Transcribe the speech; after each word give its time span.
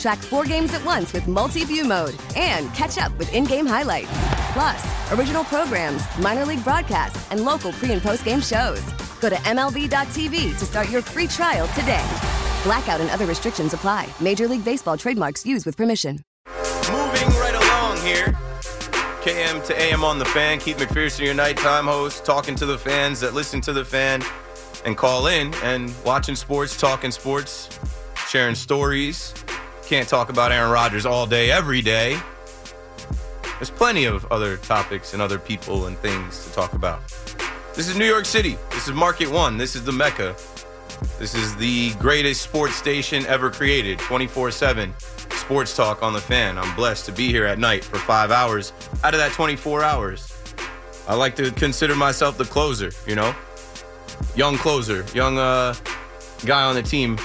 Track 0.00 0.18
four 0.18 0.44
games 0.44 0.72
at 0.72 0.82
once 0.82 1.12
with 1.12 1.28
multi 1.28 1.62
view 1.64 1.84
mode 1.84 2.16
and 2.34 2.72
catch 2.72 2.96
up 2.96 3.16
with 3.18 3.32
in 3.34 3.44
game 3.44 3.66
highlights. 3.66 4.08
Plus, 4.54 5.12
original 5.12 5.44
programs, 5.44 6.02
minor 6.18 6.46
league 6.46 6.64
broadcasts, 6.64 7.30
and 7.30 7.44
local 7.44 7.70
pre 7.72 7.92
and 7.92 8.00
post 8.00 8.24
game 8.24 8.40
shows. 8.40 8.80
Go 9.20 9.28
to 9.28 9.36
MLB.tv 9.36 10.58
to 10.58 10.64
start 10.64 10.88
your 10.88 11.02
free 11.02 11.26
trial 11.26 11.68
today. 11.78 12.04
Blackout 12.64 13.02
and 13.02 13.10
other 13.10 13.26
restrictions 13.26 13.74
apply. 13.74 14.08
Major 14.20 14.48
League 14.48 14.64
Baseball 14.64 14.96
trademarks 14.96 15.44
used 15.44 15.66
with 15.66 15.76
permission. 15.76 16.24
Moving 16.90 17.28
right 17.38 17.54
along 17.54 17.98
here. 17.98 18.34
KM 19.20 19.62
to 19.66 19.78
AM 19.78 20.02
on 20.02 20.18
the 20.18 20.24
fan. 20.24 20.58
Keith 20.58 20.78
McPherson, 20.78 21.26
your 21.26 21.34
nighttime 21.34 21.84
host, 21.84 22.24
talking 22.24 22.54
to 22.54 22.64
the 22.64 22.78
fans 22.78 23.20
that 23.20 23.34
listen 23.34 23.60
to 23.60 23.74
the 23.74 23.84
fan 23.84 24.22
and 24.86 24.96
call 24.96 25.26
in 25.26 25.52
and 25.62 25.94
watching 26.06 26.34
sports, 26.34 26.80
talking 26.80 27.10
sports, 27.10 27.78
sharing 28.28 28.54
stories. 28.54 29.34
Can't 29.90 30.08
talk 30.08 30.28
about 30.28 30.52
Aaron 30.52 30.70
Rodgers 30.70 31.04
all 31.04 31.26
day, 31.26 31.50
every 31.50 31.82
day. 31.82 32.16
There's 33.58 33.70
plenty 33.70 34.04
of 34.04 34.24
other 34.30 34.56
topics 34.56 35.14
and 35.14 35.20
other 35.20 35.36
people 35.36 35.86
and 35.86 35.98
things 35.98 36.46
to 36.46 36.52
talk 36.52 36.74
about. 36.74 37.00
This 37.74 37.88
is 37.88 37.96
New 37.96 38.06
York 38.06 38.24
City. 38.24 38.56
This 38.70 38.86
is 38.86 38.94
Market 38.94 39.28
One. 39.28 39.56
This 39.56 39.74
is 39.74 39.82
the 39.82 39.90
Mecca. 39.90 40.36
This 41.18 41.34
is 41.34 41.56
the 41.56 41.92
greatest 41.94 42.42
sports 42.42 42.76
station 42.76 43.26
ever 43.26 43.50
created 43.50 43.98
24 43.98 44.52
7 44.52 44.94
sports 45.30 45.74
talk 45.74 46.04
on 46.04 46.12
the 46.12 46.20
fan. 46.20 46.56
I'm 46.56 46.72
blessed 46.76 47.06
to 47.06 47.12
be 47.12 47.26
here 47.26 47.44
at 47.44 47.58
night 47.58 47.82
for 47.82 47.98
five 47.98 48.30
hours 48.30 48.72
out 49.02 49.12
of 49.12 49.18
that 49.18 49.32
24 49.32 49.82
hours. 49.82 50.32
I 51.08 51.16
like 51.16 51.34
to 51.34 51.50
consider 51.50 51.96
myself 51.96 52.38
the 52.38 52.44
closer, 52.44 52.92
you 53.08 53.16
know? 53.16 53.34
Young 54.36 54.56
closer, 54.56 55.04
young 55.14 55.36
uh, 55.36 55.74
guy 56.46 56.62
on 56.62 56.76
the 56.76 56.82
team 56.84 57.18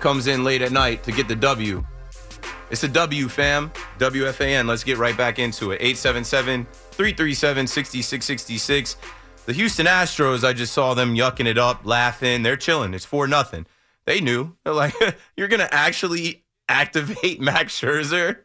comes 0.00 0.26
in 0.26 0.44
late 0.44 0.62
at 0.62 0.72
night 0.72 1.02
to 1.04 1.12
get 1.12 1.28
the 1.28 1.36
W. 1.36 1.84
It's 2.70 2.84
a 2.84 2.88
W, 2.88 3.28
fam. 3.28 3.70
WFAN. 3.98 4.68
Let's 4.68 4.84
get 4.84 4.98
right 4.98 5.16
back 5.16 5.38
into 5.38 5.72
it. 5.72 5.82
877 5.82 6.66
337 6.92 7.66
6666. 7.66 8.96
The 9.46 9.52
Houston 9.52 9.86
Astros, 9.86 10.44
I 10.44 10.52
just 10.52 10.72
saw 10.72 10.94
them 10.94 11.16
yucking 11.16 11.46
it 11.46 11.58
up, 11.58 11.84
laughing. 11.84 12.42
They're 12.42 12.56
chilling. 12.56 12.94
It's 12.94 13.04
4 13.04 13.26
nothing. 13.26 13.66
They 14.04 14.20
knew. 14.20 14.54
They're 14.64 14.72
like, 14.72 14.94
you're 15.36 15.48
going 15.48 15.60
to 15.60 15.74
actually 15.74 16.44
activate 16.68 17.40
Max 17.40 17.78
Scherzer 17.80 18.38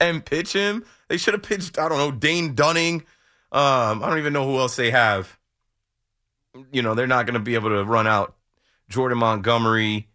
and 0.00 0.24
pitch 0.24 0.52
him? 0.52 0.84
They 1.08 1.16
should 1.16 1.34
have 1.34 1.42
pitched, 1.42 1.78
I 1.78 1.88
don't 1.88 1.98
know, 1.98 2.10
Dane 2.10 2.54
Dunning. 2.54 3.04
Um, 3.52 4.02
I 4.02 4.08
don't 4.08 4.18
even 4.18 4.32
know 4.32 4.44
who 4.44 4.58
else 4.58 4.76
they 4.76 4.90
have. 4.90 5.38
You 6.72 6.82
know, 6.82 6.94
they're 6.94 7.06
not 7.06 7.26
going 7.26 7.34
to 7.34 7.40
be 7.40 7.54
able 7.54 7.70
to 7.70 7.84
run 7.84 8.06
out 8.06 8.34
Jordan 8.88 9.18
Montgomery, 9.18 10.08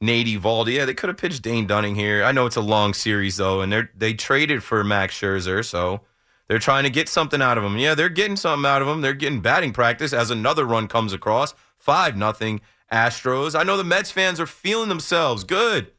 Nate 0.00 0.26
Eovaldi. 0.26 0.74
Yeah, 0.74 0.84
they 0.84 0.94
could 0.94 1.08
have 1.08 1.16
pitched 1.16 1.42
Dane 1.42 1.66
Dunning 1.66 1.94
here. 1.94 2.22
I 2.22 2.32
know 2.32 2.46
it's 2.46 2.56
a 2.56 2.60
long 2.60 2.94
series 2.94 3.36
though, 3.36 3.60
and 3.60 3.72
they 3.72 3.82
they 3.96 4.14
traded 4.14 4.62
for 4.62 4.84
Max 4.84 5.18
Scherzer, 5.18 5.64
so 5.64 6.02
they're 6.48 6.58
trying 6.58 6.84
to 6.84 6.90
get 6.90 7.08
something 7.08 7.42
out 7.42 7.58
of 7.58 7.64
him. 7.64 7.78
Yeah, 7.78 7.94
they're 7.94 8.08
getting 8.08 8.36
something 8.36 8.68
out 8.68 8.82
of 8.82 8.88
him. 8.88 9.00
They're 9.00 9.14
getting 9.14 9.40
batting 9.40 9.72
practice 9.72 10.12
as 10.12 10.30
another 10.30 10.64
run 10.64 10.88
comes 10.88 11.12
across. 11.12 11.54
Five 11.78 12.16
nothing 12.16 12.60
Astros. 12.92 13.58
I 13.58 13.62
know 13.62 13.76
the 13.76 13.84
Mets 13.84 14.10
fans 14.10 14.38
are 14.38 14.46
feeling 14.46 14.88
themselves. 14.88 15.44
Good. 15.44 15.92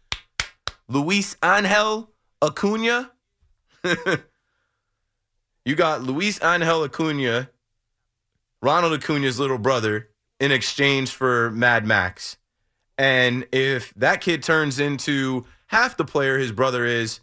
Luis 0.88 1.35
Angel 1.44 2.09
Acuna. 2.41 3.12
you 5.66 5.75
got 5.75 6.03
Luis 6.03 6.41
Angel 6.44 6.84
Acuna, 6.84 7.50
Ronald 8.62 8.94
Acuna's 8.94 9.40
little 9.40 9.58
brother, 9.58 10.09
in 10.40 10.52
exchange 10.52 11.12
for 11.12 11.52
Mad 11.52 11.85
Max. 11.85 12.38
And 12.97 13.46
if 13.52 13.94
that 13.96 14.22
kid 14.22 14.44
turns 14.44 14.80
into 14.80 15.46
half 15.68 15.97
the 15.97 16.06
player 16.06 16.38
his 16.38 16.52
brother 16.52 16.85
is, 16.85 17.19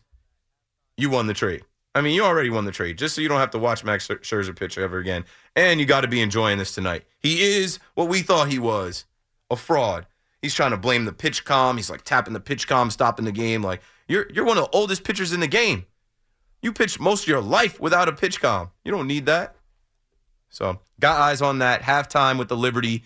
you 0.97 1.11
won 1.11 1.27
the 1.27 1.35
trade. 1.35 1.63
I 1.97 2.01
mean, 2.01 2.15
you 2.15 2.25
already 2.25 2.51
won 2.51 2.65
the 2.65 2.73
trade, 2.73 2.99
just 2.99 3.15
so 3.15 3.21
you 3.21 3.29
don't 3.29 3.39
have 3.39 3.53
to 3.53 3.59
watch 3.59 3.85
Max 3.85 4.09
Scherzer 4.09 4.57
pitch 4.57 4.79
ever 4.79 4.99
again. 4.99 5.25
And 5.55 5.79
you 5.79 5.87
got 5.87 6.01
to 6.01 6.09
be 6.09 6.21
enjoying 6.21 6.59
this 6.59 6.75
tonight. 6.75 7.05
He 7.21 7.43
is 7.43 7.79
what 7.95 8.09
we 8.09 8.21
thought 8.21 8.49
he 8.49 8.59
was 8.59 9.05
a 9.51 9.57
fraud. 9.57 10.07
He's 10.43 10.55
trying 10.55 10.73
to 10.73 10.77
blame 10.77 11.05
the 11.05 11.13
pitch 11.13 11.45
com. 11.45 11.77
He's 11.77 11.91
like 11.91 12.03
tapping 12.03 12.35
the 12.35 12.41
pitch 12.41 12.67
com, 12.67 12.91
stopping 12.91 13.25
the 13.25 13.33
game. 13.33 13.63
Like, 13.63 13.81
you're, 14.09 14.31
you're 14.33 14.45
one 14.45 14.59
of 14.59 14.65
the 14.65 14.77
oldest 14.77 15.05
pitchers 15.05 15.33
in 15.33 15.41
the 15.41 15.47
game. 15.47 15.87
You 16.63 16.73
pitched 16.73 16.99
most 16.99 17.23
of 17.23 17.29
your 17.29 17.41
life 17.41 17.81
without 17.81 18.09
a 18.09 18.13
pitch 18.13 18.41
com. 18.41 18.71
You 18.85 18.91
don't 18.91 19.07
need 19.07 19.27
that. 19.27 19.55
So, 20.49 20.81
got 21.01 21.21
eyes 21.21 21.43
on 21.43 21.59
that. 21.59 21.83
Halftime 21.83 22.39
with 22.39 22.49
the 22.49 22.57
Liberty. 22.57 23.05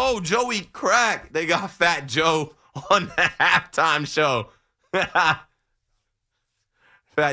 Oh, 0.00 0.20
Joey 0.20 0.60
Crack. 0.60 1.32
They 1.32 1.44
got 1.44 1.72
Fat 1.72 2.06
Joe 2.06 2.54
on 2.88 3.06
the 3.06 3.12
halftime 3.40 4.06
show. 4.06 4.50
Fat 4.92 5.42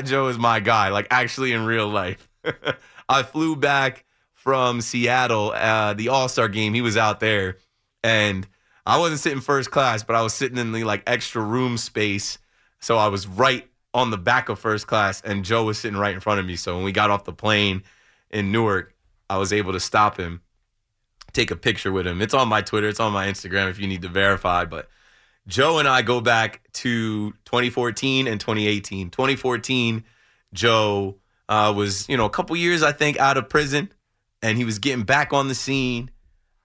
Joe 0.02 0.26
is 0.26 0.36
my 0.36 0.58
guy, 0.58 0.88
like 0.88 1.06
actually 1.12 1.52
in 1.52 1.64
real 1.64 1.86
life. 1.86 2.28
I 3.08 3.22
flew 3.22 3.54
back 3.54 4.04
from 4.32 4.80
Seattle, 4.80 5.52
uh, 5.52 5.94
the 5.94 6.08
All 6.08 6.28
Star 6.28 6.48
game. 6.48 6.74
He 6.74 6.80
was 6.80 6.96
out 6.96 7.20
there, 7.20 7.58
and 8.02 8.48
I 8.84 8.98
wasn't 8.98 9.20
sitting 9.20 9.40
first 9.40 9.70
class, 9.70 10.02
but 10.02 10.16
I 10.16 10.22
was 10.22 10.34
sitting 10.34 10.58
in 10.58 10.72
the 10.72 10.82
like 10.82 11.04
extra 11.06 11.42
room 11.42 11.78
space. 11.78 12.36
So 12.80 12.98
I 12.98 13.06
was 13.06 13.28
right 13.28 13.70
on 13.94 14.10
the 14.10 14.18
back 14.18 14.48
of 14.48 14.58
first 14.58 14.88
class, 14.88 15.20
and 15.20 15.44
Joe 15.44 15.62
was 15.62 15.78
sitting 15.78 16.00
right 16.00 16.14
in 16.14 16.20
front 16.20 16.40
of 16.40 16.46
me. 16.46 16.56
So 16.56 16.74
when 16.74 16.84
we 16.84 16.90
got 16.90 17.10
off 17.12 17.22
the 17.22 17.32
plane 17.32 17.84
in 18.28 18.50
Newark, 18.50 18.92
I 19.30 19.38
was 19.38 19.52
able 19.52 19.72
to 19.72 19.80
stop 19.80 20.16
him, 20.16 20.40
take 21.36 21.50
a 21.50 21.56
picture 21.56 21.92
with 21.92 22.06
him. 22.06 22.20
It's 22.22 22.34
on 22.34 22.48
my 22.48 22.62
Twitter, 22.62 22.88
it's 22.88 23.00
on 23.00 23.12
my 23.12 23.28
Instagram 23.28 23.70
if 23.70 23.78
you 23.78 23.86
need 23.86 24.02
to 24.02 24.08
verify. 24.08 24.64
But 24.64 24.88
Joe 25.46 25.78
and 25.78 25.86
I 25.86 26.02
go 26.02 26.20
back 26.20 26.62
to 26.74 27.30
2014 27.44 28.26
and 28.26 28.40
2018. 28.40 29.10
2014, 29.10 30.04
Joe 30.52 31.16
uh, 31.48 31.72
was, 31.76 32.08
you 32.08 32.16
know, 32.16 32.24
a 32.24 32.30
couple 32.30 32.56
years, 32.56 32.82
I 32.82 32.92
think, 32.92 33.18
out 33.18 33.36
of 33.36 33.48
prison, 33.48 33.92
and 34.42 34.58
he 34.58 34.64
was 34.64 34.78
getting 34.78 35.04
back 35.04 35.32
on 35.32 35.48
the 35.48 35.54
scene. 35.54 36.10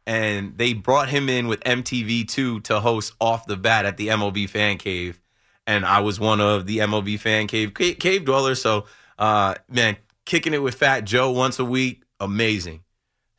And 0.08 0.58
they 0.58 0.74
brought 0.74 1.10
him 1.10 1.30
in 1.30 1.48
with 1.48 1.60
MTV2 1.64 2.64
to 2.64 2.80
host 2.80 3.14
Off 3.22 3.46
the 3.46 3.56
Bat 3.56 3.86
at 3.86 3.98
the 3.98 4.08
MLB 4.08 4.50
Fan 4.50 4.80
Cave. 4.80 5.22
And 5.68 5.86
I 5.86 6.00
was 6.00 6.20
one 6.20 6.42
of 6.42 6.66
the 6.66 6.80
MLB 6.80 7.20
Fan 7.20 7.46
Cave 7.46 7.76
cave 7.76 8.26
dwellers. 8.26 8.60
So, 8.60 8.86
uh, 9.20 9.54
man, 9.70 9.98
kicking 10.26 10.56
it 10.56 10.58
with 10.58 10.74
Fat 10.74 11.02
Joe 11.02 11.30
once 11.30 11.60
a 11.60 11.66
week, 11.66 12.02
amazing. 12.20 12.82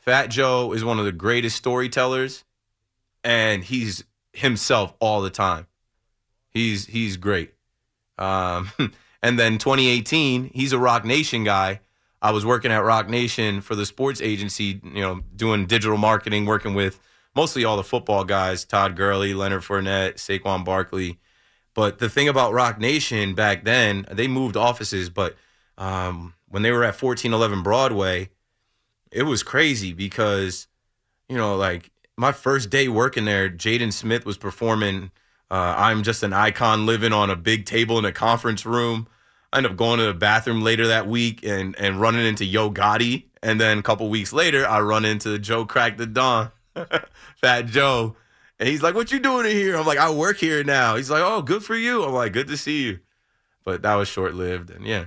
Fat 0.02 0.26
Joe 0.30 0.72
is 0.72 0.84
one 0.84 0.98
of 0.98 1.04
the 1.04 1.12
greatest 1.12 1.56
storytellers, 1.56 2.42
and 3.22 3.62
he's 3.62 4.02
himself 4.32 4.94
all 4.98 5.22
the 5.22 5.30
time. 5.30 5.68
He's 6.48 6.86
he's 6.86 7.16
great. 7.16 7.54
Um, 8.18 8.72
and 9.22 9.38
then 9.38 9.58
2018, 9.58 10.50
he's 10.54 10.72
a 10.72 10.78
Roc 10.78 11.04
Nation 11.04 11.44
guy. 11.44 11.80
I 12.20 12.32
was 12.32 12.44
working 12.44 12.72
at 12.72 12.78
Roc 12.78 13.08
Nation 13.08 13.60
for 13.60 13.76
the 13.76 13.86
sports 13.86 14.20
agency, 14.20 14.80
you 14.82 15.00
know, 15.00 15.20
doing 15.36 15.66
digital 15.66 15.96
marketing, 15.96 16.46
working 16.46 16.74
with 16.74 16.98
mostly 17.36 17.64
all 17.64 17.76
the 17.76 17.84
football 17.84 18.24
guys, 18.24 18.64
Todd 18.64 18.96
Gurley, 18.96 19.34
Leonard 19.34 19.62
Fournette, 19.62 20.14
Saquon 20.14 20.64
Barkley. 20.64 21.20
But 21.74 22.00
the 22.00 22.10
thing 22.10 22.28
about 22.28 22.52
Roc 22.52 22.80
Nation 22.80 23.34
back 23.34 23.62
then, 23.62 24.04
they 24.10 24.26
moved 24.26 24.56
offices, 24.56 25.10
but 25.10 25.36
um, 25.78 26.34
when 26.48 26.62
they 26.62 26.72
were 26.72 26.82
at 26.82 27.00
1411 27.00 27.62
Broadway, 27.62 28.30
it 29.12 29.24
was 29.24 29.42
crazy 29.42 29.92
because, 29.92 30.66
you 31.28 31.36
know, 31.36 31.54
like 31.56 31.90
my 32.16 32.32
first 32.32 32.70
day 32.70 32.88
working 32.88 33.24
there, 33.24 33.48
Jaden 33.48 33.92
Smith 33.92 34.24
was 34.24 34.36
performing 34.36 35.10
uh, 35.50 35.74
I'm 35.76 36.02
Just 36.02 36.22
an 36.22 36.32
Icon 36.32 36.86
living 36.86 37.12
on 37.12 37.28
a 37.28 37.36
big 37.36 37.66
table 37.66 37.98
in 37.98 38.06
a 38.06 38.12
conference 38.12 38.64
room. 38.64 39.06
I 39.52 39.58
end 39.58 39.66
up 39.66 39.76
going 39.76 39.98
to 39.98 40.06
the 40.06 40.14
bathroom 40.14 40.62
later 40.62 40.86
that 40.86 41.06
week 41.06 41.44
and, 41.44 41.78
and 41.78 42.00
running 42.00 42.24
into 42.24 42.46
Yo 42.46 42.70
Gotti. 42.70 43.24
And 43.42 43.60
then 43.60 43.78
a 43.78 43.82
couple 43.82 44.08
weeks 44.08 44.32
later, 44.32 44.66
I 44.66 44.80
run 44.80 45.04
into 45.04 45.38
Joe 45.38 45.66
Crack 45.66 45.98
the 45.98 46.06
Don. 46.06 46.50
Fat 47.36 47.66
Joe. 47.66 48.16
And 48.58 48.68
he's 48.68 48.82
like, 48.82 48.94
"What 48.94 49.12
you 49.12 49.18
doing 49.18 49.44
in 49.44 49.52
here?" 49.52 49.76
I'm 49.76 49.86
like, 49.86 49.98
"I 49.98 50.10
work 50.10 50.38
here 50.38 50.64
now." 50.64 50.96
He's 50.96 51.10
like, 51.10 51.22
"Oh, 51.22 51.42
good 51.42 51.62
for 51.64 51.74
you." 51.74 52.04
I'm 52.04 52.14
like, 52.14 52.32
"Good 52.32 52.46
to 52.46 52.56
see 52.56 52.84
you." 52.84 53.00
But 53.64 53.82
that 53.82 53.94
was 53.96 54.08
short 54.08 54.34
lived, 54.34 54.70
and 54.70 54.86
yeah. 54.86 55.06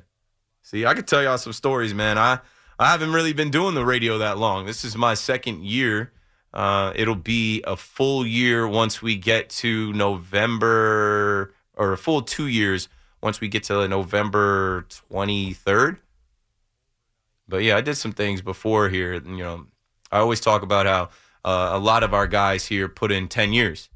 See, 0.61 0.85
I 0.85 0.93
could 0.93 1.07
tell 1.07 1.23
y'all 1.23 1.37
some 1.37 1.53
stories, 1.53 1.93
man. 1.93 2.17
I 2.17 2.39
I 2.77 2.91
haven't 2.91 3.13
really 3.13 3.31
been 3.31 3.51
doing 3.51 3.73
the 3.73 3.85
radio 3.85 4.17
that 4.17 4.37
long. 4.37 4.65
This 4.65 4.83
is 4.83 4.97
my 4.97 5.13
second 5.13 5.63
year. 5.63 6.11
Uh, 6.53 6.91
it'll 6.95 7.15
be 7.15 7.63
a 7.65 7.77
full 7.77 8.25
year 8.25 8.67
once 8.67 9.01
we 9.01 9.15
get 9.15 9.49
to 9.49 9.93
November, 9.93 11.53
or 11.73 11.93
a 11.93 11.97
full 11.97 12.21
two 12.21 12.47
years 12.47 12.89
once 13.21 13.39
we 13.39 13.47
get 13.47 13.63
to 13.63 13.87
November 13.87 14.85
23rd. 14.89 15.97
But 17.47 17.63
yeah, 17.63 17.77
I 17.77 17.81
did 17.81 17.95
some 17.95 18.11
things 18.11 18.41
before 18.41 18.89
here. 18.89 19.13
You 19.13 19.37
know, 19.37 19.67
I 20.11 20.19
always 20.19 20.41
talk 20.41 20.61
about 20.61 20.85
how 20.85 21.09
uh, 21.45 21.69
a 21.71 21.79
lot 21.79 22.03
of 22.03 22.13
our 22.13 22.27
guys 22.27 22.65
here 22.65 22.89
put 22.89 23.11
in 23.11 23.29
10 23.29 23.53
years. 23.53 23.89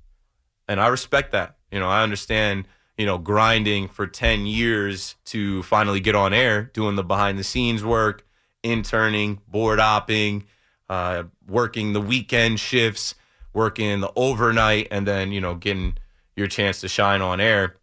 And 0.70 0.80
I 0.80 0.88
respect 0.88 1.34
that. 1.34 1.58
You 1.70 1.80
know, 1.80 1.90
I 1.90 2.02
understand, 2.02 2.66
you 2.98 3.06
know, 3.06 3.18
grinding 3.18 3.90
for 3.90 4.08
10 4.08 4.46
years 4.46 5.16
to 5.26 5.64
finally 5.64 6.00
get 6.00 6.16
on 6.16 6.34
air, 6.34 6.64
doing 6.74 6.96
the 6.96 7.04
behind 7.04 7.38
the 7.38 7.44
scenes 7.44 7.84
work, 7.84 8.26
interning, 8.64 9.42
board 9.48 9.80
opping, 9.80 10.44
uh, 10.90 11.24
working 11.48 11.94
the 11.94 12.02
weekend 12.02 12.60
shifts, 12.60 13.16
working 13.54 14.00
the 14.02 14.12
overnight, 14.16 14.88
and 14.92 15.08
then, 15.08 15.32
you 15.32 15.42
know, 15.42 15.56
getting 15.56 15.98
your 16.36 16.48
chance 16.48 16.82
to 16.82 16.88
shine 16.88 17.22
on 17.22 17.40
air. 17.40 17.76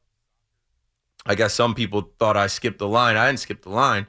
I 1.25 1.35
guess 1.35 1.55
some 1.55 1.75
people 1.75 2.13
thought 2.19 2.37
I 2.37 2.47
skipped 2.47 2.79
the 2.79 2.89
line. 2.89 3.17
I 3.17 3.27
didn't 3.27 3.41
skip 3.41 3.63
the 3.63 3.71
line. 3.71 4.07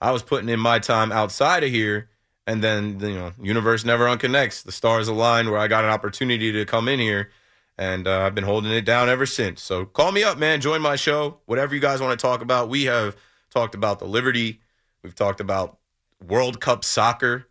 I 0.00 0.10
was 0.10 0.22
putting 0.22 0.48
in 0.48 0.60
my 0.60 0.78
time 0.78 1.12
outside 1.12 1.64
of 1.64 1.70
here, 1.70 2.10
and 2.46 2.62
then 2.62 3.00
you 3.00 3.14
know, 3.14 3.32
universe 3.40 3.84
never 3.84 4.06
unconnects. 4.06 4.62
The 4.62 4.72
stars 4.72 5.08
aligned 5.08 5.50
where 5.50 5.58
I 5.58 5.68
got 5.68 5.84
an 5.84 5.90
opportunity 5.90 6.52
to 6.52 6.64
come 6.64 6.88
in 6.88 6.98
here, 6.98 7.30
and 7.76 8.06
uh, 8.06 8.22
I've 8.22 8.34
been 8.34 8.44
holding 8.44 8.72
it 8.72 8.84
down 8.84 9.08
ever 9.08 9.26
since. 9.26 9.62
So 9.62 9.84
call 9.84 10.12
me 10.12 10.24
up, 10.24 10.38
man. 10.38 10.60
Join 10.60 10.82
my 10.82 10.96
show. 10.96 11.38
Whatever 11.46 11.74
you 11.74 11.80
guys 11.80 12.00
want 12.00 12.18
to 12.18 12.22
talk 12.22 12.42
about. 12.42 12.68
We 12.68 12.84
have 12.84 13.16
talked 13.50 13.74
about 13.74 13.98
the 13.98 14.06
Liberty. 14.06 14.60
We've 15.02 15.14
talked 15.14 15.40
about 15.40 15.77
World 16.26 16.60
Cup 16.60 16.84
soccer. 16.84 17.46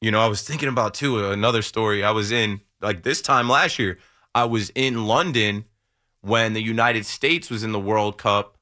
You 0.00 0.10
know, 0.10 0.20
I 0.20 0.26
was 0.26 0.42
thinking 0.42 0.68
about 0.68 0.94
too 0.94 1.30
another 1.30 1.62
story. 1.62 2.04
I 2.04 2.10
was 2.10 2.30
in 2.30 2.60
like 2.80 3.02
this 3.02 3.20
time 3.20 3.48
last 3.48 3.78
year. 3.78 3.98
I 4.34 4.44
was 4.44 4.70
in 4.74 5.06
London 5.06 5.64
when 6.20 6.52
the 6.52 6.62
United 6.62 7.06
States 7.06 7.50
was 7.50 7.62
in 7.62 7.72
the 7.72 7.80
World 7.80 8.18
Cup 8.18 8.58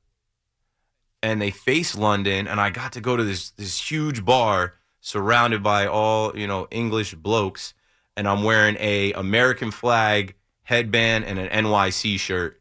and 1.22 1.40
they 1.40 1.50
faced 1.50 1.96
London 1.96 2.46
and 2.46 2.60
I 2.60 2.70
got 2.70 2.93
to 2.93 3.00
go 3.00 3.16
to 3.16 3.25
this 3.25 3.50
this 3.50 3.90
huge 3.90 4.25
bar 4.25 4.75
surrounded 5.00 5.62
by 5.62 5.87
all, 5.87 6.37
you 6.37 6.46
know, 6.46 6.69
English 6.70 7.14
blokes 7.14 7.75
and 8.16 8.26
I'm 8.26 8.42
wearing 8.42 8.76
a 8.81 9.12
American 9.12 9.70
flag 9.70 10.34
headband 10.62 11.25
and 11.25 11.38
an 11.38 11.64
NYC 11.64 12.19
shirt. 12.19 12.60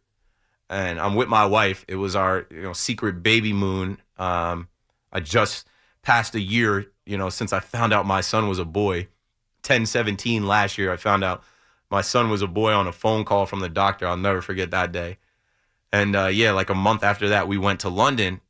And 0.69 0.99
I'm 0.99 1.15
with 1.15 1.27
my 1.27 1.45
wife. 1.45 1.85
It 1.88 1.95
was 1.95 2.15
our, 2.15 2.47
you 2.49 2.61
know, 2.61 2.73
secret 2.73 3.23
baby 3.23 3.53
moon. 3.53 3.99
Um, 4.17 4.67
I 5.11 5.19
just 5.19 5.67
passed 6.05 6.35
a 6.35 6.39
year, 6.39 6.91
you 7.05 7.17
know, 7.17 7.29
since 7.29 7.51
I 7.51 7.59
found 7.59 7.91
out 7.91 8.05
my 8.05 8.21
son 8.21 8.47
was 8.47 8.59
a 8.59 8.65
boy. 8.65 9.07
1017 9.65 10.45
last 10.45 10.77
year, 10.77 10.93
I 10.93 10.95
found 10.95 11.23
out 11.23 11.43
my 11.89 12.01
son 12.01 12.29
was 12.29 12.43
a 12.43 12.47
boy 12.47 12.71
on 12.71 12.87
a 12.87 12.91
phone 12.91 13.25
call 13.25 13.47
from 13.47 13.59
the 13.59 13.69
doctor. 13.69 14.07
I'll 14.07 14.15
never 14.15 14.41
forget 14.41 14.71
that 14.71 14.91
day. 14.91 15.17
And 15.91 16.15
uh, 16.15 16.27
yeah, 16.27 16.51
like 16.51 16.69
a 16.69 16.75
month 16.75 17.03
after 17.03 17.29
that, 17.29 17.47
we 17.47 17.57
went 17.57 17.79
to 17.81 17.89
London 17.89 18.41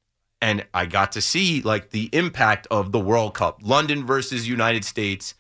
and 0.42 0.66
I 0.74 0.86
got 0.86 1.14
to 1.14 1.22
see 1.22 1.62
like 1.62 1.92
the 1.92 2.10
impact 2.12 2.68
of 2.70 2.92
the 2.92 3.00
World 3.00 3.34
Cup, 3.34 3.62
London 3.64 4.06
versus 4.06 4.48
United 4.48 4.84
States. 4.84 5.34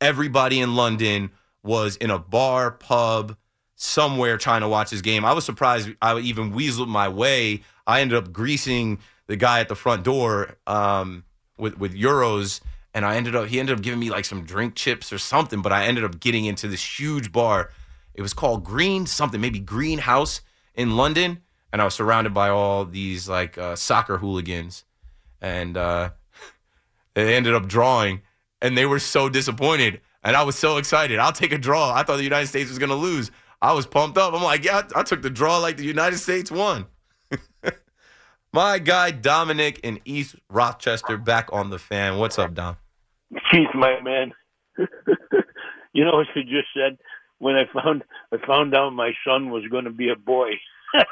Everybody 0.00 0.60
in 0.60 0.74
London 0.74 1.30
was 1.62 1.96
in 1.96 2.10
a 2.10 2.18
bar, 2.18 2.70
pub, 2.70 3.36
somewhere 3.74 4.38
trying 4.38 4.62
to 4.62 4.68
watch 4.68 4.90
this 4.90 5.02
game. 5.02 5.24
I 5.24 5.32
was 5.32 5.44
surprised 5.44 5.90
I 6.00 6.18
even 6.18 6.52
weaseled 6.52 6.88
my 6.88 7.08
way. 7.08 7.62
I 7.86 8.00
ended 8.00 8.16
up 8.16 8.32
greasing 8.32 9.00
the 9.26 9.36
guy 9.36 9.60
at 9.60 9.68
the 9.68 9.76
front 9.76 10.04
door 10.04 10.56
um, 10.66 11.24
with 11.58 11.78
with 11.78 11.94
euros, 11.94 12.60
and 12.94 13.04
I 13.04 13.16
ended 13.16 13.34
up 13.34 13.48
he 13.48 13.60
ended 13.60 13.76
up 13.76 13.82
giving 13.82 14.00
me 14.00 14.10
like 14.10 14.24
some 14.24 14.44
drink 14.44 14.74
chips 14.74 15.12
or 15.12 15.18
something. 15.18 15.62
But 15.62 15.72
I 15.72 15.84
ended 15.84 16.04
up 16.04 16.20
getting 16.20 16.44
into 16.44 16.68
this 16.68 16.98
huge 16.98 17.32
bar. 17.32 17.70
It 18.14 18.22
was 18.22 18.34
called 18.34 18.64
Green 18.64 19.06
something, 19.06 19.40
maybe 19.40 19.60
Greenhouse 19.60 20.40
in 20.74 20.96
London 20.96 21.42
and 21.72 21.82
I 21.82 21.84
was 21.84 21.94
surrounded 21.94 22.34
by 22.34 22.48
all 22.48 22.84
these 22.84 23.28
like 23.28 23.58
uh, 23.58 23.76
soccer 23.76 24.18
hooligans, 24.18 24.84
and 25.40 25.76
uh, 25.76 26.10
they 27.14 27.34
ended 27.34 27.54
up 27.54 27.66
drawing, 27.66 28.22
and 28.62 28.76
they 28.76 28.86
were 28.86 28.98
so 28.98 29.28
disappointed, 29.28 30.00
and 30.22 30.36
I 30.36 30.42
was 30.42 30.56
so 30.56 30.76
excited. 30.76 31.18
I'll 31.18 31.32
take 31.32 31.52
a 31.52 31.58
draw. 31.58 31.92
I 31.94 32.02
thought 32.02 32.16
the 32.16 32.24
United 32.24 32.46
States 32.46 32.68
was 32.68 32.78
gonna 32.78 32.94
lose. 32.94 33.30
I 33.60 33.72
was 33.72 33.86
pumped 33.86 34.18
up. 34.18 34.34
I'm 34.34 34.42
like, 34.42 34.64
yeah, 34.64 34.82
I, 34.94 35.00
I 35.00 35.02
took 35.02 35.22
the 35.22 35.30
draw 35.30 35.58
like 35.58 35.76
the 35.76 35.84
United 35.84 36.18
States 36.18 36.50
won. 36.50 36.86
My 38.52 38.78
guy 38.78 39.10
Dominic 39.10 39.80
in 39.80 40.00
East 40.04 40.36
Rochester 40.48 41.18
back 41.18 41.50
on 41.52 41.70
the 41.70 41.78
fan. 41.78 42.18
What's 42.18 42.38
up, 42.38 42.54
Dom? 42.54 42.76
Keith, 43.50 43.68
my 43.74 44.00
man. 44.00 44.32
you 45.92 46.04
know 46.04 46.12
what 46.12 46.26
you 46.34 46.42
just 46.44 46.68
said 46.74 46.96
when 47.38 47.56
I 47.56 47.64
found 47.72 48.04
I 48.32 48.38
found 48.46 48.74
out 48.74 48.92
my 48.94 49.12
son 49.26 49.50
was 49.50 49.64
going 49.70 49.84
to 49.84 49.90
be 49.90 50.08
a 50.08 50.16
boy. 50.16 50.52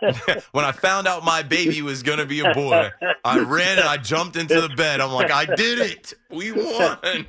when 0.52 0.64
I 0.64 0.72
found 0.72 1.06
out 1.06 1.22
my 1.22 1.42
baby 1.42 1.82
was 1.82 2.02
going 2.02 2.18
to 2.18 2.24
be 2.24 2.40
a 2.40 2.54
boy, 2.54 2.90
I 3.24 3.40
ran 3.40 3.78
and 3.78 3.86
I 3.86 3.98
jumped 3.98 4.36
into 4.36 4.60
the 4.62 4.70
bed. 4.70 5.02
I'm 5.02 5.12
like, 5.12 5.30
I 5.30 5.44
did 5.44 5.78
it. 5.78 6.14
We 6.30 6.52
won. 6.52 7.26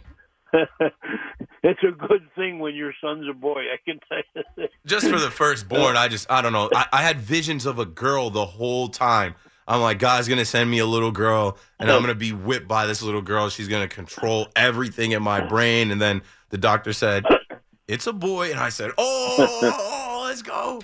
it's 1.63 1.83
a 1.83 1.91
good 1.91 2.29
thing 2.35 2.59
when 2.59 2.75
your 2.75 2.93
son's 3.01 3.27
a 3.29 3.33
boy. 3.33 3.63
I 3.73 3.77
can 3.83 3.99
tell 4.07 4.43
you. 4.57 4.67
Just 4.85 5.09
for 5.09 5.19
the 5.19 5.29
firstborn, 5.29 5.97
I 5.97 6.07
just, 6.07 6.31
I 6.31 6.41
don't 6.41 6.53
know. 6.53 6.69
I, 6.73 6.85
I 6.93 7.01
had 7.01 7.19
visions 7.19 7.65
of 7.65 7.77
a 7.77 7.85
girl 7.85 8.29
the 8.29 8.45
whole 8.45 8.87
time. 8.87 9.35
I'm 9.67 9.81
like, 9.81 9.99
God's 9.99 10.27
going 10.27 10.39
to 10.39 10.45
send 10.45 10.69
me 10.71 10.79
a 10.79 10.85
little 10.85 11.11
girl, 11.11 11.57
and 11.79 11.91
I'm 11.91 11.97
going 12.03 12.13
to 12.13 12.15
be 12.15 12.31
whipped 12.31 12.67
by 12.67 12.85
this 12.85 13.01
little 13.01 13.21
girl. 13.21 13.49
She's 13.49 13.67
going 13.67 13.87
to 13.87 13.93
control 13.93 14.47
everything 14.55 15.11
in 15.11 15.21
my 15.21 15.41
brain. 15.41 15.91
And 15.91 16.01
then 16.01 16.21
the 16.49 16.57
doctor 16.57 16.93
said, 16.93 17.25
It's 17.87 18.07
a 18.07 18.13
boy. 18.13 18.51
And 18.51 18.59
I 18.59 18.69
said, 18.69 18.91
Oh, 18.97 20.23
let's 20.27 20.41
go. 20.41 20.81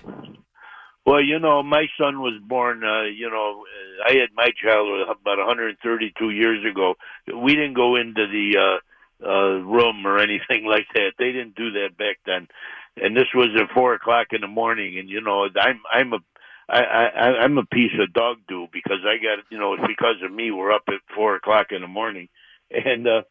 Well, 1.06 1.22
you 1.22 1.38
know, 1.40 1.64
my 1.64 1.88
son 1.98 2.22
was 2.22 2.40
born. 2.48 2.84
Uh, 2.84 3.04
you 3.04 3.30
know, 3.30 3.66
I 4.06 4.14
had 4.14 4.30
my 4.36 4.50
child 4.62 5.02
about 5.10 5.38
132 5.38 6.30
years 6.30 6.66
ago. 6.70 6.96
We 7.28 7.56
didn't 7.56 7.74
go 7.74 7.96
into 7.96 8.26
the 8.28 8.58
uh, 8.58 9.28
uh, 9.28 9.60
room 9.60 10.06
or 10.06 10.18
anything 10.18 10.66
like 10.68 10.88
that. 10.96 11.14
They 11.20 11.32
didn't 11.32 11.56
do 11.56 11.72
that 11.72 11.98
back 11.98 12.20
then. 12.26 12.48
And 12.96 13.18
this 13.18 13.28
was 13.34 13.50
at 13.60 13.74
four 13.74 13.96
o'clock 13.96 14.28
in 14.32 14.42
the 14.42 14.48
morning. 14.48 15.00
And 15.00 15.10
you 15.10 15.20
know, 15.20 15.48
I'm 15.60 15.82
I'm 15.92 16.14
a 16.14 16.20
I, 16.70 16.82
I 16.82 17.44
I'm 17.44 17.58
a 17.58 17.66
piece 17.66 17.92
of 18.00 18.14
dog 18.14 18.38
do 18.48 18.68
because 18.72 19.00
I 19.06 19.18
got 19.18 19.44
you 19.50 19.60
know 19.60 19.74
it's 19.74 19.84
because 19.88 20.16
of 20.24 20.32
me 20.32 20.52
we're 20.52 20.72
up 20.72 20.84
at 20.88 21.16
four 21.16 21.36
o'clock 21.36 21.68
in 21.72 21.82
the 21.82 21.88
morning, 21.88 22.30
and 22.72 23.08
uh, 23.08 23.22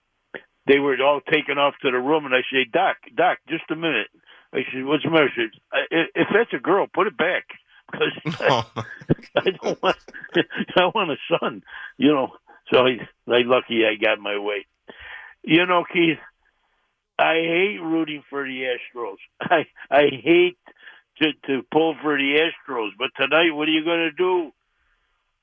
they 0.67 0.79
were 0.79 0.97
all 1.03 1.21
taken 1.21 1.59
off 1.59 1.75
to 1.83 1.91
the 1.91 1.99
room. 1.99 2.27
And 2.27 2.35
I 2.35 2.43
say, 2.53 2.65
Doc, 2.71 2.97
Doc, 3.15 3.39
just 3.49 3.71
a 3.71 3.77
minute. 3.77 4.09
I 4.53 4.65
said, 4.73 4.85
"What's 4.85 5.05
the 5.05 5.11
matter?" 5.11 5.31
She 5.35 5.47
said, 5.73 5.87
"If 6.15 6.29
that's 6.33 6.53
a 6.53 6.59
girl, 6.59 6.87
put 6.93 7.07
it 7.07 7.17
back." 7.17 7.45
because 7.93 8.13
oh 8.49 8.65
I, 9.37 9.51
don't 9.51 9.83
want 9.83 9.97
I 10.77 10.85
want 10.95 11.11
a 11.11 11.17
son, 11.29 11.63
you 11.99 12.13
know. 12.13 12.33
So 12.73 12.87
I, 12.87 12.99
I 13.29 13.43
lucky 13.43 13.85
I 13.85 13.97
got 13.97 14.19
my 14.19 14.39
way. 14.39 14.67
You 15.43 15.67
know, 15.67 15.85
Keith, 15.91 16.19
I 17.19 17.35
hate 17.35 17.79
rooting 17.83 18.23
for 18.31 18.45
the 18.45 18.77
Astros. 18.97 19.17
I 19.41 19.67
I 19.91 20.09
hate 20.11 20.59
to 21.19 21.33
to 21.47 21.63
pull 21.71 21.95
for 22.03 22.17
the 22.17 22.39
Astros, 22.39 22.91
but 22.99 23.11
tonight, 23.17 23.51
what 23.53 23.69
are 23.69 23.73
you 23.73 23.85
going 23.85 24.11
to 24.11 24.13
do? 24.13 24.53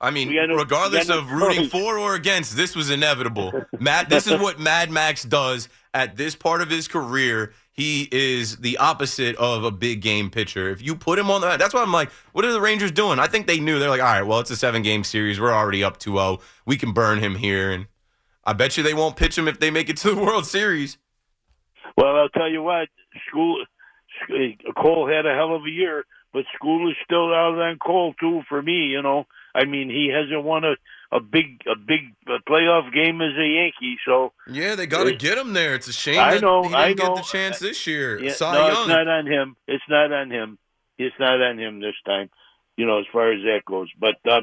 I 0.01 0.11
mean, 0.11 0.29
regardless 0.29 1.09
of 1.09 1.29
rooting 1.29 1.67
for 1.67 1.97
or 1.97 2.15
against, 2.15 2.55
this 2.55 2.73
was 2.73 2.89
inevitable. 2.89 3.65
Matt, 3.79 4.09
this 4.09 4.27
is 4.27 4.39
what 4.39 4.57
Mad 4.57 4.89
Max 4.89 5.23
does 5.23 5.67
at 5.93 6.15
this 6.15 6.35
part 6.35 6.61
of 6.61 6.69
his 6.69 6.87
career 6.87 7.53
he 7.79 8.09
is 8.11 8.57
the 8.57 8.77
opposite 8.77 9.37
of 9.37 9.63
a 9.63 9.71
big 9.71 10.01
game 10.01 10.29
pitcher. 10.29 10.69
If 10.69 10.81
you 10.81 10.97
put 10.97 11.17
him 11.17 11.31
on 11.31 11.39
the, 11.39 11.55
that's 11.55 11.73
why 11.73 11.81
I'm 11.81 11.93
like, 11.93 12.11
what 12.33 12.43
are 12.43 12.51
the 12.51 12.59
Rangers 12.59 12.91
doing? 12.91 13.19
I 13.19 13.27
think 13.27 13.47
they 13.47 13.61
knew. 13.61 13.79
They're 13.79 13.89
like, 13.89 14.01
all 14.01 14.07
right, 14.07 14.21
well, 14.21 14.41
it's 14.41 14.51
a 14.51 14.57
seven 14.57 14.81
game 14.81 15.05
series. 15.05 15.39
We're 15.39 15.53
already 15.53 15.81
up 15.81 15.97
2 15.97 16.11
0. 16.11 16.39
We 16.65 16.75
can 16.75 16.91
burn 16.91 17.19
him 17.19 17.35
here. 17.35 17.71
And 17.71 17.87
I 18.43 18.51
bet 18.51 18.75
you 18.75 18.83
they 18.83 18.93
won't 18.93 19.15
pitch 19.15 19.37
him 19.37 19.47
if 19.47 19.61
they 19.61 19.71
make 19.71 19.89
it 19.89 19.95
to 19.97 20.13
the 20.13 20.21
World 20.21 20.45
Series. 20.45 20.97
Well, 21.95 22.17
I'll 22.17 22.27
tell 22.27 22.49
you 22.49 22.61
what, 22.61 22.89
school, 23.29 23.63
Cole 24.77 25.07
had 25.07 25.25
a 25.25 25.35
hell 25.35 25.55
of 25.55 25.63
a 25.65 25.69
year, 25.69 26.05
but 26.33 26.45
school 26.55 26.89
is 26.89 26.97
still 27.03 27.33
out 27.33 27.59
on 27.59 27.77
Cole, 27.77 28.13
too, 28.19 28.41
for 28.47 28.61
me, 28.61 28.87
you 28.87 29.01
know. 29.01 29.25
I 29.55 29.65
mean, 29.65 29.89
he 29.89 30.11
hasn't 30.13 30.43
won 30.43 30.63
a 30.63 30.75
a 31.11 31.19
big 31.19 31.61
a 31.65 31.75
big 31.75 32.13
playoff 32.47 32.93
game 32.93 33.21
as 33.21 33.33
a 33.37 33.47
Yankee. 33.47 33.97
So 34.05 34.31
yeah, 34.47 34.75
they 34.75 34.85
got 34.85 35.05
to 35.05 35.15
get 35.15 35.37
him 35.37 35.53
there. 35.53 35.73
It's 35.75 35.87
a 35.87 35.93
shame 35.93 36.19
I 36.19 36.37
know, 36.37 36.63
he 36.63 36.69
didn't 36.69 36.81
I 36.81 36.89
know. 36.89 36.95
get 36.95 37.15
the 37.15 37.21
chance 37.23 37.59
this 37.59 37.87
year. 37.87 38.19
Yeah, 38.19 38.33
no, 38.41 38.53
Young. 38.53 38.69
it's 38.69 38.87
not 38.89 39.07
on 39.07 39.27
him. 39.27 39.55
It's 39.67 39.83
not 39.89 40.11
on 40.13 40.31
him. 40.31 40.57
It's 40.97 41.15
not 41.19 41.41
on 41.41 41.57
him 41.57 41.79
this 41.79 41.95
time. 42.05 42.29
You 42.77 42.85
know, 42.85 42.99
as 42.99 43.05
far 43.11 43.31
as 43.31 43.41
that 43.43 43.65
goes. 43.65 43.89
But 43.99 44.15
uh, 44.29 44.41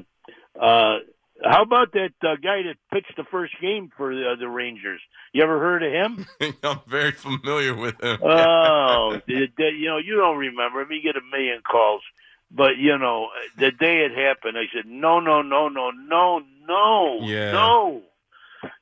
uh, 0.61 0.99
How 1.45 1.63
about 1.63 1.93
that 1.93 2.13
uh, 2.23 2.37
guy 2.43 2.63
that 2.63 2.77
pitched 2.93 3.15
the 3.17 3.25
first 3.25 3.53
game 3.61 3.91
for 3.97 4.15
the, 4.15 4.33
uh, 4.33 4.37
the 4.37 4.49
Rangers? 4.49 5.01
You 5.33 5.43
ever 5.43 5.59
heard 5.59 5.83
of 5.83 5.93
him? 5.93 6.27
I'm 6.63 6.81
very 6.89 7.13
familiar 7.13 7.75
with 7.75 8.03
him. 8.03 8.19
Oh, 8.23 9.21
the, 9.27 9.49
the, 9.57 9.65
you 9.79 9.89
know, 9.89 9.99
you 9.99 10.17
don't 10.17 10.39
remember 10.39 10.81
him. 10.81 10.89
You 10.93 11.03
get 11.03 11.17
a 11.17 11.25
million 11.37 11.61
calls. 11.63 12.03
But, 12.51 12.77
you 12.79 12.97
know, 12.97 13.29
the 13.59 13.71
day 13.73 14.05
it 14.07 14.13
happened, 14.17 14.57
I 14.57 14.65
said, 14.75 14.87
no, 14.87 15.21
no, 15.21 15.43
no, 15.43 15.69
no, 15.69 15.91
no, 15.91 16.41
no, 16.67 17.19
Yeah. 17.23 17.53
no. 17.53 18.03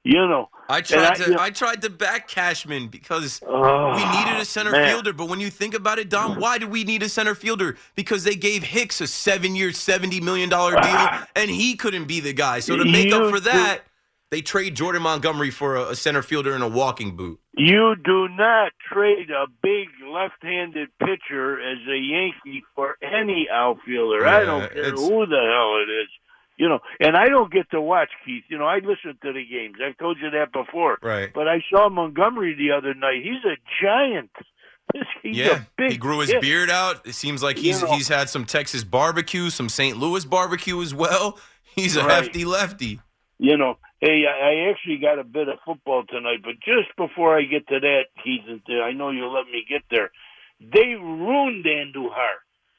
You 0.02 0.26
know, 0.26 0.48
I 0.68 0.80
tried 0.80 1.04
I- 1.04 1.14
to 1.14 1.22
you 1.22 1.30
know- 1.36 1.42
I 1.42 1.50
tried 1.50 1.82
to 1.82 1.90
back 1.90 2.28
Cashman 2.28 2.88
because 2.88 3.40
oh, 3.46 3.94
we 3.94 4.04
needed 4.18 4.40
a 4.40 4.44
center 4.44 4.70
man. 4.70 4.88
fielder. 4.90 5.12
But 5.12 5.28
when 5.28 5.40
you 5.40 5.50
think 5.50 5.74
about 5.74 5.98
it, 5.98 6.08
Dom, 6.08 6.38
why 6.40 6.58
did 6.58 6.70
we 6.70 6.84
need 6.84 7.02
a 7.02 7.08
center 7.08 7.34
fielder? 7.34 7.76
Because 7.94 8.24
they 8.24 8.34
gave 8.36 8.62
Hicks 8.62 9.00
a 9.00 9.06
seven-year, 9.06 9.72
seventy 9.72 10.20
million 10.20 10.48
dollar 10.48 10.74
ah. 10.76 11.26
deal, 11.34 11.42
and 11.42 11.50
he 11.50 11.76
couldn't 11.76 12.06
be 12.06 12.20
the 12.20 12.32
guy. 12.32 12.60
So 12.60 12.76
to 12.76 12.84
make 12.84 13.12
up 13.12 13.30
for 13.30 13.36
do- 13.38 13.50
that, 13.50 13.82
they 14.30 14.40
trade 14.42 14.74
Jordan 14.74 15.02
Montgomery 15.02 15.50
for 15.50 15.76
a, 15.76 15.90
a 15.90 15.96
center 15.96 16.22
fielder 16.22 16.54
in 16.56 16.62
a 16.62 16.68
walking 16.68 17.14
boot. 17.16 17.38
You 17.56 17.94
do 18.04 18.28
not 18.28 18.72
trade 18.92 19.30
a 19.30 19.46
big 19.62 19.88
left-handed 20.10 20.88
pitcher 20.98 21.60
as 21.60 21.78
a 21.88 21.96
Yankee 21.96 22.64
for 22.74 22.96
any 23.00 23.46
outfielder. 23.48 24.26
I 24.26 24.44
don't 24.44 24.72
care 24.72 24.90
who 24.90 25.26
the 25.26 25.36
hell 25.36 25.76
it 25.80 25.90
is. 26.02 26.08
You 26.56 26.68
know, 26.68 26.78
and 27.00 27.16
I 27.16 27.26
don't 27.26 27.52
get 27.52 27.68
to 27.72 27.80
watch 27.80 28.10
Keith. 28.24 28.44
You 28.48 28.58
know, 28.58 28.64
I 28.66 28.76
listen 28.76 29.18
to 29.22 29.32
the 29.32 29.44
games. 29.44 29.76
I've 29.84 29.98
told 29.98 30.18
you 30.22 30.30
that 30.30 30.52
before. 30.52 30.98
Right. 31.02 31.30
But 31.34 31.48
I 31.48 31.62
saw 31.68 31.88
Montgomery 31.88 32.54
the 32.54 32.70
other 32.76 32.94
night. 32.94 33.22
He's 33.24 33.44
a 33.44 33.56
giant. 33.82 34.30
He's 35.22 35.36
yeah, 35.38 35.62
a 35.62 35.66
big 35.76 35.92
he 35.92 35.96
grew 35.96 36.20
his 36.20 36.32
beard 36.40 36.70
out. 36.70 37.06
It 37.06 37.14
seems 37.14 37.42
like 37.42 37.56
he's 37.56 37.80
You 37.80 37.88
know- 37.88 37.94
he's 37.94 38.06
had 38.08 38.28
some 38.28 38.44
Texas 38.44 38.84
barbecue, 38.84 39.50
some 39.50 39.68
St. 39.68 39.96
Louis 39.96 40.24
barbecue 40.24 40.80
as 40.82 40.94
well. 40.94 41.38
He's 41.74 41.96
a 41.96 42.04
Right. 42.04 42.22
hefty 42.22 42.44
lefty. 42.44 43.00
You 43.38 43.56
know, 43.56 43.78
hey, 44.00 44.24
I 44.28 44.50
I 44.50 44.70
actually 44.70 44.98
got 44.98 45.18
a 45.18 45.24
bit 45.24 45.48
of 45.48 45.58
football 45.66 46.04
tonight, 46.08 46.38
but 46.44 46.54
just 46.60 46.94
before 46.96 47.36
I 47.36 47.42
get 47.42 47.66
to 47.68 47.80
that, 47.80 48.02
Keith, 48.22 48.42
I 48.70 48.92
know 48.92 49.10
you'll 49.10 49.32
let 49.32 49.46
me 49.46 49.64
get 49.68 49.82
there. 49.90 50.12
They 50.60 50.94
ruined 50.94 51.64
Andujar. 51.64 52.34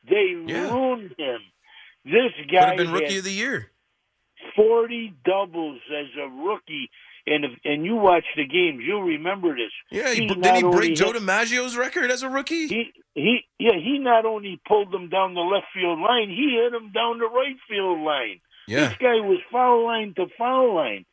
They 0.09 0.33
Yeah. 0.47 0.71
ruined 0.71 1.13
him. 1.17 1.39
This 2.05 2.31
Could 2.37 2.51
guy 2.51 2.67
have 2.69 2.77
been 2.77 2.91
rookie 2.91 3.17
of 3.17 3.23
the 3.23 3.31
year. 3.31 3.71
forty 4.55 5.13
doubles 5.25 5.79
as 5.89 6.05
a 6.21 6.27
rookie, 6.29 6.89
and 7.25 7.45
if, 7.45 7.51
and 7.63 7.83
you 7.85 7.95
watch 7.95 8.25
the 8.35 8.45
games, 8.45 8.83
you'll 8.85 9.03
remember 9.03 9.55
this. 9.55 9.71
Yeah, 9.91 10.09
he, 10.13 10.21
He 10.21 10.27
didn't 10.27 10.55
he 10.55 10.61
break 10.61 10.95
Joe 10.95 11.11
hit- 11.13 11.21
DiMaggio's 11.23 11.75
record 11.75 12.11
as 12.11 12.21
a 12.23 12.29
rookie? 12.29 12.67
He 12.67 12.91
he 13.15 13.39
yeah 13.59 13.73
he 13.75 13.97
not 13.99 14.25
only 14.25 14.61
pulled 14.67 14.91
them 14.91 15.09
down 15.09 15.33
the 15.33 15.41
left 15.41 15.67
field 15.73 15.99
line, 15.99 16.29
he 16.29 16.57
hit 16.61 16.71
them 16.71 16.91
down 16.91 17.17
the 17.19 17.25
right 17.27 17.55
field 17.67 17.99
line. 18.01 18.39
yeah, 18.67 18.89
This 18.89 18.97
guy 18.99 19.15
was 19.21 19.39
foul 19.51 19.83
line 19.85 20.13
to 20.15 20.27
foul 20.37 20.75
line. 20.75 21.05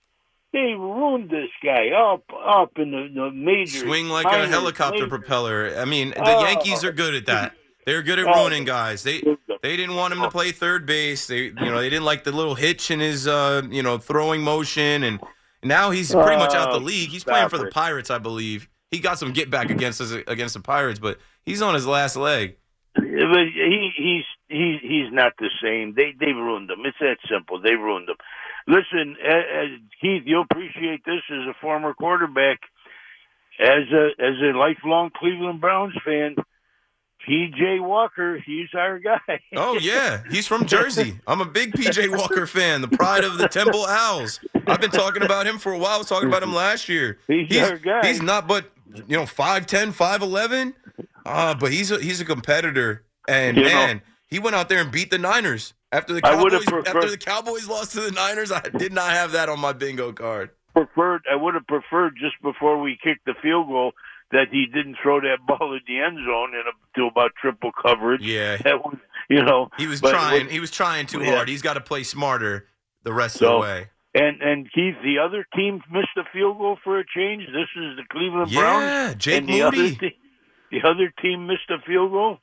They 0.52 0.74
ruined 0.76 1.30
this 1.30 1.48
guy 1.64 1.88
up, 1.96 2.24
up 2.44 2.72
in 2.76 2.90
the, 2.90 3.08
the 3.14 3.30
major. 3.30 3.78
swing 3.78 4.10
like 4.10 4.26
a 4.26 4.46
helicopter 4.46 4.96
majors. 5.06 5.08
propeller. 5.08 5.74
I 5.78 5.86
mean, 5.86 6.10
the 6.10 6.22
Oh. 6.22 6.44
Yankees 6.44 6.84
are 6.84 6.88
uh, 6.88 6.92
good 6.92 7.14
at 7.14 7.24
that. 7.24 7.54
They're 7.86 8.02
good 8.02 8.18
at 8.18 8.26
Oh. 8.26 8.40
ruining 8.42 8.64
guys. 8.64 9.02
They 9.02 9.22
they 9.62 9.76
didn't 9.76 9.96
want 9.96 10.12
him 10.12 10.20
to 10.22 10.30
play 10.30 10.52
third 10.52 10.86
base. 10.86 11.26
They 11.26 11.44
you 11.44 11.52
know 11.54 11.80
they 11.80 11.90
didn't 11.90 12.04
like 12.04 12.24
the 12.24 12.32
little 12.32 12.54
hitch 12.54 12.90
in 12.90 13.00
his 13.00 13.26
uh 13.26 13.62
you 13.70 13.82
know 13.82 13.98
throwing 13.98 14.42
motion, 14.42 15.02
and 15.02 15.20
now 15.62 15.90
he's 15.90 16.12
pretty 16.12 16.36
much 16.36 16.54
out 16.54 16.70
the 16.70 16.76
Oh, 16.78 16.82
league. 16.82 17.10
He's 17.10 17.24
playing 17.24 17.48
for 17.48 17.58
the. 17.58 17.66
Pirates, 17.66 18.10
I 18.10 18.18
believe. 18.18 18.68
He 18.90 18.98
got 18.98 19.18
some 19.18 19.32
get 19.32 19.50
back 19.50 19.70
against 19.70 20.00
us 20.00 20.12
against 20.26 20.54
the 20.54 20.60
Pirates, 20.60 20.98
but 21.00 21.18
he's 21.44 21.62
on 21.62 21.74
his 21.74 21.86
last 21.86 22.14
leg. 22.16 22.56
But 22.94 23.04
he 23.04 23.90
he's 23.96 24.24
he 24.48 24.78
he's 24.82 25.12
not 25.12 25.32
the 25.38 25.50
same. 25.62 25.94
They 25.94 26.12
they 26.18 26.32
ruined 26.32 26.70
him. 26.70 26.80
It's 26.84 26.98
that 27.00 27.16
simple. 27.28 27.60
They 27.60 27.74
ruined 27.74 28.08
him. 28.10 28.16
Listen, 28.68 29.16
uh, 29.26 29.32
uh, 29.32 29.64
Keith, 30.00 30.22
you'll 30.24 30.46
appreciate 30.48 31.04
this 31.04 31.22
as 31.30 31.48
a 31.48 31.54
former 31.60 31.94
quarterback, 31.94 32.60
as 33.58 33.90
a 33.92 34.10
as 34.20 34.34
a 34.42 34.56
lifelong 34.56 35.10
Cleveland 35.16 35.60
Browns 35.60 35.94
fan. 36.04 36.36
P.J. 37.26 37.78
Walker, 37.80 38.38
he's 38.44 38.68
our 38.74 38.98
guy. 38.98 39.18
Oh 39.54 39.78
yeah, 39.80 40.22
he's 40.30 40.46
from 40.46 40.66
Jersey. 40.66 41.18
I'm 41.26 41.40
a 41.40 41.44
big 41.44 41.72
PJ 41.72 42.16
Walker 42.16 42.46
fan, 42.46 42.80
the 42.80 42.88
pride 42.88 43.22
of 43.24 43.38
the 43.38 43.48
Temple 43.48 43.86
Owls. 43.86 44.40
I've 44.66 44.80
been 44.80 44.90
talking 44.90 45.22
about 45.22 45.46
him 45.46 45.58
for 45.58 45.72
a 45.72 45.78
while. 45.78 45.94
I 45.94 45.98
was 45.98 46.08
talking 46.08 46.28
about 46.28 46.42
him 46.42 46.54
last 46.54 46.88
year. 46.88 47.18
He's 47.28 47.56
our 47.58 47.76
guy. 47.78 48.06
He's 48.06 48.20
not 48.22 48.48
but 48.48 48.70
you 48.94 49.16
know 49.16 49.22
5'10", 49.24 49.92
5'11". 49.92 50.74
Uh, 51.24 51.54
but 51.54 51.72
he's 51.72 51.90
a 51.90 51.98
he's 52.00 52.20
a 52.20 52.24
competitor, 52.24 53.04
and 53.28 53.56
You 53.56 53.62
know- 53.64 53.68
man, 53.68 54.02
he 54.28 54.38
went 54.38 54.56
out 54.56 54.68
there 54.68 54.80
and 54.80 54.90
beat 54.90 55.10
the 55.10 55.18
Niners 55.18 55.74
after 55.92 56.12
the 56.12 56.20
Cowboys. 56.22 56.64
preferred- 56.64 56.88
after 56.88 57.08
the 57.10 57.18
Cowboys 57.18 57.68
lost 57.68 57.92
to 57.92 58.00
the 58.00 58.10
Niners, 58.10 58.50
I 58.50 58.60
did 58.62 58.92
not 58.92 59.12
have 59.12 59.32
that 59.32 59.48
on 59.48 59.60
my 59.60 59.72
bingo 59.72 60.12
card. 60.12 60.50
preferred 60.74 61.22
I 61.30 61.36
would 61.36 61.54
have 61.54 61.66
preferred 61.66 62.14
just 62.18 62.40
before 62.42 62.80
we 62.80 62.98
kicked 63.02 63.26
the 63.26 63.34
field 63.42 63.68
goal 63.68 63.92
that 64.32 64.46
he 64.50 64.66
didn't 64.66 64.96
throw 65.02 65.20
that 65.20 65.38
ball 65.46 65.74
at 65.76 65.82
the 65.86 66.00
end 66.00 66.18
zone 66.26 66.52
and 66.54 66.64
do 66.94 67.06
about 67.06 67.32
triple 67.40 67.70
coverage. 67.80 68.22
Yeah, 68.22 68.56
That 68.58 68.84
was, 68.84 68.96
you 69.30 69.42
know, 69.42 69.68
he 69.78 69.86
was 69.86 70.00
trying. 70.00 70.44
what- 70.44 70.52
He 70.52 70.60
was 70.60 70.70
trying 70.70 71.06
too 71.06 71.20
Yeah. 71.22 71.36
hard. 71.36 71.48
He's 71.48 71.62
got 71.62 71.74
to 71.74 71.80
play 71.80 72.02
smarter 72.02 72.68
the 73.04 73.12
rest 73.12 73.36
of 73.42 73.52
the 73.52 73.58
way. 73.58 73.88
And 74.14 74.42
and 74.42 74.70
Keith, 74.72 74.96
the 75.02 75.18
other 75.24 75.46
team 75.56 75.80
missed 75.90 76.16
a 76.18 76.24
field 76.34 76.58
goal 76.58 76.76
for 76.84 76.98
a 76.98 77.04
change. 77.16 77.46
This 77.46 77.68
is 77.76 77.96
the 77.96 78.04
Cleveland 78.10 78.50
Yeah, 78.50 78.60
Browns. 78.60 79.14
Jake 79.16 79.38
and 79.38 79.48
the 79.48 79.62
other, 79.62 79.88
te- 79.90 80.18
the 80.70 80.82
other 80.84 81.12
team 81.22 81.46
missed 81.46 81.70
a 81.70 81.78
field 81.86 82.10
goal. 82.12 82.38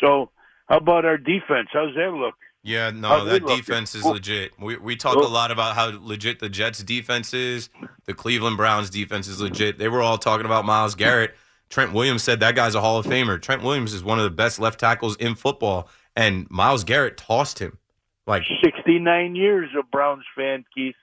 So 0.00 0.30
how 0.68 0.76
about 0.76 1.04
our 1.04 1.16
defense? 1.18 1.70
How's 1.72 1.94
that 1.96 2.12
look? 2.14 2.34
Yeah, 2.62 2.90
no, 2.90 3.24
that 3.24 3.46
defense 3.46 3.94
is 3.94 4.04
legit. 4.04 4.52
We 4.60 4.76
we 4.76 4.96
talk 4.96 5.16
a 5.16 5.20
lot 5.20 5.50
about 5.50 5.74
how 5.74 5.92
legit 6.00 6.40
the 6.40 6.48
Jets 6.48 6.82
defense 6.82 7.32
is. 7.32 7.70
The 8.06 8.14
Cleveland 8.14 8.56
Browns 8.56 8.90
defense 8.90 9.28
is 9.28 9.40
legit. 9.40 9.78
They 9.78 9.88
were 9.88 10.02
all 10.02 10.18
talking 10.18 10.44
about 10.44 10.64
Myles 10.64 10.94
Garrett. 10.94 11.34
Trent 11.70 11.92
Williams 11.92 12.22
said 12.22 12.40
that 12.40 12.54
guy's 12.54 12.74
a 12.74 12.80
Hall 12.80 12.98
of 12.98 13.06
Famer. 13.06 13.40
Trent 13.40 13.62
Williams 13.62 13.92
is 13.92 14.02
one 14.02 14.18
of 14.18 14.24
the 14.24 14.30
best 14.30 14.58
left 14.58 14.80
tackles 14.80 15.16
in 15.16 15.34
football, 15.34 15.88
and 16.16 16.46
Myles 16.50 16.84
Garrett 16.84 17.16
tossed 17.16 17.58
him. 17.58 17.78
Like, 18.26 18.42
Sixty 18.62 18.98
nine 18.98 19.36
years 19.36 19.70
a 19.78 19.82
Browns 19.82 20.24
fan, 20.36 20.64
Keith. 20.74 20.96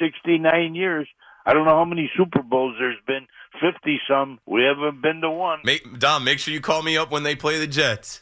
Sixty 0.00 0.38
nine 0.38 0.74
years. 0.74 1.08
I 1.44 1.52
don't 1.52 1.66
know 1.66 1.76
how 1.76 1.84
many 1.84 2.10
Super 2.16 2.42
Bowls 2.42 2.76
there's 2.78 2.96
been. 3.06 3.26
Fifty 3.60 4.00
some. 4.08 4.38
We 4.46 4.62
haven't 4.62 5.02
been 5.02 5.20
to 5.20 5.30
one. 5.30 5.60
make, 5.64 5.98
Dom, 5.98 6.24
make 6.24 6.38
sure 6.38 6.54
you 6.54 6.60
call 6.60 6.82
me 6.82 6.96
up 6.96 7.10
when 7.10 7.22
they 7.22 7.36
play 7.36 7.58
the 7.58 7.66
Jets. 7.66 8.21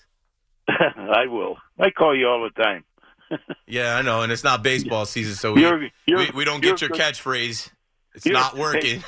I 0.96 1.26
will. 1.26 1.56
I 1.78 1.90
call 1.90 2.16
you 2.16 2.26
all 2.28 2.42
the 2.54 2.62
time. 2.62 2.84
Yeah, 3.66 3.94
I 3.96 4.02
know, 4.02 4.22
and 4.22 4.32
it's 4.32 4.42
not 4.42 4.64
baseball 4.64 5.06
season, 5.06 5.36
so 5.36 5.52
we 5.52 5.60
You're- 5.62 5.92
you're- 6.06 6.24
we, 6.26 6.38
we 6.38 6.44
don't 6.44 6.60
get 6.60 6.80
your 6.80 6.90
catchphrase. 6.90 7.70
It's 8.14 8.26
not 8.26 8.56
working. 8.66 9.04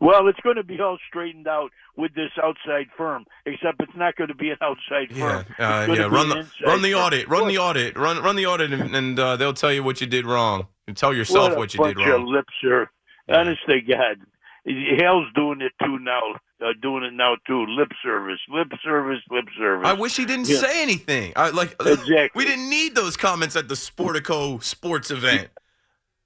Well, 0.00 0.26
it's 0.28 0.38
going 0.40 0.56
to 0.56 0.62
be 0.64 0.80
all 0.80 0.98
straightened 1.08 1.46
out 1.48 1.70
with 1.96 2.12
this 2.14 2.30
outside 2.42 2.86
firm, 2.96 3.24
except 3.46 3.80
it's 3.80 3.92
not 3.96 4.16
going 4.16 4.28
to 4.28 4.34
be 4.34 4.50
an 4.50 4.56
outside 4.60 5.10
Yeah, 5.10 5.42
firm. 5.42 5.54
uh, 5.58 5.94
yeah. 5.94 6.02
Run 6.04 6.28
the 6.28 6.46
run 6.64 6.82
the 6.82 6.92
firm. 6.92 7.00
audit. 7.02 7.28
Run 7.28 7.48
the 7.48 7.58
audit. 7.58 7.96
Run 7.96 8.18
run 8.22 8.36
the 8.36 8.46
audit, 8.46 8.72
and, 8.72 8.94
and 8.96 9.18
uh, 9.18 9.36
they'll 9.36 9.52
tell 9.52 9.72
you 9.72 9.82
what 9.84 10.00
you 10.00 10.06
did 10.06 10.26
wrong. 10.26 10.66
And 10.88 10.96
tell 10.96 11.14
yourself 11.14 11.50
what, 11.50 11.58
what 11.58 11.74
you 11.74 11.84
did 11.84 11.96
wrong. 11.98 12.22
Of 12.22 12.28
lip 12.28 12.46
service. 12.60 12.88
Honest 13.28 13.60
to 13.68 13.80
God, 13.82 14.16
Hale's 14.64 15.26
doing 15.34 15.60
it 15.60 15.72
too 15.84 15.98
now. 16.00 16.20
Uh, 16.62 16.72
doing 16.80 17.02
it 17.04 17.12
now 17.12 17.36
too. 17.46 17.64
Lip 17.66 17.90
service. 18.02 18.38
Lip 18.48 18.68
service. 18.84 19.20
Lip 19.30 19.46
service. 19.58 19.86
I 19.86 19.92
wish 19.94 20.16
he 20.16 20.24
didn't 20.24 20.48
Yeah. 20.48 20.58
say 20.58 20.82
anything. 20.82 21.32
I, 21.36 21.50
like 21.50 21.74
Exactly. 21.80 22.30
we 22.34 22.44
didn't 22.44 22.68
need 22.70 22.94
those 22.94 23.16
comments 23.16 23.56
at 23.56 23.68
the 23.68 23.74
Sportico 23.74 24.62
sports 24.62 25.10
event. 25.10 25.48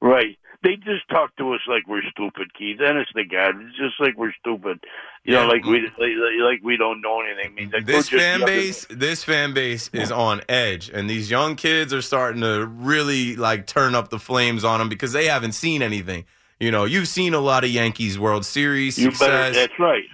Right. 0.01 0.37
They 0.63 0.77
just 0.77 1.09
talk 1.11 1.37
to 1.37 1.55
us 1.55 1.61
like 1.69 1.87
we're 1.87 2.03
stupid, 2.11 2.53
Keith. 2.59 2.79
Honest 2.85 3.13
to 3.15 3.25
God, 3.25 3.55
it's 3.61 3.77
just 3.77 4.01
like 4.01 4.17
we're 4.17 4.33
stupid. 4.41 4.81
You 5.25 5.35
Yeah. 5.35 5.43
know, 5.43 5.49
like 5.49 5.65
we 5.65 5.81
like, 5.83 6.41
like 6.41 6.61
we 6.65 6.77
don't 6.77 7.01
know 7.01 7.21
anything. 7.21 7.53
I 7.53 7.55
mean, 7.55 7.71
like, 7.73 7.87
This 7.87 8.09
fan 8.09 8.41
base, 8.45 8.85
this 8.91 9.23
fan 9.23 9.55
base 9.55 9.89
is 9.93 10.11
on 10.11 10.41
edge, 10.49 10.89
and 10.93 11.09
these 11.09 11.31
young 11.31 11.55
kids 11.57 11.95
are 11.95 12.03
starting 12.03 12.41
to 12.43 12.67
really 12.67 13.37
like 13.37 13.67
turn 13.67 13.95
up 13.95 14.09
the 14.09 14.19
flames 14.19 14.65
on 14.65 14.81
them 14.81 14.89
because 14.89 15.13
they 15.13 15.27
haven't 15.27 15.53
seen 15.53 15.83
anything. 15.83 16.25
You 16.59 16.71
know, 16.71 16.85
you've 16.85 17.07
seen 17.09 17.35
a 17.35 17.41
lot 17.41 17.63
of 17.65 17.71
Yankees 17.71 18.19
World 18.19 18.45
Series 18.45 18.99
You 18.99 19.11
better. 19.11 19.19
success. 19.19 19.55
That's 19.55 19.79
right. 19.79 20.05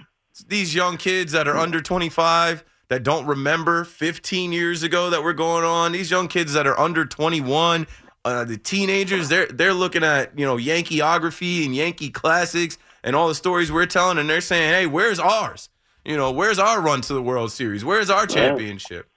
These 0.41 0.73
young 0.73 0.97
kids 0.97 1.31
that 1.31 1.47
are 1.47 1.57
under 1.57 1.81
25 1.81 2.63
that 2.89 3.03
don't 3.03 3.25
remember 3.25 3.83
15 3.83 4.51
years 4.51 4.83
ago 4.83 5.09
that 5.09 5.23
were 5.23 5.33
going 5.33 5.63
on 5.63 5.91
these 5.91 6.09
young 6.11 6.27
kids 6.27 6.53
that 6.53 6.65
are 6.67 6.79
under 6.79 7.05
21 7.05 7.87
uh, 8.25 8.43
the 8.43 8.57
teenagers 8.57 9.29
they're 9.29 9.47
they're 9.47 9.73
looking 9.73 10.03
at 10.03 10.37
you 10.37 10.45
know 10.45 10.55
yankeeography 10.57 11.65
and 11.65 11.75
yankee 11.75 12.09
classics 12.09 12.77
and 13.03 13.15
all 13.15 13.27
the 13.27 13.35
stories 13.35 13.71
we're 13.71 13.85
telling 13.85 14.17
and 14.17 14.29
they're 14.29 14.41
saying 14.41 14.73
hey 14.73 14.85
where's 14.87 15.19
ours 15.19 15.69
you 16.05 16.15
know 16.17 16.31
where's 16.31 16.57
our 16.59 16.81
run 16.81 17.01
to 17.01 17.13
the 17.13 17.21
world 17.21 17.51
series 17.51 17.83
where's 17.85 18.09
our 18.09 18.25
championship 18.25 19.07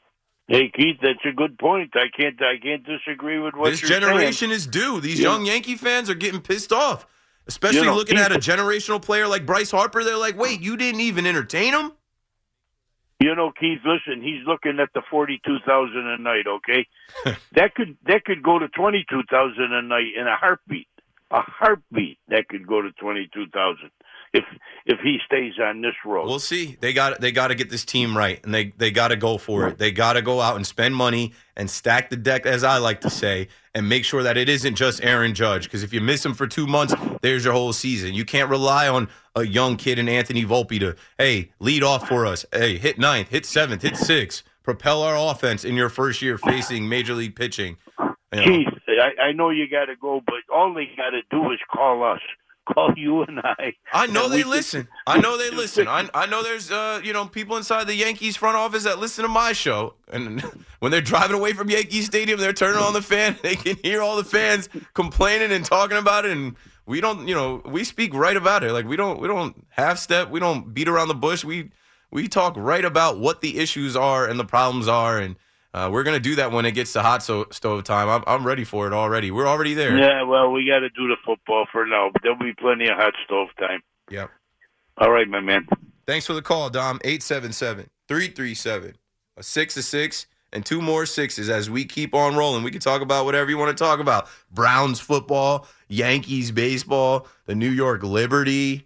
Hey 0.48 0.70
Keith, 0.72 0.98
that's 1.02 1.18
a 1.24 1.32
good 1.32 1.58
point. 1.58 1.90
I 1.96 2.06
can't 2.16 2.40
I 2.40 2.56
can't 2.62 2.86
disagree 2.86 3.40
with 3.40 3.54
what 3.56 3.70
this 3.70 3.80
you're 3.82 3.88
saying. 3.88 4.02
generation 4.02 4.52
is 4.52 4.64
due 4.64 5.00
these 5.00 5.18
Yeah. 5.18 5.30
young 5.32 5.44
yankee 5.44 5.74
fans 5.74 6.08
are 6.08 6.14
getting 6.14 6.40
pissed 6.40 6.72
off 6.72 7.04
especially 7.46 7.80
You 7.80 7.84
know, 7.86 7.94
looking 7.96 8.18
at 8.18 8.32
a 8.32 8.38
generational 8.38 9.00
player 9.00 9.26
like 9.26 9.46
bryce 9.46 9.70
harper 9.70 10.04
they're 10.04 10.16
like 10.16 10.36
wait 10.36 10.60
you 10.60 10.76
didn't 10.76 11.00
even 11.00 11.26
entertain 11.26 11.72
him 11.72 11.92
You 13.18 13.34
know, 13.34 13.50
Keith. 13.58 13.80
Listen, 13.84 14.22
he's 14.22 14.46
looking 14.46 14.78
at 14.78 14.90
the 14.92 15.00
forty-two 15.10 15.58
thousand 15.66 16.06
a 16.06 16.18
night. 16.18 16.46
Okay, 16.46 16.86
that 17.52 17.74
could 17.74 17.96
that 18.06 18.24
could 18.26 18.42
go 18.42 18.58
to 18.58 18.68
twenty-two 18.68 19.22
thousand 19.30 19.72
a 19.72 19.80
night 19.80 20.12
in 20.18 20.26
a 20.26 20.36
heartbeat. 20.36 20.88
A 21.30 21.40
heartbeat 21.40 22.18
that 22.28 22.46
could 22.48 22.66
go 22.66 22.82
to 22.82 22.92
twenty-two 22.92 23.46
thousand 23.54 23.90
if 24.32 24.44
if 24.86 25.00
he 25.00 25.18
stays 25.26 25.54
on 25.60 25.82
this 25.82 25.94
road. 26.04 26.26
We'll 26.26 26.38
see. 26.38 26.76
They 26.80 26.92
got 26.92 27.20
they 27.20 27.32
got 27.32 27.48
to 27.48 27.54
get 27.54 27.70
this 27.70 27.84
team 27.84 28.16
right, 28.16 28.42
and 28.44 28.54
they 28.54 28.72
they 28.76 28.90
got 28.90 29.08
to 29.08 29.16
go 29.16 29.36
for 29.36 29.68
it. 29.68 29.78
They 29.78 29.90
got 29.90 30.14
to 30.14 30.22
go 30.22 30.40
out 30.40 30.56
and 30.56 30.66
spend 30.66 30.94
money 30.94 31.32
and 31.56 31.68
stack 31.68 32.10
the 32.10 32.16
deck, 32.16 32.46
as 32.46 32.62
I 32.62 32.78
like 32.78 33.00
to 33.00 33.10
say, 33.10 33.48
and 33.74 33.88
make 33.88 34.04
sure 34.04 34.22
that 34.22 34.36
it 34.36 34.48
isn't 34.48 34.76
just 34.76 35.02
Aaron 35.02 35.34
Judge. 35.34 35.64
Because 35.64 35.82
if 35.82 35.92
you 35.92 36.00
miss 36.00 36.24
him 36.24 36.34
for 36.34 36.46
two 36.46 36.66
months, 36.66 36.94
there's 37.22 37.44
your 37.44 37.52
whole 37.52 37.72
season. 37.72 38.14
You 38.14 38.24
can't 38.24 38.48
rely 38.48 38.88
on 38.88 39.08
a 39.34 39.44
young 39.44 39.76
kid 39.76 39.98
in 39.98 40.08
Anthony 40.08 40.44
Volpe 40.44 40.78
to 40.80 40.94
hey 41.18 41.50
lead 41.58 41.82
off 41.82 42.08
for 42.08 42.24
us. 42.24 42.46
Hey, 42.52 42.78
hit 42.78 42.98
ninth, 42.98 43.28
hit 43.28 43.44
seventh, 43.44 43.82
hit 43.82 43.96
sixth, 43.96 44.44
propel 44.62 45.02
our 45.02 45.16
offense 45.16 45.64
in 45.64 45.74
your 45.74 45.88
first 45.88 46.22
year 46.22 46.38
facing 46.38 46.88
major 46.88 47.14
league 47.14 47.34
pitching. 47.34 47.76
You 48.32 48.40
know. 48.40 48.44
Keith, 48.44 48.68
I, 48.88 49.28
I 49.28 49.32
know 49.32 49.50
you 49.50 49.68
got 49.68 49.86
to 49.86 49.96
go, 49.96 50.20
but 50.24 50.42
all 50.52 50.74
they 50.74 50.86
got 50.96 51.10
to 51.10 51.22
do 51.30 51.50
is 51.52 51.58
call 51.72 52.04
us 52.04 52.20
call 52.66 52.92
you 52.96 53.22
and 53.22 53.40
I. 53.40 53.74
I 53.92 54.06
know 54.06 54.28
they 54.28 54.44
listen. 54.44 54.88
I 55.06 55.18
know 55.18 55.38
they 55.38 55.50
listen. 55.50 55.88
I, 55.88 56.08
I 56.12 56.26
know 56.26 56.42
there's 56.42 56.70
uh, 56.70 57.00
you 57.02 57.12
know 57.12 57.26
people 57.26 57.56
inside 57.56 57.86
the 57.86 57.94
Yankees 57.94 58.36
front 58.36 58.56
office 58.56 58.84
that 58.84 58.98
listen 58.98 59.22
to 59.22 59.28
my 59.28 59.52
show, 59.52 59.94
and 60.12 60.40
when 60.80 60.92
they're 60.92 61.00
driving 61.00 61.36
away 61.36 61.52
from 61.52 61.70
Yankee 61.70 62.02
Stadium, 62.02 62.38
they're 62.38 62.52
turning 62.52 62.82
on 62.82 62.92
the 62.92 63.02
fan. 63.02 63.36
They 63.46 63.54
can 63.54 63.76
hear 63.82 64.02
all 64.02 64.16
the 64.16 64.24
fans 64.24 64.68
complaining 64.92 65.52
and 65.52 65.64
talking 65.64 65.96
about 65.96 66.24
it, 66.24 66.32
and 66.32 66.56
we 66.84 67.00
don't, 67.00 67.28
you 67.28 67.34
know, 67.34 67.62
we 67.64 67.84
speak 67.84 68.12
right 68.12 68.36
about 68.36 68.64
it. 68.64 68.72
Like 68.72 68.86
we 68.86 68.96
don't, 68.96 69.20
we 69.20 69.28
don't 69.28 69.64
half 69.70 69.98
step. 69.98 70.30
We 70.30 70.40
don't 70.40 70.74
beat 70.74 70.88
around 70.88 71.08
the 71.08 71.14
bush. 71.14 71.44
We 71.44 71.70
we 72.10 72.26
talk 72.26 72.54
right 72.56 72.84
about 72.84 73.18
what 73.18 73.40
the 73.40 73.58
issues 73.58 73.94
are 73.94 74.26
and 74.26 74.38
the 74.40 74.44
problems 74.44 74.88
are, 74.88 75.18
and 75.18 75.36
uh, 75.76 75.90
we're 75.90 76.04
gonna 76.04 76.18
do 76.18 76.36
that 76.36 76.52
when 76.52 76.64
it 76.64 76.72
gets 76.72 76.94
to 76.94 77.02
hot 77.02 77.22
so- 77.22 77.46
stove 77.50 77.84
time. 77.84 78.08
I'm, 78.08 78.24
I'm 78.26 78.46
ready 78.46 78.64
for 78.64 78.86
it 78.86 78.94
already. 78.94 79.30
We're 79.30 79.46
already 79.46 79.74
there. 79.74 79.96
Yeah, 79.96 80.22
well, 80.22 80.50
we 80.50 80.66
got 80.66 80.78
to 80.78 80.88
do 80.88 81.06
the 81.06 81.16
football 81.24 81.66
for 81.70 81.84
now, 81.86 82.08
but 82.10 82.22
there'll 82.22 82.38
be 82.38 82.54
plenty 82.54 82.88
of 82.88 82.96
hot 82.96 83.12
stove 83.26 83.48
time. 83.58 83.82
Yep. 84.10 84.30
All 84.96 85.10
right, 85.10 85.28
my 85.28 85.40
man. 85.40 85.68
Thanks 86.06 86.24
for 86.24 86.32
the 86.32 86.40
call, 86.40 86.70
Dom. 86.70 86.98
877 87.04 87.90
337 88.08 88.94
a 89.36 89.42
six, 89.42 89.76
a 89.76 89.82
six, 89.82 90.26
and 90.52 90.64
two 90.64 90.80
more 90.80 91.04
sixes 91.04 91.50
as 91.50 91.68
we 91.68 91.84
keep 91.84 92.14
on 92.14 92.36
rolling. 92.36 92.62
We 92.62 92.70
can 92.70 92.80
talk 92.80 93.02
about 93.02 93.24
whatever 93.24 93.50
you 93.50 93.58
want 93.58 93.76
to 93.76 93.84
talk 93.84 94.00
about 94.00 94.28
Browns 94.50 94.98
football, 94.98 95.66
Yankees 95.88 96.50
baseball, 96.50 97.26
the 97.44 97.54
New 97.54 97.68
York 97.68 98.02
Liberty, 98.02 98.85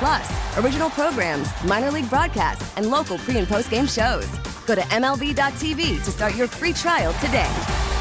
Plus, 0.00 0.56
original 0.56 0.88
programs, 0.88 1.46
minor 1.64 1.90
league 1.90 2.08
broadcasts, 2.08 2.74
and 2.78 2.90
local 2.90 3.18
pre 3.18 3.36
and 3.36 3.46
post 3.46 3.70
game 3.70 3.86
shows. 3.86 4.26
Go 4.66 4.74
to 4.74 4.80
MLB.tv 4.80 6.02
to 6.02 6.10
start 6.10 6.34
your 6.34 6.48
free 6.48 6.72
trial 6.72 7.12
today. 7.20 7.52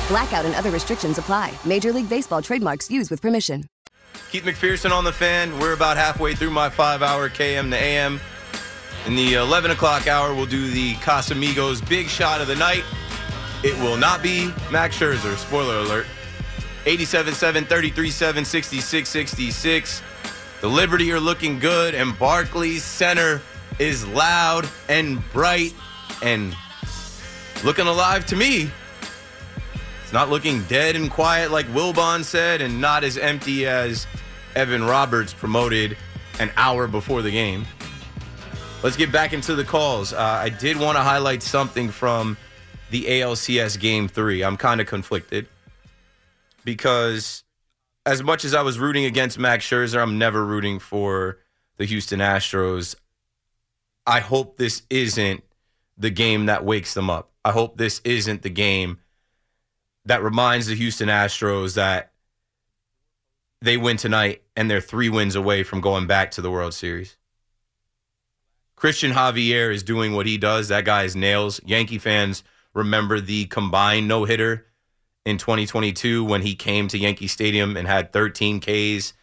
Blackout 0.08 0.46
and 0.46 0.56
other 0.56 0.72
restrictions 0.72 1.18
apply. 1.18 1.52
Major 1.66 1.92
League 1.92 2.08
Baseball 2.08 2.42
trademarks 2.42 2.90
used 2.90 3.12
with 3.12 3.22
permission. 3.22 3.66
Keith 4.32 4.44
McPherson 4.44 4.92
on 4.92 5.04
the 5.04 5.12
fan. 5.12 5.60
We're 5.60 5.74
about 5.74 5.98
halfway 5.98 6.36
through 6.36 6.52
my 6.52 6.70
five 6.70 7.02
hour 7.02 7.28
KM 7.28 7.70
to 7.72 7.78
AM. 7.78 8.22
In 9.06 9.18
the 9.18 9.34
11 9.34 9.72
o'clock 9.72 10.08
hour, 10.08 10.34
we'll 10.34 10.46
do 10.46 10.72
the 10.72 10.94
Casamigos 10.96 11.86
big 11.90 12.08
shot 12.08 12.40
of 12.40 12.48
the 12.48 12.56
night. 12.56 12.86
It 13.62 13.78
will 13.80 13.98
not 13.98 14.24
be 14.24 14.54
Max 14.72 14.98
Scherzer. 14.98 15.36
Spoiler 15.36 15.80
alert. 15.80 16.06
87-7, 16.86 17.64
33-7, 17.66 17.92
66-66. 18.46 20.02
The 20.62 20.68
Liberty 20.68 21.12
are 21.14 21.20
looking 21.20 21.58
good, 21.58 21.96
and 21.96 22.18
Barclays 22.20 22.84
Center 22.84 23.42
is 23.80 24.06
loud 24.08 24.68
and 24.90 25.24
bright 25.32 25.74
and 26.22 26.54
looking 27.64 27.88
alive 27.88 28.26
to 28.26 28.36
me. 28.36 28.70
It's 30.04 30.12
not 30.12 30.30
looking 30.30 30.64
dead 30.64 30.98
and 30.98 31.10
quiet 31.10 31.52
like 31.52 31.66
Wilbon 31.68 32.26
said, 32.26 32.62
and 32.62 32.82
not 32.82 33.06
as 33.06 33.18
empty 33.18 33.68
as 33.68 34.06
Evan 34.56 34.84
Roberts 34.84 35.34
promoted 35.34 35.96
an 36.40 36.52
hour 36.58 36.88
before 36.88 37.22
the 37.22 37.32
game. 37.32 37.66
Let's 38.84 38.98
get 38.98 39.12
back 39.12 39.32
into 39.32 39.56
the 39.56 39.64
calls. 39.64 40.12
Uh, 40.12 40.20
I 40.20 40.50
did 40.50 40.78
want 40.78 40.98
to 40.98 41.04
highlight 41.04 41.42
something 41.42 41.90
from 41.90 42.38
the 42.92 43.06
ALCS 43.06 43.80
Game 43.80 44.08
3. 44.08 44.44
I'm 44.44 44.58
kind 44.58 44.82
of 44.82 44.88
conflicted 44.88 45.48
because 46.66 47.44
as 48.10 48.24
much 48.24 48.44
as 48.44 48.56
I 48.56 48.64
was 48.64 48.80
rooting 48.80 49.06
against 49.06 49.38
Max 49.38 49.64
Scherzer, 49.64 50.02
I'm 50.02 50.18
never 50.18 50.44
rooting 50.44 50.80
for 50.80 51.38
the 51.78 51.86
Houston 51.86 52.20
Astros. 52.20 52.96
I 54.08 54.20
hope 54.20 54.58
this 54.58 54.82
isn't 54.90 55.44
the 55.96 56.10
game 56.10 56.48
that 56.48 56.66
wakes 56.66 56.96
them 56.96 57.08
up. 57.08 57.30
I 57.46 57.52
hope 57.52 57.78
this 57.78 58.02
isn't 58.04 58.42
the 58.42 58.50
game 58.50 58.98
that 60.06 60.24
reminds 60.24 60.66
the 60.66 60.76
Houston 60.76 61.08
Astros 61.08 61.76
that 61.76 62.12
they 63.62 63.78
win 63.78 63.98
tonight 63.98 64.42
and 64.56 64.72
they're 64.72 64.82
three 64.82 65.10
wins 65.10 65.36
away 65.36 65.62
from 65.62 65.80
going 65.80 66.08
back 66.08 66.32
to 66.32 66.42
the 66.42 66.50
World 66.50 66.74
Series. 66.74 67.16
Cristian 68.76 69.14
Javier 69.14 69.72
is 69.72 69.84
doing 69.84 70.16
what 70.16 70.26
he 70.26 70.40
does. 70.40 70.70
That 70.70 70.84
guy 70.84 71.04
is 71.04 71.16
nails. 71.16 71.62
Yankee 71.64 72.00
fans 72.00 72.44
remember 72.74 73.20
the 73.20 73.46
combined 73.46 74.08
no 74.08 74.24
hitter 74.24 74.66
in 75.30 75.38
2022 75.38 76.26
when 76.26 76.42
he 76.42 76.56
came 76.56 76.88
to 76.88 76.98
Yankee 76.98 77.28
Stadium 77.28 77.78
and 77.78 77.88
had 77.88 78.12
13 78.12 78.60
Ks. 78.60 79.14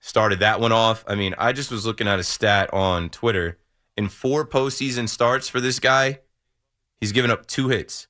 Started 0.00 0.40
that 0.40 0.60
one 0.60 0.72
off. 0.72 1.04
I 1.06 1.14
mean, 1.14 1.34
I 1.38 1.52
just 1.52 1.70
was 1.70 1.86
looking 1.86 2.08
at 2.08 2.18
a 2.18 2.24
stat 2.24 2.74
on 2.74 3.08
Twitter. 3.08 3.58
In 3.96 4.08
four 4.08 4.44
postseason 4.44 5.08
starts 5.08 5.48
for 5.48 5.60
this 5.60 5.78
guy, 5.78 6.18
he's 7.00 7.12
given 7.12 7.30
up 7.30 7.46
two 7.46 7.68
hits. 7.68 8.08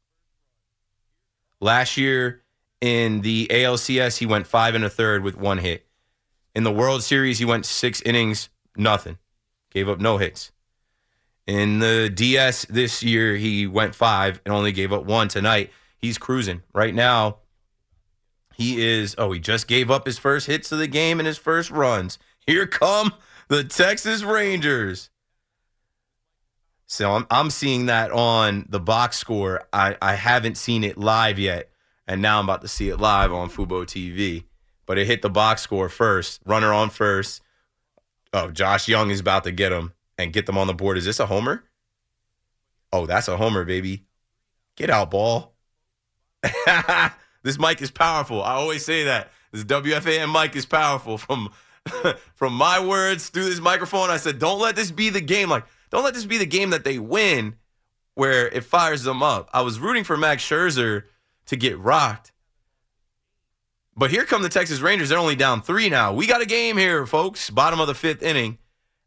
Last 1.61 1.99
year 1.99 2.43
in 2.81 3.21
the 3.21 3.47
ALCS, 3.51 4.19
he 4.19 4.27
went 4.27 4.47
five 4.47 4.75
and 4.75 4.85
a 4.85 4.91
third 4.91 5.23
with 5.23 5.37
one 5.37 5.59
hit. 5.59 5.87
In 6.55 6.65
the 6.65 6.73
World 6.73 7.03
Series, 7.03 7.39
he 7.39 7.45
went 7.45 7.67
six 7.67 8.01
innings, 8.03 8.49
nothing. 8.77 9.19
Gave 9.71 9.89
up 9.89 10.01
no 10.01 10.17
hits. 10.17 10.51
In 11.47 11.79
the 11.79 12.11
DS 12.13 12.65
this 12.67 13.03
year, 13.03 13.37
he 13.37 13.67
went 13.67 13.95
five 13.95 14.41
and 14.45 14.55
only 14.55 14.73
gave 14.73 14.93
up 14.93 15.05
one 15.05 15.29
tonight. 15.29 15.71
He's 16.03 16.19
cruising 16.19 16.63
right 16.75 16.95
now. 16.95 17.39
He 18.55 18.85
is. 18.85 19.15
Oh, 19.17 19.33
he 19.33 19.41
just 19.41 19.69
gave 19.69 19.91
up 19.91 20.05
his 20.05 20.19
first 20.19 20.49
hits 20.49 20.73
of 20.73 20.79
the 20.79 20.89
game 20.89 21.21
and 21.21 21.27
his 21.27 21.39
first 21.39 21.71
runs. 21.71 22.19
Here 22.47 22.67
come 22.67 23.15
the 23.49 23.65
Texas 23.65 24.23
Rangers. 24.25 25.11
So 26.87 27.13
I'm 27.13 27.27
I'm 27.31 27.51
seeing 27.51 27.87
that 27.87 28.11
on 28.11 28.67
the 28.69 28.81
box 28.81 29.17
score. 29.17 29.63
I, 29.73 29.97
I 30.03 30.15
haven't 30.15 30.59
seen 30.59 30.85
it 30.85 30.99
live 30.99 31.39
yet, 31.39 31.71
and 32.07 32.21
now 32.21 32.39
I'm 32.39 32.45
about 32.45 32.63
to 32.63 32.69
see 32.69 32.89
it 32.89 32.99
live 32.99 33.33
on 33.33 33.49
Fubo 33.49 33.85
TV. 33.85 34.45
But 34.85 34.99
it 34.99 35.07
hit 35.07 35.23
the 35.23 35.31
box 35.31 35.63
score 35.63 35.89
first. 35.89 36.43
Runner 36.45 36.73
on 36.73 36.91
first. 36.91 37.41
Oh, 38.33 38.51
Josh 38.51 38.89
Jung 38.89 39.11
is 39.11 39.21
about 39.21 39.45
to 39.45 39.53
get 39.53 39.73
him 39.73 39.93
and 40.19 40.33
get 40.33 40.47
them 40.47 40.59
on 40.59 40.67
the 40.67 40.75
board. 40.75 40.99
Is 40.99 41.05
this 41.05 41.21
a 41.21 41.27
homer? 41.27 41.65
Oh, 42.93 43.07
that's 43.07 43.29
a 43.29 43.37
homer, 43.37 43.65
baby. 43.65 44.05
Get 44.77 44.91
out, 44.91 45.11
ball. 45.11 45.55
This 47.43 47.59
mic 47.59 47.83
is 47.83 47.91
powerful. 47.91 48.43
I 48.43 48.53
always 48.55 48.85
say 48.85 49.05
that. 49.05 49.31
This 49.53 49.65
WFAN 49.65 50.33
mic 50.33 50.57
is 50.57 50.67
powerful. 50.67 51.19
From 51.19 51.51
from 52.35 52.55
my 52.55 52.85
words 52.85 53.29
through 53.29 53.45
this 53.47 53.61
microphone, 53.61 54.11
I 54.11 54.17
said, 54.17 54.39
don't 54.39 54.61
let 54.61 54.77
this 54.77 54.91
be 54.91 55.11
the 55.11 55.21
game. 55.21 55.49
Like, 55.51 55.65
don't 55.91 56.05
let 56.05 56.15
this 56.15 56.25
be 56.25 56.39
the 56.39 56.47
game 56.47 56.71
that 56.71 56.85
they 56.85 56.99
win 56.99 57.57
where 58.15 58.49
it 58.49 58.65
fires 58.65 59.03
them 59.03 59.23
up. 59.23 59.51
I 59.53 59.63
was 59.63 59.79
rooting 59.81 60.05
for 60.05 60.17
Max 60.17 60.43
Scherzer 60.43 61.05
to 61.47 61.57
get 61.57 61.79
rocked. 61.79 62.33
But 63.97 64.11
here 64.11 64.25
come 64.25 64.43
the 64.43 64.49
Texas 64.49 64.81
Rangers. 64.81 65.11
They're 65.11 65.19
only 65.19 65.37
down 65.37 65.61
three 65.61 65.89
now. 65.89 66.13
We 66.15 66.27
got 66.27 66.41
a 66.41 66.47
game 66.47 66.79
here, 66.79 67.07
folks. 67.07 67.51
Bottom 67.51 67.81
of 67.81 67.89
the 67.89 67.95
fifth 67.95 68.23
inning. 68.23 68.59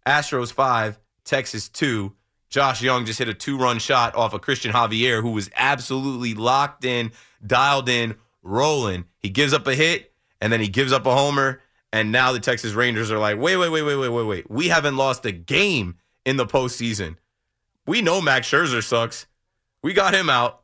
Astros 0.06 0.52
five, 0.52 1.00
Texas 1.24 1.69
two. 1.69 2.13
Josh 2.49 2.81
Jung 2.81 3.05
just 3.05 3.19
hit 3.19 3.27
a 3.27 3.34
two 3.34 3.58
run 3.58 3.79
shot 3.79 4.15
off 4.15 4.34
of 4.34 4.41
Cristian 4.41 4.71
Javier, 4.71 5.21
who 5.21 5.31
was 5.31 5.49
absolutely 5.55 6.34
locked 6.34 6.86
in, 6.86 7.12
dialed 7.45 7.89
in, 7.89 8.15
rolling. 8.43 9.05
He 9.19 9.29
gives 9.29 9.53
up 9.53 9.67
a 9.67 9.75
hit, 9.75 10.13
and 10.39 10.53
then 10.53 10.62
he 10.62 10.67
gives 10.67 10.91
up 10.93 11.05
a 11.05 11.13
homer. 11.13 11.62
And 11.91 12.12
now 12.12 12.31
the 12.31 12.39
Texas 12.39 12.73
Rangers 12.73 13.12
are 13.12 13.19
like, 13.19 13.39
wait, 13.39 13.58
wait, 13.58 13.69
wait, 13.69 13.84
wait, 13.84 13.95
wait, 13.95 14.10
wait, 14.10 14.23
wait. 14.23 14.51
We 14.51 14.67
haven't 14.67 14.97
lost 14.97 15.25
a 15.25 15.31
game 15.31 15.95
in 16.25 16.38
the 16.38 16.45
postseason. 16.45 17.15
We 17.88 18.01
know 18.01 18.21
Max 18.21 18.49
Scherzer 18.49 18.84
sucks. 18.84 19.27
We 19.81 19.93
got 19.93 20.13
him 20.13 20.29
out. 20.29 20.62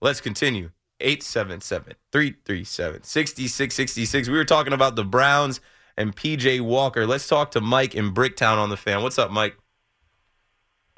Let's 0.00 0.20
continue. 0.20 0.70
877 1.00 1.94
337 2.12 3.02
6666. 3.02 4.28
We 4.28 4.36
were 4.36 4.44
talking 4.44 4.72
about 4.72 4.96
the 4.96 5.04
Browns 5.04 5.60
and 5.96 6.14
PJ 6.14 6.60
Walker. 6.60 7.06
Let's 7.06 7.28
talk 7.28 7.50
to 7.52 7.60
Mike 7.60 7.94
in 7.94 8.14
Bricktown 8.14 8.56
on 8.56 8.70
the 8.70 8.76
fan. 8.76 9.02
What's 9.02 9.18
up, 9.18 9.30
Mike? 9.30 9.56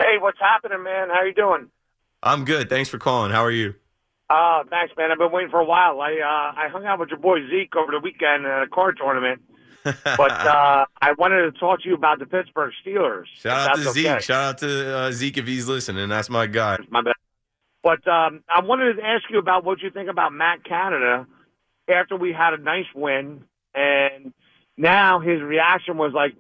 Hey, 0.05 0.19
what's 0.19 0.39
happening, 0.39 0.83
man? 0.83 1.09
How 1.09 1.25
you 1.25 1.33
doing? 1.33 1.71
I'm 2.23 2.45
good. 2.45 2.69
Thanks 2.69 2.91
for 2.91 2.99
calling. 2.99 3.33
How 3.33 3.43
are 3.43 3.51
you? 3.51 3.75
Uh, 4.29 4.63
thanks, 4.69 4.93
man. 4.99 5.11
I've 5.11 5.19
been 5.19 5.33
waiting 5.33 5.51
for 5.51 5.61
a 5.61 5.65
while. 5.65 6.01
I 6.03 6.13
uh, 6.13 6.61
I 6.61 6.69
hung 6.69 6.85
out 6.85 6.99
with 6.99 7.09
your 7.09 7.19
boy 7.19 7.39
Zeke 7.49 7.75
over 7.75 7.91
the 7.91 8.01
weekend 8.01 8.45
at 8.45 8.63
a 8.63 8.67
card 8.67 8.99
tournament, 9.01 9.41
but 9.85 10.31
uh, 10.31 10.85
I 11.01 11.13
wanted 11.17 11.51
to 11.51 11.59
talk 11.59 11.83
to 11.83 11.89
you 11.89 11.95
about 11.95 12.19
the 12.19 12.27
Pittsburgh 12.27 12.73
Steelers. 12.85 13.25
Shout 13.35 13.71
out 13.71 13.77
to 13.77 13.93
Zeke. 13.93 14.07
Okay. 14.07 14.21
Shout 14.21 14.43
out 14.43 14.59
to 14.59 14.97
uh, 14.97 15.13
Zeke 15.13 15.39
if 15.39 15.47
he's 15.47 15.69
listening. 15.69 16.11
That's 16.11 16.29
my 16.29 16.47
guy. 16.47 16.79
My 16.91 17.01
bad. 17.01 17.15
But 17.83 18.07
um, 18.07 18.43
I 18.49 18.61
wanted 18.63 18.95
to 18.95 19.03
ask 19.03 19.25
you 19.31 19.39
about 19.39 19.65
what 19.65 19.81
you 19.81 19.91
think 19.91 20.11
about 20.11 20.35
Matt 20.35 20.65
Canada 20.65 21.27
after 21.89 22.17
we 22.17 22.33
had 22.33 22.53
a 22.53 22.59
nice 22.59 22.87
win, 22.95 23.45
and 23.75 24.35
now 24.77 25.21
his 25.21 25.41
reaction 25.41 25.97
was 25.97 26.13
like 26.13 26.35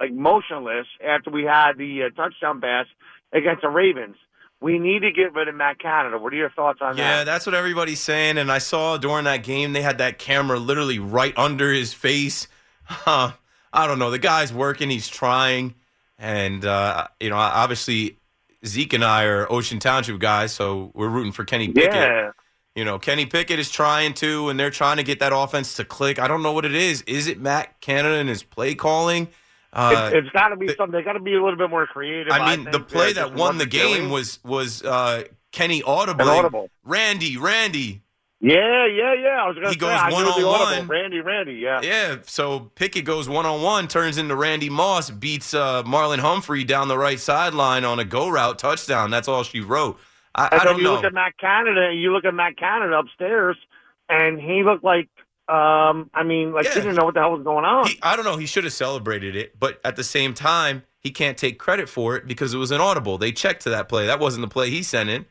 like 0.00 0.12
motionless 0.12 0.86
after 1.04 1.30
we 1.30 1.44
had 1.44 1.72
the 1.78 2.04
uh, 2.04 2.10
touchdown 2.10 2.60
pass 2.60 2.86
against 3.32 3.62
the 3.62 3.68
Ravens. 3.68 4.16
We 4.60 4.78
need 4.78 5.00
to 5.00 5.12
get 5.12 5.34
rid 5.34 5.48
of 5.48 5.54
Matt 5.54 5.78
Canada. 5.78 6.18
What 6.18 6.32
are 6.32 6.36
your 6.36 6.50
thoughts 6.50 6.78
on 6.80 6.96
yeah, 6.96 7.02
that? 7.02 7.18
Yeah, 7.18 7.24
that's 7.24 7.44
what 7.44 7.54
everybody's 7.54 8.00
saying. 8.00 8.38
And 8.38 8.50
I 8.50 8.58
saw 8.58 8.96
during 8.96 9.24
that 9.24 9.42
game 9.42 9.72
they 9.72 9.82
had 9.82 9.98
that 9.98 10.18
camera 10.18 10.58
literally 10.58 10.98
right 10.98 11.36
under 11.36 11.72
his 11.72 11.92
face. 11.92 12.48
Huh. 12.86 13.32
I 13.72 13.86
don't 13.86 13.98
know. 13.98 14.10
The 14.10 14.18
guy's 14.18 14.52
working. 14.52 14.88
He's 14.88 15.08
trying, 15.08 15.74
and 16.18 16.64
uh, 16.64 17.08
you 17.18 17.30
know, 17.30 17.36
obviously 17.36 18.18
Zeke 18.64 18.92
and 18.92 19.04
I 19.04 19.24
are 19.24 19.50
Ocean 19.50 19.80
Township 19.80 20.20
guys, 20.20 20.52
so 20.52 20.92
we're 20.94 21.08
rooting 21.08 21.32
for 21.32 21.44
Kenny 21.44 21.68
Pickett. 21.68 21.92
Yeah. 21.92 22.30
You 22.76 22.84
know, 22.84 22.98
Kenny 22.98 23.26
Pickett 23.26 23.58
is 23.58 23.70
trying 23.70 24.14
to, 24.14 24.48
and 24.48 24.58
they're 24.58 24.70
trying 24.70 24.96
to 24.96 25.02
get 25.02 25.20
that 25.20 25.32
offense 25.34 25.74
to 25.74 25.84
click. 25.84 26.18
I 26.18 26.28
don't 26.28 26.42
know 26.42 26.52
what 26.52 26.64
it 26.64 26.74
is. 26.74 27.02
Is 27.02 27.26
it 27.26 27.40
Matt 27.40 27.80
Canada 27.80 28.16
and 28.16 28.28
his 28.28 28.42
play 28.42 28.74
calling? 28.74 29.28
Uh, 29.74 30.10
it's, 30.12 30.26
it's 30.26 30.30
got 30.32 30.48
to 30.48 30.56
be 30.56 30.68
something. 30.68 30.92
They 30.92 31.02
got 31.02 31.14
to 31.14 31.20
be 31.20 31.34
a 31.34 31.42
little 31.42 31.58
bit 31.58 31.68
more 31.68 31.86
creative. 31.86 32.32
I 32.32 32.56
mean, 32.56 32.68
I 32.68 32.70
the 32.70 32.80
play 32.80 33.12
that 33.14 33.34
won 33.34 33.58
the 33.58 33.66
game 33.66 34.08
was 34.08 34.38
was 34.44 34.82
uh, 34.82 35.24
Kenny 35.52 35.82
audibly. 35.82 36.26
Audible. 36.26 36.70
Randy, 36.84 37.36
Randy. 37.36 38.02
Yeah, 38.40 38.86
yeah, 38.86 39.14
yeah. 39.14 39.42
I 39.42 39.48
was 39.48 39.54
going 39.54 39.68
to 39.68 39.72
say. 39.72 39.76
goes 39.76 40.12
one 40.12 40.26
on 40.26 40.42
one. 40.44 40.86
Randy, 40.86 41.20
Randy. 41.20 41.54
Yeah. 41.54 41.80
Yeah. 41.82 42.16
So 42.26 42.70
Pickett 42.74 43.06
goes 43.06 43.26
one 43.26 43.46
on 43.46 43.62
one, 43.62 43.88
turns 43.88 44.18
into 44.18 44.36
Randy 44.36 44.68
Moss, 44.68 45.08
beats 45.10 45.54
uh, 45.54 45.82
Marlon 45.84 46.18
Humphrey 46.18 46.62
down 46.62 46.88
the 46.88 46.98
right 46.98 47.18
sideline 47.18 47.84
on 47.84 47.98
a 47.98 48.04
go 48.04 48.28
route 48.28 48.58
touchdown. 48.58 49.10
That's 49.10 49.28
all 49.28 49.44
she 49.44 49.60
wrote. 49.60 49.98
I, 50.34 50.48
and 50.48 50.60
I 50.60 50.64
don't 50.64 50.76
you 50.76 50.84
know. 50.84 50.90
You 50.90 50.96
look 50.96 51.04
at 51.04 51.14
Matt 51.14 51.38
Canada, 51.38 51.94
you 51.94 52.12
look 52.12 52.24
at 52.24 52.34
Matt 52.34 52.58
Canada 52.58 52.98
upstairs, 52.98 53.56
and 54.10 54.38
he 54.38 54.62
looked 54.62 54.84
like 54.84 55.08
um, 55.48 56.10
I 56.14 56.22
mean, 56.24 56.52
like 56.52 56.64
Yeah. 56.64 56.74
he 56.74 56.80
didn't 56.80 56.96
know 56.96 57.04
what 57.04 57.14
the 57.14 57.20
hell 57.20 57.32
was 57.32 57.42
going 57.44 57.64
on. 57.64 57.86
He, 57.88 57.98
I 58.02 58.16
don't 58.16 58.24
know. 58.24 58.36
He 58.36 58.46
should 58.46 58.64
have 58.64 58.72
celebrated 58.72 59.36
it, 59.36 59.58
but 59.58 59.80
at 59.84 59.96
the 59.96 60.04
same 60.04 60.32
time, 60.34 60.82
he 61.00 61.10
can't 61.10 61.36
take 61.36 61.58
credit 61.58 61.88
for 61.88 62.16
it 62.16 62.26
because 62.26 62.54
it 62.54 62.58
was 62.58 62.70
an 62.70 62.80
audible. 62.80 63.18
They 63.18 63.30
checked 63.32 63.62
to 63.64 63.70
that 63.70 63.88
play. 63.88 64.06
That 64.06 64.20
wasn't 64.20 64.42
the 64.42 64.48
play 64.48 64.70
he 64.70 64.82
sent 64.82 65.10
in. 65.10 65.26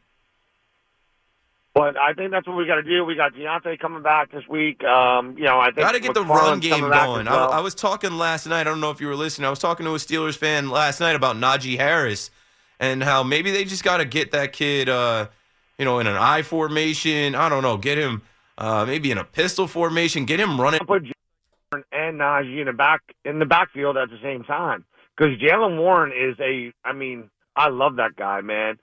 but 1.73 1.97
I 1.97 2.13
think 2.13 2.30
that's 2.30 2.45
what 2.47 2.56
we 2.56 2.67
got 2.67 2.76
to 2.76 2.84
do. 2.84 3.04
We 3.04 3.15
got 3.15 3.34
Diontae 3.34 3.80
coming 3.80 4.04
back 4.04 4.32
this 4.32 4.47
week. 4.47 4.84
Um, 4.84 5.36
you 5.36 5.45
know, 5.45 5.60
I 5.60 5.65
think 5.67 5.78
Got 5.80 5.93
to 5.93 5.99
get 5.99 6.13
the 6.13 6.23
run 6.23 6.60
game 6.60 6.82
going. 6.82 7.26
well. 7.26 7.52
I, 7.52 7.58
I 7.58 7.60
was 7.62 7.73
talking 7.73 8.12
last 8.19 8.45
night. 8.45 8.62
I 8.62 8.63
don't 8.65 8.80
know 8.82 8.91
if 8.91 9.02
you 9.02 9.08
were 9.08 9.15
listening. 9.15 9.47
I 9.47 9.49
was 9.49 9.58
talking 9.58 9.84
to 9.88 9.93
a 9.93 9.97
Steelers 9.97 10.38
fan 10.38 10.69
last 10.69 10.99
night 10.99 11.15
about 11.15 11.36
Najee 11.38 11.78
Harris 11.80 12.30
and 12.80 13.04
how 13.04 13.23
maybe 13.23 13.49
they 13.49 13.63
just 13.65 13.84
got 13.84 13.97
to 13.97 14.06
get 14.06 14.30
that 14.34 14.54
kid, 14.54 14.88
uh, 14.89 15.28
you 15.80 15.86
know, 15.86 15.97
in 15.97 16.06
an 16.06 16.15
I 16.15 16.43
formation. 16.43 17.34
I 17.34 17.49
don't 17.49 17.63
know. 17.63 17.78
Get 17.78 17.97
him 17.97 18.21
uh, 18.58 18.86
maybe 18.86 19.12
in 19.12 19.18
a 19.18 19.24
pistol 19.24 19.68
formation. 19.68 20.26
Get 20.26 20.39
him 20.39 20.60
running. 20.60 20.80
put 20.82 21.04
Jaylen 21.04 21.84
and 21.92 22.20
Najee 22.20 22.60
in 22.60 22.66
the 22.68 22.74
back 22.74 23.02
in 23.26 23.39
the 23.39 23.46
backfield 23.46 23.98
at 23.98 24.10
the 24.10 24.20
same 24.22 24.44
time 24.44 24.86
because 25.18 25.38
Jaylen 25.39 25.78
Warren 25.78 26.12
is 26.12 26.39
a. 26.39 26.72
I 26.84 26.94
mean, 26.94 27.30
I 27.56 27.70
love 27.70 27.96
that 27.98 28.16
guy, 28.16 28.42
man. 28.42 28.78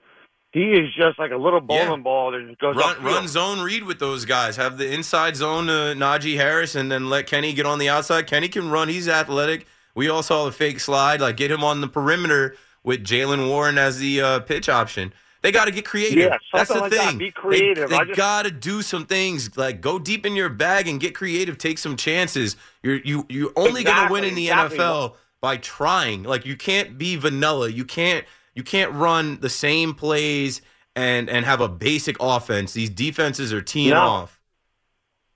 He 0.53 0.71
is 0.73 0.93
just 0.93 1.17
like 1.17 1.31
a 1.31 1.37
little 1.37 1.61
bowling 1.61 1.87
Yeah. 1.89 1.95
ball 2.03 2.31
that 2.31 2.45
just 2.45 2.59
goes 2.59 2.75
Run, 2.75 3.01
run 3.01 3.27
zone 3.29 3.61
read 3.61 3.83
with 3.85 3.99
those 3.99 4.25
guys. 4.25 4.57
Have 4.57 4.77
the 4.77 4.93
inside 4.93 5.37
zone 5.37 5.67
to 5.67 5.95
Najee 5.97 6.35
Harris, 6.35 6.75
and 6.75 6.91
then 6.91 7.09
let 7.09 7.25
Kenny 7.25 7.53
get 7.53 7.65
on 7.65 7.79
the 7.79 7.87
outside. 7.87 8.27
Kenny 8.27 8.49
can 8.49 8.69
run. 8.69 8.89
He's 8.89 9.07
athletic. 9.07 9.65
We 9.95 10.09
all 10.09 10.23
saw 10.23 10.43
the 10.43 10.51
fake 10.51 10.81
slide. 10.81 11.21
Like 11.21 11.37
get 11.37 11.51
him 11.51 11.63
on 11.63 11.79
the 11.79 11.87
perimeter 11.87 12.57
with 12.83 13.01
Jaylen 13.05 13.47
Warren 13.47 13.77
as 13.77 13.99
the 13.99 14.19
uh, 14.19 14.39
pitch 14.41 14.67
option. 14.67 15.13
They 15.41 15.51
got 15.51 15.65
to 15.65 15.71
get 15.71 15.85
creative. 15.85 16.17
Yeah, 16.31 16.37
That's 16.53 16.71
the 16.71 16.79
like 16.79 16.91
that. 16.91 17.09
thing. 17.09 17.17
Be 17.17 17.31
creative. 17.31 17.89
They, 17.89 17.97
they 17.97 18.05
just- 18.05 18.17
got 18.17 18.45
to 18.45 18.51
do 18.51 18.81
some 18.81 19.05
things. 19.05 19.57
Like 19.57 19.81
go 19.81 19.97
deep 19.97 20.25
in 20.25 20.35
your 20.35 20.49
bag 20.49 20.87
and 20.87 20.99
get 20.99 21.15
creative. 21.15 21.57
Take 21.57 21.77
some 21.79 21.97
chances. 21.97 22.55
You're 22.83 22.97
you 23.03 23.25
you're 23.29 23.51
only 23.55 23.83
going 23.83 24.07
to 24.07 24.11
win 24.13 24.23
in 24.23 24.35
the 24.35 24.49
exactly. 24.49 24.77
NFL 24.77 25.15
by 25.41 25.57
trying. 25.57 26.23
Like 26.23 26.45
you 26.45 26.55
can't 26.55 26.97
be 26.97 27.15
vanilla. 27.15 27.69
You 27.69 27.85
can't 27.85 28.23
you 28.53 28.63
can't 28.63 28.91
run 28.93 29.39
the 29.39 29.49
same 29.49 29.93
plays 29.95 30.61
and 30.95 31.27
and 31.29 31.43
have 31.45 31.59
a 31.61 31.69
basic 31.69 32.17
offense. 32.19 32.73
These 32.73 32.91
defenses 32.91 33.51
are 33.51 33.61
teeing 33.61 33.91
No. 33.91 33.99
off. 34.01 34.39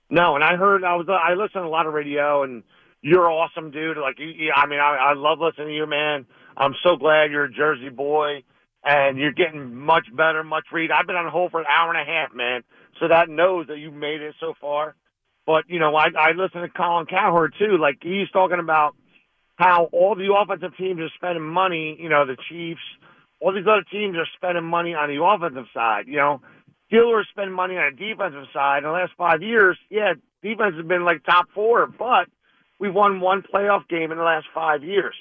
No, 0.08 0.36
and 0.36 0.44
I 0.44 0.54
heard 0.56 0.84
I 0.84 0.94
was 0.94 1.08
I 1.08 1.34
listen 1.34 1.62
to 1.62 1.66
a 1.66 1.68
lot 1.68 1.86
of 1.86 1.92
radio, 1.94 2.44
and 2.44 2.62
you're 3.02 3.28
awesome, 3.28 3.72
dude. 3.72 3.96
Like 3.96 4.20
you, 4.20 4.26
you 4.28 4.52
I 4.54 4.66
mean, 4.66 4.78
I, 4.78 4.96
I 5.10 5.14
love 5.14 5.40
listening 5.40 5.68
to 5.68 5.74
you, 5.74 5.86
man. 5.86 6.26
I'm 6.56 6.74
so 6.84 6.94
glad 6.96 7.32
you're 7.32 7.44
a 7.46 7.52
Jersey 7.52 7.88
boy, 7.88 8.44
and 8.86 9.18
you're 9.18 9.32
getting 9.32 9.74
much 9.74 10.06
better, 10.14 10.44
much 10.44 10.66
read. 10.72 10.92
I've 10.92 11.08
been 11.08 11.16
on 11.16 11.30
hold 11.30 11.50
for 11.50 11.60
an 11.60 11.66
hour 11.68 11.92
and 11.92 12.00
a 12.00 12.10
half, 12.10 12.32
man. 12.32 12.62
So 13.00 13.08
that 13.08 13.28
knows 13.28 13.66
that 13.66 13.78
you've 13.78 13.92
made 13.92 14.22
it 14.22 14.36
so 14.40 14.54
far. 14.60 14.94
But 15.44 15.64
you 15.68 15.80
know, 15.80 15.94
I 15.96 16.06
I 16.16 16.30
listen 16.32 16.62
to 16.62 16.68
Colin 16.68 17.06
Cowherd 17.06 17.54
too. 17.58 17.76
Like 17.78 17.98
he's 18.00 18.30
talking 18.32 18.60
about 18.60 18.94
how 19.56 19.88
all 19.92 20.14
the 20.14 20.32
offensive 20.32 20.76
teams 20.76 21.00
are 21.00 21.10
spending 21.16 21.44
money. 21.44 21.96
You 22.00 22.08
know, 22.08 22.24
the 22.26 22.36
Chiefs, 22.48 22.80
all 23.40 23.52
these 23.52 23.66
other 23.66 23.84
teams 23.90 24.16
are 24.16 24.28
spending 24.36 24.64
money 24.64 24.94
on 24.94 25.08
the 25.08 25.22
offensive 25.22 25.66
side. 25.74 26.04
You 26.06 26.16
know, 26.16 26.40
Steelers 26.90 27.28
spend 27.30 27.52
money 27.52 27.76
on 27.76 27.92
the 27.94 28.08
defensive 28.08 28.46
side. 28.52 28.78
In 28.78 28.84
the 28.84 28.90
last 28.90 29.12
five 29.18 29.42
years, 29.42 29.76
yeah, 29.90 30.14
defense 30.42 30.76
has 30.76 30.86
been 30.86 31.04
like 31.04 31.24
top 31.24 31.46
four, 31.54 31.86
but 31.86 32.28
we've 32.78 32.94
won 32.94 33.20
one 33.20 33.42
playoff 33.42 33.88
game 33.88 34.12
in 34.12 34.18
the 34.18 34.24
last 34.24 34.46
five 34.54 34.84
years. 34.84 35.14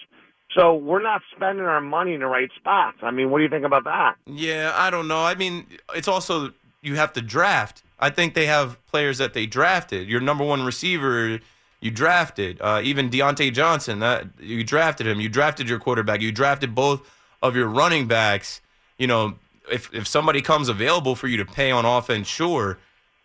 So 0.56 0.74
we're 0.74 1.02
not 1.02 1.22
spending 1.36 1.66
our 1.66 1.82
money 1.82 2.14
in 2.14 2.22
the 2.22 2.28
right 2.28 2.50
spots. 2.56 2.98
I 3.02 3.12
mean, 3.12 3.30
what 3.30 3.40
do 3.40 3.44
you 3.44 3.50
think 3.50 3.66
about 3.66 3.84
that? 3.84 4.16
Yeah, 4.26 4.72
I 4.74 4.90
don't 4.90 5.08
know. 5.08 5.24
I 5.24 5.36
mean, 5.36 5.68
it's 5.94 6.08
also 6.08 6.54
you 6.82 6.96
have 6.96 7.12
to 7.14 7.22
draft. 7.22 7.84
I 8.00 8.10
think 8.10 8.34
they 8.34 8.46
have 8.46 8.84
players 8.88 9.18
that 9.18 9.34
they 9.34 9.46
drafted. 9.46 10.08
Your 10.08 10.22
number 10.22 10.46
one 10.46 10.64
receiver, 10.64 11.40
you 11.82 11.92
drafted. 11.92 12.62
Uh, 12.62 12.82
even 12.84 13.10
Diontae 13.10 13.54
Johnson, 13.54 14.00
that 14.00 14.28
you 14.40 14.64
drafted 14.64 15.08
him. 15.08 15.20
You 15.20 15.28
drafted 15.28 15.68
your 15.68 15.80
quarterback. 15.80 16.22
You 16.22 16.32
drafted 16.32 16.74
both 16.74 17.10
of 17.42 17.56
your 17.56 17.68
running 17.68 18.08
backs. 18.08 18.62
You 18.98 19.08
know, 19.08 19.36
if 19.70 19.94
if 19.94 20.08
somebody 20.08 20.42
comes 20.42 20.70
available 20.70 21.16
for 21.16 21.28
you 21.28 21.38
to 21.38 21.46
pay 21.46 21.72
on 21.72 21.86
offense, 21.86 22.28
sure. 22.28 22.78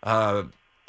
Uh, 0.02 0.44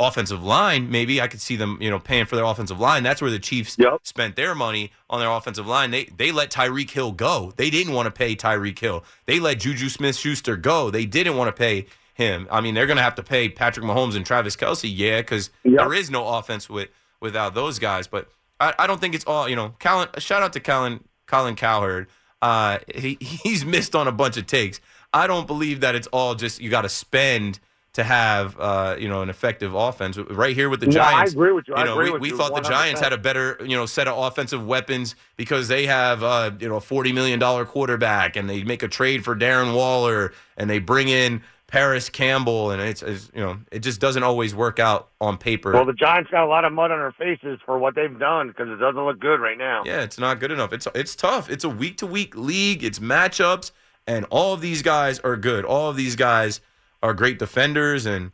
offensive 0.07 0.43
line, 0.43 0.89
maybe 0.91 1.21
I 1.21 1.27
could 1.27 1.41
see 1.41 1.55
them, 1.55 1.77
you 1.81 1.89
know, 1.89 1.99
paying 1.99 2.25
for 2.25 2.35
their 2.35 2.45
offensive 2.45 2.79
line. 2.79 3.03
That's 3.03 3.21
where 3.21 3.31
the 3.31 3.39
Chiefs 3.39 3.75
Yep. 3.79 3.99
spent 4.03 4.35
their 4.35 4.55
money 4.55 4.91
on 5.09 5.19
their 5.19 5.29
offensive 5.29 5.67
line. 5.67 5.91
They 5.91 6.05
they 6.05 6.31
let 6.31 6.51
Tyreek 6.51 6.89
Hill 6.91 7.11
go. 7.11 7.53
They 7.55 7.69
didn't 7.69 7.93
want 7.93 8.07
to 8.07 8.11
pay 8.11 8.35
Tyreek 8.35 8.79
Hill. 8.79 9.03
They 9.25 9.39
let 9.39 9.59
Juju 9.59 9.89
Smith 9.89 10.15
Schuster 10.17 10.55
go. 10.57 10.89
They 10.89 11.05
didn't 11.05 11.37
want 11.37 11.47
to 11.49 11.57
pay 11.57 11.85
him. 12.13 12.47
I 12.51 12.61
mean, 12.61 12.73
they're 12.73 12.87
going 12.87 12.97
to 12.97 13.03
have 13.03 13.15
to 13.15 13.23
pay 13.23 13.49
Patrick 13.49 13.85
Mahomes 13.85 14.15
and 14.15 14.25
Travis 14.25 14.55
Kelce, 14.55 14.91
yeah, 14.93 15.21
because 15.21 15.49
Yep. 15.63 15.75
there 15.77 15.93
is 15.93 16.09
no 16.11 16.27
offense 16.27 16.69
with 16.69 16.89
without 17.19 17.53
those 17.53 17.79
guys. 17.79 18.07
But 18.07 18.29
I, 18.59 18.73
I 18.79 18.87
don't 18.87 18.99
think 18.99 19.15
it's 19.15 19.25
all, 19.25 19.47
you 19.49 19.55
know, 19.55 19.73
Colin, 19.79 20.09
shout 20.17 20.41
out 20.43 20.53
to 20.53 20.59
Colin, 20.59 21.03
Colin 21.27 21.55
Cowherd. 21.55 22.07
Uh, 22.41 22.79
he, 22.93 23.17
he's 23.21 23.63
missed 23.65 23.95
on 23.95 24.07
a 24.07 24.11
bunch 24.11 24.37
of 24.37 24.45
takes. 24.47 24.79
I 25.13 25.27
don't 25.27 25.47
believe 25.47 25.81
that 25.81 25.95
it's 25.95 26.07
all 26.07 26.35
just 26.35 26.61
you 26.61 26.69
got 26.69 26.81
to 26.83 26.89
spend 26.89 27.59
to 27.93 28.03
have 28.03 28.57
uh, 28.59 28.95
you 28.97 29.09
know 29.09 29.21
an 29.21 29.29
effective 29.29 29.73
offense. 29.73 30.17
Right 30.17 30.55
here 30.55 30.69
with 30.69 30.79
the 30.79 30.87
Giants, 30.87 31.33
No, 31.33 31.41
I 31.41 31.43
agree 31.43 31.53
with 31.53 31.67
you. 31.67 31.75
I 31.75 31.83
know, 31.83 31.93
agree 31.93 32.11
we, 32.11 32.19
we 32.19 32.29
you 32.29 32.37
thought 32.37 32.55
the 32.55 32.61
Giants 32.61 33.01
had 33.01 33.13
a 33.13 33.17
better 33.17 33.57
you 33.61 33.75
know 33.75 33.85
set 33.85 34.07
of 34.07 34.17
offensive 34.17 34.65
weapons 34.65 35.15
because 35.35 35.67
they 35.67 35.85
have 35.85 36.23
uh, 36.23 36.51
you 36.59 36.69
know 36.69 36.77
a 36.77 36.81
forty 36.81 37.11
million 37.11 37.39
dollar 37.39 37.65
quarterback 37.65 38.35
and 38.35 38.49
they 38.49 38.63
make 38.63 38.83
a 38.83 38.87
trade 38.87 39.23
for 39.23 39.35
Darren 39.35 39.75
Waller 39.75 40.33
and 40.57 40.69
they 40.69 40.79
bring 40.79 41.09
in 41.09 41.41
Parris 41.67 42.09
Campbell 42.09 42.71
and 42.71 42.81
it's, 42.81 43.01
it's 43.01 43.29
you 43.33 43.41
know 43.41 43.57
it 43.71 43.79
just 43.79 43.99
doesn't 43.99 44.23
always 44.23 44.55
work 44.55 44.79
out 44.79 45.09
on 45.19 45.37
paper. 45.37 45.73
Well, 45.73 45.85
the 45.85 45.93
Giants 45.93 46.31
got 46.31 46.45
a 46.45 46.47
lot 46.47 46.63
of 46.63 46.71
mud 46.71 46.91
on 46.91 46.99
their 46.99 47.11
faces 47.11 47.59
for 47.65 47.77
what 47.77 47.95
they've 47.95 48.17
done 48.17 48.47
because 48.47 48.69
it 48.69 48.77
doesn't 48.77 49.03
look 49.03 49.19
good 49.19 49.41
right 49.41 49.57
now. 49.57 49.83
Yeah, 49.85 50.01
it's 50.01 50.17
not 50.17 50.39
good 50.39 50.51
enough. 50.51 50.71
It's 50.71 50.87
it's 50.95 51.15
tough. 51.15 51.49
It's 51.49 51.65
a 51.65 51.69
week 51.69 51.97
to 51.97 52.07
week 52.07 52.37
league. 52.37 52.85
It's 52.85 52.99
matchups, 52.99 53.71
and 54.07 54.25
all 54.29 54.53
of 54.53 54.61
these 54.61 54.81
guys 54.81 55.19
are 55.19 55.35
good. 55.35 55.65
All 55.65 55.89
of 55.89 55.97
these 55.97 56.15
guys 56.15 56.61
are 57.01 57.13
great 57.13 57.39
defenders. 57.39 58.05
And 58.05 58.31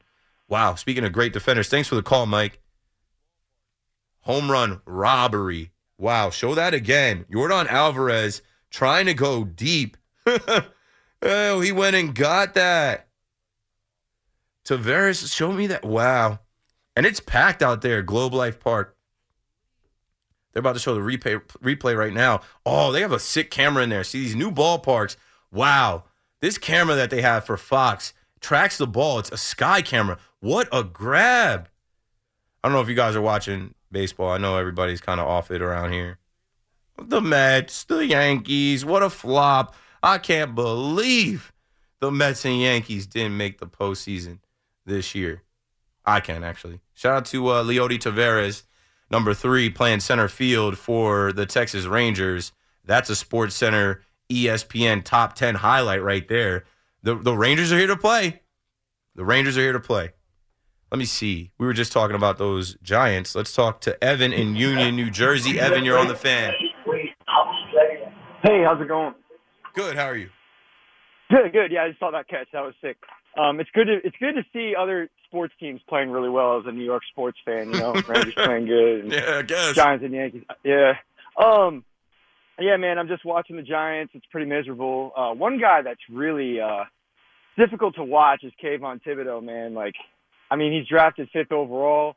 wow, 0.48 0.76
speaking 0.76 1.04
of 1.04 1.14
great 1.14 1.34
defenders, 1.34 1.70
thanks 1.70 1.88
for 1.88 1.96
the 1.96 2.04
call, 2.04 2.26
Mike. 2.26 2.60
Home 4.22 4.52
run 4.52 4.82
robbery. 4.86 5.72
Wow, 5.98 6.30
show 6.30 6.54
that 6.54 6.74
again. 6.74 7.26
Yordan 7.32 7.68
Alvarez 7.68 8.42
trying 8.70 9.06
to 9.08 9.14
go 9.14 9.44
deep. 9.44 9.98
oh, 11.22 11.60
he 11.62 11.72
went 11.72 11.96
and 11.96 12.14
got 12.14 12.54
that. 12.54 13.08
Taveras, 14.66 15.34
show 15.34 15.52
me 15.52 15.68
that. 15.68 15.86
Wow. 15.86 16.40
And 16.96 17.06
it's 17.06 17.20
packed 17.20 17.64
out 17.64 17.82
there, 17.82 18.02
Globe 18.02 18.34
Life 18.34 18.60
Park. 18.60 18.98
They're 20.52 20.60
about 20.60 20.74
to 20.74 20.80
show 20.80 20.96
the 20.96 21.02
replay 21.02 21.40
replay 21.62 21.96
right 21.96 22.14
now. 22.14 22.42
Oh, 22.66 22.92
they 22.92 23.02
have 23.02 23.12
a 23.12 23.20
sick 23.20 23.52
camera 23.52 23.84
in 23.84 23.90
there. 23.90 24.04
See 24.04 24.20
these 24.20 24.36
new 24.36 24.52
ballparks. 24.52 25.16
Wow. 25.52 26.06
This 26.42 26.58
camera 26.58 26.96
that 26.96 27.10
they 27.10 27.22
have 27.22 27.46
for 27.46 27.58
Fox 27.58 28.14
tracks 28.48 28.78
the 28.78 28.88
ball. 28.88 29.20
It's 29.20 29.32
a 29.34 29.38
sky 29.38 29.82
camera. 29.82 30.18
What 30.40 30.70
a 30.72 30.82
grab. 30.82 31.68
I 32.64 32.70
don't 32.70 32.74
know 32.74 32.80
if 32.80 32.88
you 32.88 32.96
guys 32.96 33.14
are 33.14 33.22
watching 33.22 33.74
baseball. 33.92 34.30
I 34.30 34.38
know 34.38 34.56
everybody's 34.56 35.02
kind 35.02 35.20
of 35.20 35.28
off 35.28 35.52
it 35.52 35.62
around 35.62 35.92
here. 35.92 36.18
The 36.98 37.20
Mets, 37.20 37.84
the 37.84 38.08
Yankees, 38.08 38.86
what 38.86 39.04
a 39.04 39.10
flop. 39.10 39.76
I 40.02 40.18
can't 40.18 40.56
believe 40.56 41.52
the 42.00 42.10
Mets 42.10 42.46
and 42.46 42.62
Yankees 42.62 43.06
didn't 43.06 43.36
make 43.36 43.60
the 43.60 43.68
postseason 43.68 44.40
this 44.86 45.14
year. 45.14 45.44
I 46.06 46.22
can 46.22 46.46
actually. 46.46 46.80
Shout 46.94 47.18
out 47.18 47.26
to 47.26 47.50
uh, 47.50 47.64
Leody 47.66 48.00
Taveras, 48.00 48.64
number 49.12 49.34
three, 49.34 49.70
playing 49.70 50.00
center 50.00 50.30
field 50.30 50.78
for 50.78 51.34
the 51.34 51.46
Texas 51.46 51.86
Rangers. 51.86 52.54
That's 52.86 53.10
a 53.10 53.16
Sports 53.18 53.56
Center 53.56 54.04
ESPN 54.32 55.04
top 55.04 55.36
10 55.36 55.56
highlight 55.56 56.02
right 56.02 56.26
there. 56.30 56.64
The, 57.08 57.16
the 57.16 57.38
Rangers 57.38 57.72
are 57.72 57.78
here 57.78 57.88
to 57.88 57.96
play. 57.96 58.42
The 59.16 59.24
Rangers 59.24 59.58
are 59.58 59.62
here 59.62 59.72
to 59.72 59.80
play. 59.80 60.10
Let 60.92 61.00
me 61.00 61.06
see. 61.06 61.54
We 61.58 61.66
were 61.66 61.72
just 61.72 61.94
talking 61.94 62.18
about 62.18 62.38
those 62.38 62.76
Giants. 62.84 63.34
Let's 63.34 63.54
talk 63.54 63.80
to 63.82 64.04
Evan 64.04 64.34
in 64.34 64.58
Union, 64.58 64.98
New 64.98 65.10
Jersey. 65.10 65.58
Evan, 65.58 65.86
you're 65.86 65.98
on 65.98 66.10
the 66.10 66.16
fan. 66.18 66.52
Hey, 68.44 68.62
how's 68.66 68.82
it 68.82 68.90
going? 68.90 69.16
Good. 69.74 69.96
How 69.96 70.08
are 70.08 70.18
you? 70.18 70.30
Good, 71.30 71.54
good. 71.54 71.72
Yeah, 71.72 71.84
I 71.84 71.88
just 71.88 72.00
saw 72.02 72.12
that 72.12 72.28
catch. 72.28 72.48
That 72.52 72.60
was 72.66 72.74
sick. 72.82 72.98
Um, 73.38 73.62
it's 73.62 73.70
good 73.74 73.86
to 73.86 74.00
it's 74.04 74.18
good 74.20 74.34
to 74.34 74.44
see 74.52 74.74
other 74.78 75.10
sports 75.28 75.54
teams 75.62 75.80
playing 75.88 76.10
really 76.10 76.30
well 76.30 76.60
as 76.60 76.66
a 76.66 76.74
New 76.74 76.84
York 76.84 77.04
sports 77.10 77.38
fan. 77.46 77.72
You 77.72 77.80
know, 77.80 77.94
Rangers 78.10 78.34
playing 78.34 78.66
good, 78.66 79.04
and 79.06 79.12
Yeah, 79.14 79.38
I 79.38 79.42
guess. 79.44 79.76
Giants 79.76 80.04
and 80.04 80.14
Yankees. 80.14 80.44
Yeah. 80.66 80.96
Um, 81.42 81.86
yeah, 82.60 82.76
man. 82.76 82.98
I'm 83.00 83.08
just 83.08 83.24
watching 83.24 83.56
the 83.56 83.62
Giants. 83.62 84.12
It's 84.14 84.26
pretty 84.26 84.50
miserable. 84.50 85.14
Uh, 85.16 85.34
one 85.34 85.58
guy 85.58 85.84
that's 85.84 86.02
really 86.10 86.60
uh 86.60 86.84
difficult 87.58 87.96
to 87.96 88.04
watch 88.04 88.44
is 88.44 88.52
Kayvon 88.64 89.02
Thibodeaux. 89.04 89.44
Man, 89.44 89.74
like, 89.74 89.96
I 90.50 90.56
mean, 90.56 90.72
he's 90.72 90.88
drafted 90.88 91.30
fifth 91.34 91.52
overall. 91.52 92.16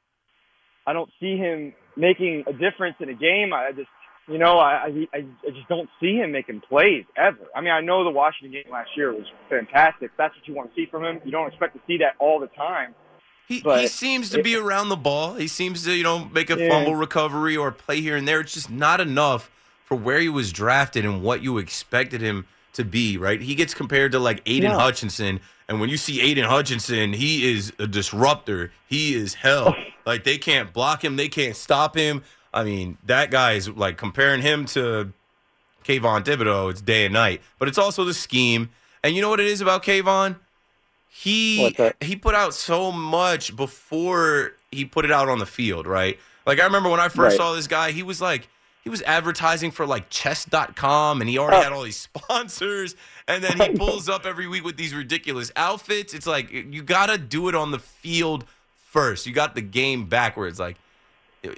I 0.87 0.93
don't 0.93 1.11
see 1.21 1.37
him 1.37 1.75
making 1.97 2.45
a 2.47 2.53
difference 2.53 2.97
in 3.01 3.09
a 3.09 3.15
game. 3.15 3.53
I 3.53 3.73
just 3.73 3.89
you 4.29 4.39
know, 4.39 4.59
I, 4.59 5.07
I 5.13 5.19
I 5.19 5.51
just 5.51 5.69
don't 5.69 5.89
see 6.01 6.15
him 6.15 6.31
making 6.31 6.63
plays 6.69 7.05
ever. 7.17 7.49
I 7.55 7.61
mean, 7.61 7.73
I 7.73 7.81
know 7.81 8.05
the 8.05 8.11
Washington 8.11 8.53
game 8.53 8.73
last 8.73 8.91
year 8.97 9.13
was 9.13 9.27
fantastic. 9.49 10.13
That's 10.17 10.35
what 10.37 10.47
you 10.47 10.55
want 10.55 10.71
to 10.71 10.75
see 10.77 10.87
from 10.89 11.05
him. 11.05 11.21
You 11.25 11.33
don't 11.33 11.49
expect 11.49 11.75
to 11.75 11.81
see 11.87 11.99
that 11.99 12.15
all 12.21 12.39
the 12.39 12.47
time. 12.49 12.95
He, 13.49 13.59
he 13.59 13.89
seems 13.89 14.31
to 14.31 14.41
be 14.41 14.55
around 14.55 14.91
the 14.91 14.97
ball. 14.97 15.35
He 15.35 15.49
seems 15.49 15.83
to, 15.85 15.93
you 15.93 16.05
know, 16.05 16.27
make 16.27 16.51
a 16.51 16.57
Yeah. 16.57 16.69
fumble 16.69 16.95
recovery 16.95 17.57
or 17.57 17.73
play 17.73 18.01
here 18.01 18.15
and 18.15 18.29
there. 18.29 18.39
It's 18.39 18.55
just 18.55 18.71
not 18.71 19.01
enough 19.01 19.51
for 19.85 19.97
where 19.97 20.21
he 20.21 20.29
was 20.29 20.53
drafted 20.53 21.05
and 21.05 21.21
what 21.21 21.43
you 21.43 21.59
expected 21.59 22.21
him 22.21 22.47
to 22.75 22.85
be, 22.85 23.17
right? 23.19 23.41
He 23.41 23.55
gets 23.55 23.75
compared 23.75 24.13
to 24.13 24.19
like 24.19 24.43
Aidan 24.47 24.73
No. 24.73 24.79
Hutchinson. 24.79 25.41
And 25.69 25.81
when 25.81 25.89
you 25.91 25.97
see 25.97 26.21
Aidan 26.21 26.45
Hutchinson, 26.49 27.13
he 27.13 27.53
is 27.53 27.73
a 27.79 27.87
disruptor. 27.87 28.73
He 28.89 29.15
is 29.15 29.35
hell. 29.35 29.75
Oh. 29.77 29.85
like 30.07 30.25
they 30.25 30.39
can't 30.39 30.73
block 30.73 31.05
him, 31.05 31.17
they 31.17 31.29
can't 31.29 31.55
stop 31.57 31.97
him. 31.97 32.23
I 32.53 32.65
mean, 32.65 32.99
that 33.05 33.31
guy 33.31 33.53
is 33.53 33.69
like 33.69 33.97
comparing 33.97 34.43
him 34.43 34.65
to 34.67 35.13
Kayvon 35.85 36.25
Thibodeaux, 36.25 36.71
it's 36.71 36.81
day 36.81 37.05
and 37.05 37.13
night. 37.15 37.41
But 37.59 37.69
it's 37.69 37.79
also 37.79 38.05
the 38.05 38.15
scheme. 38.15 38.71
And 39.05 39.15
you 39.15 39.23
know 39.23 39.31
what 39.31 39.41
it 39.41 39.47
is 39.47 39.61
about 39.61 39.83
Kayvon? 39.85 40.37
He 41.09 41.77
he 42.01 42.17
put 42.17 42.35
out 42.35 42.55
so 42.55 42.93
much 42.93 43.55
before 43.57 44.53
he 44.71 44.85
put 44.85 45.05
it 45.05 45.11
out 45.11 45.29
on 45.29 45.39
the 45.39 45.47
field, 45.47 45.87
right? 45.87 46.19
Like 46.47 46.61
I 46.61 46.65
remember 46.65 46.89
when 46.89 47.01
I 47.01 47.09
first 47.09 47.19
Right. 47.19 47.37
saw 47.37 47.53
this 47.55 47.67
guy, 47.67 47.91
he 47.91 48.03
was 48.03 48.21
like 48.21 48.49
he 48.83 48.91
was 48.91 49.03
advertising 49.03 49.71
for 49.71 49.87
like 49.87 50.09
chess.com 50.11 51.21
and 51.21 51.29
he 51.31 51.39
already 51.39 51.59
Oh. 51.59 51.63
had 51.63 51.73
all 51.73 51.83
these 51.83 51.97
sponsors 52.15 52.97
and 53.29 53.43
then 53.45 53.59
he 53.73 53.77
pulls 53.77 54.09
up 54.09 54.27
every 54.27 54.47
week 54.47 54.65
with 54.65 54.77
these 54.77 54.95
ridiculous 54.95 55.51
outfits. 55.57 56.15
It's 56.15 56.27
like 56.27 56.51
you 56.51 56.83
got 56.83 57.07
to 57.07 57.19
do 57.19 57.49
it 57.49 57.55
on 57.55 57.71
the 57.71 57.79
field 57.79 58.45
first. 58.91 59.27
You 59.27 59.33
got 59.33 59.55
the 59.55 59.61
game 59.63 60.07
backwards 60.07 60.59
like 60.59 60.77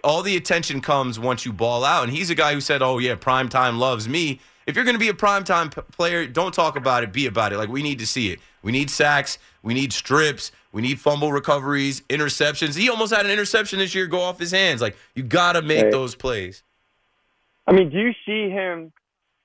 all 0.05 0.23
the 0.23 0.37
attention 0.37 0.81
comes 0.81 1.19
once 1.19 1.45
you 1.45 1.53
ball 1.53 1.85
out. 1.85 2.05
And 2.05 2.13
he's 2.13 2.31
a 2.31 2.37
guy 2.37 2.55
who 2.55 2.61
said, 2.61 2.83
"Oh 2.83 2.99
yeah, 2.99 3.17
prime 3.17 3.49
time 3.49 3.79
loves 3.81 4.09
me." 4.09 4.39
If 4.65 4.77
you're 4.77 4.85
going 4.85 4.95
to 4.95 5.01
be 5.01 5.09
a 5.09 5.15
prime 5.15 5.43
time 5.43 5.71
p- 5.71 5.81
player, 5.91 6.25
don't 6.25 6.55
talk 6.55 6.77
about 6.77 7.03
it. 7.03 7.13
Be 7.13 7.27
about 7.27 7.53
it. 7.53 7.57
Like 7.59 7.69
we 7.69 7.83
need 7.83 7.99
to 7.99 8.07
see 8.07 8.31
it. 8.31 8.39
We 8.63 8.71
need 8.71 8.91
sacks. 8.91 9.39
We 9.65 9.75
need 9.75 9.93
strips. 9.93 10.53
We 10.71 10.83
need 10.83 11.01
fumble 11.01 11.33
recoveries, 11.33 12.03
interceptions. 12.03 12.77
He 12.77 12.89
almost 12.89 13.13
had 13.13 13.27
an 13.27 13.33
interception 13.33 13.81
this 13.81 13.93
year 13.93 14.07
go 14.07 14.21
off 14.21 14.39
his 14.39 14.53
hands. 14.53 14.81
Like 14.81 14.97
you 15.17 15.25
got 15.25 15.55
to 15.55 15.63
make 15.63 15.83
Right. 15.83 15.91
those 15.93 16.15
plays. 16.15 16.63
I 17.67 17.73
mean, 17.73 17.91
do 17.91 17.99
you 17.99 18.13
see 18.27 18.51
him? 18.51 18.93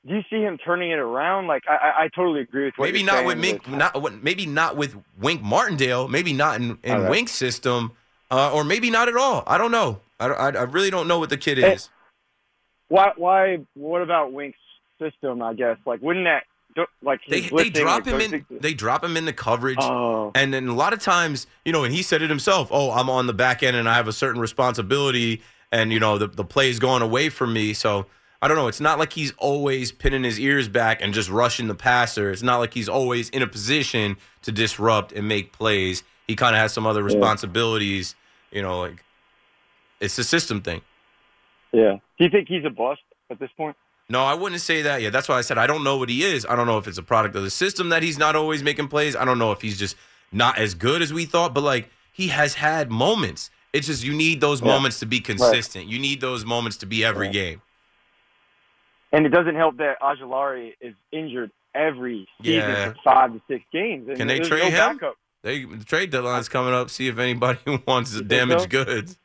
Do 0.06 0.16
you 0.16 0.22
see 0.30 0.42
him 0.42 0.58
turning 0.58 0.92
it 0.92 1.00
around? 1.00 1.48
Like, 1.48 1.64
I, 1.68 2.04
I, 2.04 2.10
totally 2.16 2.40
agree 2.40 2.66
with 2.66 2.76
what 2.78 2.86
Maybe 2.86 3.00
you're 3.00 3.08
not 3.08 3.16
saying 3.16 3.28
with 3.28 3.38
Mink. 3.40 3.68
Not 3.68 4.24
maybe 4.24 4.46
not 4.46 4.78
with 4.78 4.96
Wink 5.20 5.42
Martindale. 5.42 6.08
Maybe 6.08 6.32
not 6.32 6.62
in, 6.62 6.78
in 6.84 7.02
right. 7.02 7.10
Wink's 7.10 7.34
system, 7.34 7.92
uh, 8.32 8.54
or 8.54 8.64
maybe 8.64 8.90
not 8.90 9.10
at 9.10 9.18
all. 9.18 9.44
I 9.46 9.58
don't 9.58 9.72
know. 9.72 10.00
I, 10.20 10.28
I, 10.28 10.50
I 10.50 10.64
really 10.64 10.90
don't 10.90 11.08
know 11.10 11.20
what 11.20 11.30
the 11.30 11.38
kid 11.38 11.58
Hey, 11.58 11.74
is. 11.74 11.90
Why? 12.88 13.12
Why? 13.18 13.58
What 13.74 14.02
about 14.02 14.32
Wink's 14.32 14.58
system? 14.98 15.42
I 15.42 15.54
guess. 15.54 15.78
Like, 15.86 16.02
wouldn't 16.02 16.26
that 16.26 16.44
like 17.02 17.22
They, 17.28 17.42
they 17.42 17.70
drop 17.70 18.06
like, 18.06 18.14
him 18.14 18.22
in. 18.22 18.32
things- 18.32 18.62
They 18.62 18.74
drop 18.74 19.04
him 19.04 19.18
in 19.18 19.26
the 19.26 19.34
coverage. 19.34 19.78
Oh, 19.82 20.32
And 20.36 20.54
then 20.54 20.68
a 20.68 20.74
lot 20.76 20.94
of 20.94 21.00
times, 21.00 21.48
you 21.66 21.72
know, 21.72 21.84
and 21.84 21.94
he 21.94 22.02
said 22.02 22.22
it 22.22 22.30
himself, 22.30 22.70
oh, 22.72 22.92
I'm 22.92 23.10
on 23.10 23.28
the 23.28 23.34
back 23.34 23.64
end 23.64 23.76
and 23.76 23.90
I 23.90 23.96
have 23.96 24.08
a 24.08 24.14
certain 24.14 24.40
responsibility 24.40 25.42
and, 25.72 25.92
you 25.92 26.00
know, 26.00 26.18
the, 26.18 26.28
the 26.28 26.46
play 26.46 26.70
is 26.70 26.80
going 26.80 27.02
away 27.02 27.30
from 27.30 27.54
me. 27.54 27.74
So 27.74 28.06
I 28.42 28.48
don't 28.48 28.58
know. 28.58 28.68
It's 28.68 28.80
not 28.80 29.00
like 29.00 29.14
he's 29.14 29.32
always 29.38 29.92
pinning 29.92 30.24
his 30.24 30.40
ears 30.40 30.68
back 30.68 31.02
and 31.02 31.14
just 31.14 31.30
rushing 31.30 31.68
the 31.68 31.76
passer. 31.76 32.32
It's 32.32 32.44
not 32.44 32.58
like 32.58 32.74
he's 32.74 32.88
always 32.90 33.30
in 33.30 33.42
a 33.42 33.48
position 33.48 34.18
to 34.44 34.52
disrupt 34.52 35.12
and 35.12 35.28
make 35.28 35.52
plays. 35.52 36.04
He 36.28 36.36
kind 36.36 36.56
of 36.56 36.62
has 36.62 36.74
some 36.74 36.86
other 36.86 37.04
responsibilities, 37.04 38.16
you 38.52 38.62
know, 38.62 38.80
like 38.80 39.04
it's 40.00 40.18
a 40.18 40.24
system 40.24 40.62
thing. 40.62 40.82
yeah. 41.72 41.98
Do 42.18 42.24
you 42.24 42.30
think 42.30 42.48
he's 42.48 42.66
a 42.66 42.70
bust 42.70 43.02
at 43.30 43.40
this 43.40 43.50
point? 43.56 43.76
No, 44.10 44.24
I 44.24 44.34
wouldn't 44.34 44.62
say 44.62 44.82
that 44.84 45.02
yet. 45.02 45.12
That's 45.12 45.28
why 45.28 45.38
I 45.38 45.42
said 45.42 45.58
I 45.58 45.68
don't 45.68 45.84
know 45.84 45.98
what 45.98 46.10
he 46.10 46.24
is. 46.24 46.46
I 46.46 46.56
don't 46.56 46.68
know 46.68 46.78
if 46.78 46.88
it's 46.88 46.98
a 46.98 47.04
product 47.04 47.36
of 47.36 47.44
the 47.44 47.50
system 47.50 47.90
that 47.90 48.04
he's 48.04 48.18
not 48.18 48.36
always 48.36 48.64
making 48.64 48.88
plays. 48.88 49.16
I 49.16 49.26
don't 49.26 49.38
know 49.38 49.52
if 49.52 49.62
he's 49.62 49.78
just 49.78 49.96
not 50.32 50.58
as 50.58 50.74
good 50.74 51.02
as 51.02 51.12
we 51.12 51.26
thought, 51.26 51.54
but 51.54 51.62
like 51.64 51.90
he 52.12 52.28
has 52.28 52.56
had 52.56 52.90
moments. 52.92 53.50
It's 53.74 53.88
just 53.88 54.04
you 54.04 54.14
need 54.14 54.42
those 54.42 54.62
Yeah. 54.62 54.68
moments 54.68 55.00
to 55.00 55.06
be 55.06 55.20
consistent. 55.20 55.88
You 55.88 56.00
need 56.00 56.22
those 56.22 56.46
moments 56.46 56.78
to 56.78 56.86
be 56.86 57.04
every 57.06 57.28
Yeah. 57.28 57.32
game. 57.34 57.62
And 59.12 59.26
it 59.26 59.30
doesn't 59.30 59.56
help 59.56 59.78
that 59.78 60.00
Ojulari 60.02 60.74
is 60.82 60.94
injured 61.12 61.52
every 61.74 62.28
season 62.42 62.70
Yeah. 62.70 62.94
for 62.94 62.96
five 63.04 63.34
to 63.34 63.42
six 63.48 63.64
games. 63.72 64.08
And 64.10 64.18
Can 64.18 64.28
they 64.28 64.40
trade 64.40 64.60
no 64.60 64.66
him? 64.70 64.98
backup. 64.98 65.16
They 65.44 65.64
the 65.64 65.86
trade 65.86 66.10
deadline's 66.10 66.50
coming 66.50 66.74
up. 66.74 66.90
See 66.90 67.08
if 67.08 67.18
anybody 67.20 67.60
wants 67.88 68.12
the 68.12 68.24
damaged 68.24 68.62
so? 68.64 68.68
goods. 68.68 69.18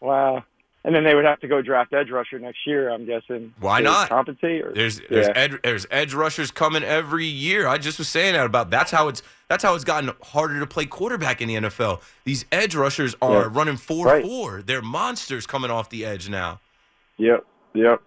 Wow. 0.00 0.44
And 0.84 0.94
then 0.94 1.04
they 1.04 1.14
would 1.14 1.24
have 1.24 1.38
to 1.40 1.48
go 1.48 1.62
draft 1.62 1.92
edge 1.92 2.10
rusher 2.10 2.40
next 2.40 2.66
year. 2.66 2.88
I'm 2.90 3.06
guessing. 3.06 3.54
Why 3.60 3.78
to 3.80 3.84
not? 3.84 4.08
compensate? 4.08 4.62
Or, 4.62 4.72
There's 4.72 5.00
there's 5.08 5.28
Yeah. 5.28 5.32
ed, 5.36 5.58
there's 5.62 5.86
edge 5.92 6.12
rushers 6.12 6.50
coming 6.50 6.82
every 6.82 7.24
year. 7.26 7.68
I 7.68 7.78
just 7.78 7.98
was 7.98 8.08
saying 8.08 8.34
that 8.34 8.44
about 8.44 8.68
that's 8.70 8.90
how 8.90 9.06
it's 9.08 9.22
that's 9.52 9.62
how 9.62 9.74
it's 9.74 9.84
gotten 9.84 10.10
harder 10.22 10.58
to 10.60 10.66
play 10.66 10.86
quarterback 10.86 11.42
in 11.42 11.48
the 11.48 11.54
NFL. 11.56 12.00
These 12.24 12.46
edge 12.50 12.74
rushers 12.74 13.14
are 13.20 13.42
Yeah. 13.42 13.48
running 13.52 13.76
four 13.76 14.06
Right. 14.06 14.24
four. 14.24 14.62
They're 14.62 14.80
monsters 14.82 15.46
coming 15.46 15.70
off 15.70 15.90
the 15.90 16.04
edge 16.06 16.28
now. 16.30 16.60
Yep. 17.18 17.44
Yep. 17.74 18.00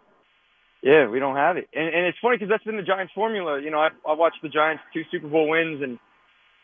Yeah, 0.81 1.08
we 1.08 1.19
don't 1.19 1.36
have 1.36 1.58
it, 1.58 1.67
and 1.73 1.88
and 1.88 2.05
it's 2.05 2.17
funny 2.21 2.38
because 2.38 2.49
that's 2.49 2.63
been 2.63 2.77
the 2.77 2.84
Giants' 2.84 3.12
formula. 3.13 3.60
You 3.62 3.69
know, 3.71 3.79
I 3.79 3.89
I 4.08 4.13
watched 4.13 4.41
the 4.43 4.49
Giants 4.49 4.84
two 4.93 5.03
Super 5.12 5.27
Bowl 5.27 5.47
wins, 5.49 5.81
and 5.81 5.97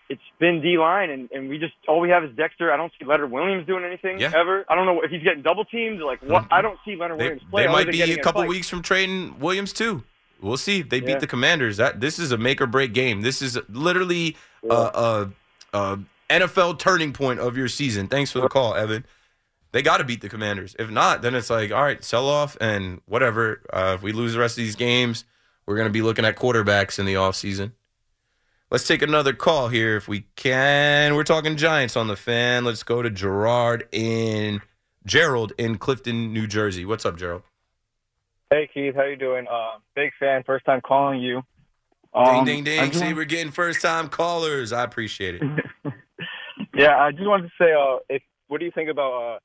it's 0.09 0.21
been 0.39 0.61
D 0.61 0.77
line, 0.77 1.09
and, 1.09 1.29
and 1.31 1.49
we 1.49 1.57
just 1.57 1.73
all 1.87 1.99
we 1.99 2.09
have 2.09 2.23
is 2.23 2.29
Dexter. 2.35 2.71
I 2.71 2.77
don't 2.77 2.91
see 2.99 3.05
Leonard 3.05 3.31
Williams 3.31 3.65
doing 3.65 3.83
anything 3.83 4.19
Yeah. 4.19 4.31
ever. 4.35 4.63
I 4.69 4.75
don't 4.75 4.85
know 4.85 5.01
if 5.01 5.09
he's 5.09 5.23
getting 5.23 5.41
double 5.41 5.65
teamed. 5.65 6.01
Like 6.01 6.21
what? 6.21 6.45
I 6.51 6.61
don't 6.61 6.77
see 6.85 6.95
Leonard 6.95 7.19
They, 7.19 7.23
Williams 7.23 7.43
play. 7.49 7.65
they 7.65 7.71
might 7.71 7.87
be 7.91 8.01
a 8.03 8.17
couple 8.17 8.41
fight. 8.41 8.49
weeks 8.49 8.69
from 8.69 8.81
trading 8.83 9.39
Williams 9.39 9.73
too. 9.73 10.03
We'll 10.41 10.57
see. 10.57 10.81
They 10.81 10.99
beat 10.99 11.19
the 11.19 11.27
Commanders. 11.27 11.77
That 11.77 12.01
this 12.01 12.17
is 12.17 12.31
a 12.31 12.37
make 12.37 12.61
or 12.61 12.67
break 12.67 12.93
game. 12.93 13.21
This 13.21 13.41
is 13.41 13.59
literally 13.69 14.35
a, 14.67 14.73
a, 14.73 15.29
a 15.73 15.99
NFL 16.29 16.79
turning 16.79 17.13
point 17.13 17.39
of 17.39 17.55
your 17.55 17.67
season. 17.67 18.07
Thanks 18.07 18.31
for 18.31 18.39
the 18.39 18.49
call, 18.49 18.73
Evan. 18.73 19.05
They 19.71 19.81
got 19.81 19.97
to 19.97 20.03
beat 20.03 20.21
the 20.21 20.29
Commanders. 20.29 20.75
If 20.79 20.89
not, 20.89 21.21
then 21.21 21.35
it's 21.35 21.49
like, 21.49 21.71
all 21.71 21.83
right, 21.83 22.03
sell 22.03 22.27
off 22.27 22.57
and 22.59 23.01
whatever. 23.05 23.61
Uh, 23.71 23.93
if 23.95 24.03
we 24.03 24.11
lose 24.11 24.33
the 24.33 24.39
rest 24.39 24.57
of 24.57 24.63
these 24.63 24.75
games, 24.75 25.23
we're 25.65 25.75
going 25.75 25.87
to 25.87 25.93
be 25.93 26.01
looking 26.01 26.25
at 26.25 26.35
quarterbacks 26.35 26.99
in 26.99 27.05
the 27.05 27.13
offseason. 27.13 27.71
Let's 28.69 28.87
take 28.87 29.01
another 29.01 29.33
call 29.33 29.67
here 29.67 29.95
if 29.97 30.07
we 30.07 30.25
can. 30.35 31.15
We're 31.15 31.23
talking 31.23 31.57
Giants 31.57 31.95
on 31.95 32.07
the 32.07 32.15
fan. 32.15 32.65
Let's 32.65 32.83
go 32.83 33.01
to 33.01 33.09
Gerard 33.09 33.87
in 33.91 34.61
Gerald 35.05 35.53
in 35.57 35.77
Clifton, 35.77 36.33
New 36.33 36.47
Jersey. 36.47 36.85
What's 36.85 37.05
up, 37.05 37.17
Gerald? 37.17 37.43
Hey 38.51 38.69
Keith, 38.73 38.95
how 38.95 39.05
you 39.05 39.15
doing? 39.15 39.45
Uh, 39.49 39.79
big 39.95 40.11
fan, 40.19 40.43
first 40.45 40.65
time 40.65 40.81
calling 40.81 41.21
you. 41.21 41.41
Ding, 42.13 42.35
Um, 42.39 42.45
ding, 42.45 42.59
I 42.59 42.63
ding. 42.63 42.91
just 42.91 42.99
See, 42.99 43.13
we're 43.13 43.23
getting 43.23 43.49
first 43.49 43.81
time 43.81 44.09
callers. 44.09 44.73
I 44.73 44.83
appreciate 44.83 45.35
it. 45.35 45.43
yeah, 46.75 46.97
I 47.01 47.11
just 47.11 47.25
wanted 47.25 47.43
to 47.43 47.51
say, 47.57 47.71
uh, 47.71 47.99
if 48.09 48.21
what 48.49 48.59
do 48.59 48.65
you 48.65 48.71
think 48.75 48.89
about 48.89 49.13
uh, 49.13 49.39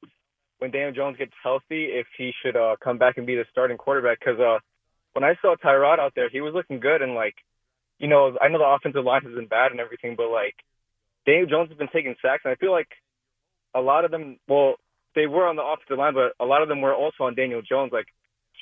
when 0.58 0.72
Daniel 0.72 0.90
Jones 0.90 1.16
gets 1.18 1.30
healthy, 1.40 1.84
if 1.84 2.08
he 2.18 2.32
should 2.42 2.56
uh, 2.56 2.74
come 2.82 2.98
back 2.98 3.16
and 3.16 3.28
be 3.28 3.36
the 3.36 3.44
starting 3.52 3.76
quarterback? 3.76 4.18
Because 4.18 4.40
uh, 4.40 4.58
when 5.12 5.22
I 5.22 5.36
saw 5.40 5.54
Tyrod 5.54 6.00
out 6.00 6.14
there, 6.16 6.28
he 6.28 6.40
was 6.40 6.54
looking 6.54 6.80
good, 6.80 7.00
and 7.00 7.14
like, 7.14 7.36
you 8.00 8.08
know, 8.08 8.36
I 8.42 8.48
know 8.48 8.58
the 8.58 8.64
offensive 8.64 9.04
line 9.04 9.22
has 9.22 9.34
been 9.34 9.46
bad 9.46 9.70
and 9.70 9.78
everything, 9.78 10.16
but 10.16 10.30
like, 10.30 10.56
Daniel 11.26 11.46
Jones 11.46 11.68
has 11.68 11.78
been 11.78 11.88
taking 11.92 12.16
sacks, 12.20 12.42
and 12.44 12.50
I 12.50 12.56
feel 12.56 12.72
like 12.72 12.88
a 13.72 13.80
lot 13.80 14.04
of 14.04 14.10
them, 14.10 14.38
well, 14.48 14.74
they 15.14 15.28
were 15.28 15.46
on 15.46 15.54
the 15.54 15.62
offensive 15.62 15.96
line, 15.96 16.14
but 16.14 16.32
a 16.40 16.44
lot 16.44 16.62
of 16.62 16.68
them 16.68 16.80
were 16.80 16.92
also 16.94 17.22
on 17.22 17.36
Daniel 17.36 17.62
Jones. 17.62 17.92
Like, 17.92 18.06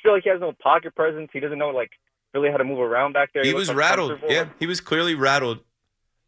feel 0.05 0.13
like 0.13 0.23
he 0.23 0.29
has 0.29 0.39
no 0.39 0.53
pocket 0.53 0.95
presence. 0.95 1.29
He 1.33 1.39
doesn't 1.39 1.57
know 1.57 1.69
like 1.69 1.91
really 2.33 2.51
how 2.51 2.57
to 2.57 2.63
move 2.63 2.79
around 2.79 3.13
back 3.13 3.31
there. 3.33 3.43
He 3.43 3.51
looks 3.51 3.67
was 3.67 3.75
rattled. 3.75 4.19
Yeah, 4.29 4.49
he 4.59 4.67
was 4.67 4.79
clearly 4.79 5.15
rattled. 5.15 5.59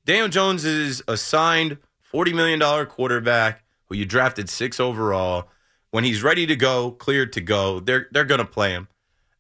Daniel 0.04 0.28
Jones 0.28 0.66
is 0.66 1.04
a 1.08 1.16
signed 1.16 1.78
$40 2.14 2.34
million 2.34 2.86
quarterback 2.88 3.64
who 3.86 3.96
you 3.96 4.06
drafted 4.06 4.50
six 4.50 4.80
overall. 4.80 5.50
When 5.92 6.04
he's 6.04 6.24
ready 6.24 6.46
to 6.48 6.56
go, 6.56 6.92
cleared 6.92 7.32
to 7.34 7.42
go, 7.42 7.80
they're 7.80 8.08
they're 8.12 8.26
gonna 8.26 8.46
play 8.46 8.72
him. 8.72 8.88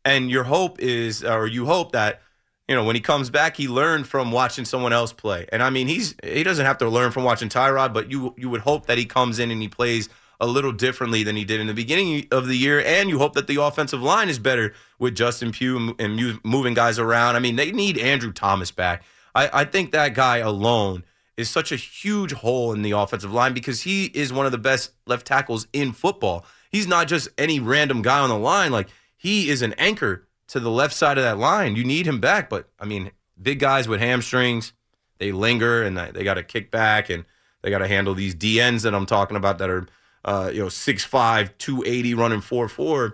And 0.05 0.29
your 0.29 0.45
hope 0.45 0.79
is, 0.79 1.23
or 1.23 1.47
you 1.47 1.65
hope 1.65 1.91
that, 1.91 2.21
you 2.69 2.75
know, 2.75 2.85
when 2.85 2.95
he 2.95 3.01
comes 3.01 3.29
back, 3.29 3.57
he 3.57 3.67
learned 3.67 4.07
from 4.07 4.31
watching 4.31 4.63
someone 4.63 4.93
else 4.93 5.11
play. 5.11 5.47
And 5.51 5.61
I 5.61 5.69
mean, 5.69 5.87
he's 5.87 6.15
he 6.23 6.43
doesn't 6.43 6.65
have 6.65 6.77
to 6.77 6.87
learn 6.87 7.11
from 7.11 7.25
watching 7.25 7.49
Tyrod, 7.49 7.93
but 7.93 8.09
you 8.09 8.33
you 8.37 8.49
would 8.49 8.61
hope 8.61 8.85
that 8.85 8.97
he 8.97 9.05
comes 9.05 9.39
in 9.39 9.51
and 9.51 9.61
he 9.61 9.67
plays 9.67 10.07
a 10.39 10.47
little 10.47 10.71
differently 10.71 11.23
than 11.23 11.35
he 11.35 11.43
did 11.43 11.59
in 11.59 11.67
the 11.67 11.73
beginning 11.73 12.27
of 12.31 12.47
the 12.47 12.55
year. 12.55 12.79
And 12.79 13.09
you 13.09 13.17
hope 13.17 13.33
that 13.33 13.47
the 13.47 13.61
offensive 13.61 14.01
line 14.01 14.29
is 14.29 14.39
better 14.39 14.73
with 14.99 15.15
Justin 15.15 15.51
Pugh 15.51 15.95
and 15.97 16.39
moving 16.43 16.73
guys 16.73 16.99
around. 16.99 17.35
I 17.35 17.39
mean, 17.39 17.55
they 17.55 17.71
need 17.71 17.97
Andrew 17.97 18.31
Thomas 18.31 18.71
back. 18.71 19.03
I, 19.33 19.49
I 19.61 19.65
think 19.65 19.91
that 19.91 20.13
guy 20.13 20.37
alone 20.37 21.03
is 21.37 21.49
such 21.49 21.71
a 21.71 21.75
huge 21.75 22.33
hole 22.33 22.73
in 22.73 22.81
the 22.81 22.91
offensive 22.91 23.31
line 23.31 23.53
because 23.53 23.81
he 23.81 24.05
is 24.05 24.33
one 24.33 24.45
of 24.45 24.51
the 24.51 24.57
best 24.57 24.91
left 25.05 25.25
tackles 25.25 25.67
in 25.73 25.91
football. 25.91 26.45
He's 26.71 26.87
not 26.87 27.07
just 27.07 27.29
any 27.37 27.59
random 27.59 28.01
guy 28.01 28.19
on 28.19 28.29
the 28.29 28.37
line. 28.37 28.71
Like 28.71 28.89
he 29.15 29.49
is 29.49 29.61
an 29.61 29.73
anchor 29.73 30.27
to 30.47 30.59
the 30.59 30.71
left 30.71 30.93
side 30.93 31.17
of 31.17 31.23
that 31.23 31.37
line. 31.37 31.75
You 31.75 31.83
need 31.83 32.07
him 32.07 32.19
back, 32.19 32.49
but 32.49 32.69
I 32.79 32.85
mean, 32.85 33.11
big 33.39 33.59
guys 33.59 33.87
with 33.87 33.99
hamstrings, 33.99 34.73
they 35.19 35.31
linger 35.31 35.83
and 35.83 35.97
they 35.97 36.23
got 36.23 36.35
to 36.35 36.43
kick 36.43 36.71
back 36.71 37.09
and 37.09 37.25
they 37.61 37.69
got 37.69 37.79
to 37.79 37.87
handle 37.87 38.13
these 38.13 38.35
DNs 38.35 38.83
that 38.83 38.95
I'm 38.95 39.05
talking 39.05 39.37
about 39.37 39.57
that 39.59 39.69
are, 39.69 39.87
uh, 40.27 40.51
you 40.53 40.59
know, 40.59 40.67
6'5", 40.67 41.57
280, 41.57 42.13
running 42.13 42.41
4'4". 42.41 43.13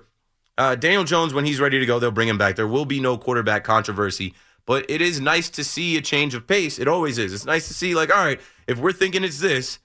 Uh, 0.58 0.76
Daniel 0.76 1.04
Jones, 1.04 1.34
when 1.34 1.46
he's 1.46 1.60
ready 1.60 1.80
to 1.80 1.86
go, 1.86 2.00
they'll 2.00 2.12
bring 2.12 2.28
him 2.28 2.38
back. 2.38 2.56
There 2.56 2.68
will 2.68 2.86
be 2.86 3.00
no 3.00 3.18
quarterback 3.18 3.64
controversy, 3.64 4.34
but 4.66 4.86
it 4.90 5.02
is 5.02 5.22
nice 5.22 5.50
to 5.52 5.64
see 5.64 5.96
a 5.96 6.02
change 6.02 6.36
of 6.36 6.48
pace. 6.48 6.78
It 6.78 6.88
always 6.88 7.18
is. 7.18 7.34
It's 7.34 7.46
nice 7.46 7.68
to 7.70 7.74
see, 7.74 7.96
like, 7.96 8.10
all 8.10 8.24
right, 8.24 8.42
if 8.68 8.80
we're 8.80 8.92
thinking 8.92 9.24
it's 9.24 9.40
this, 9.40 9.80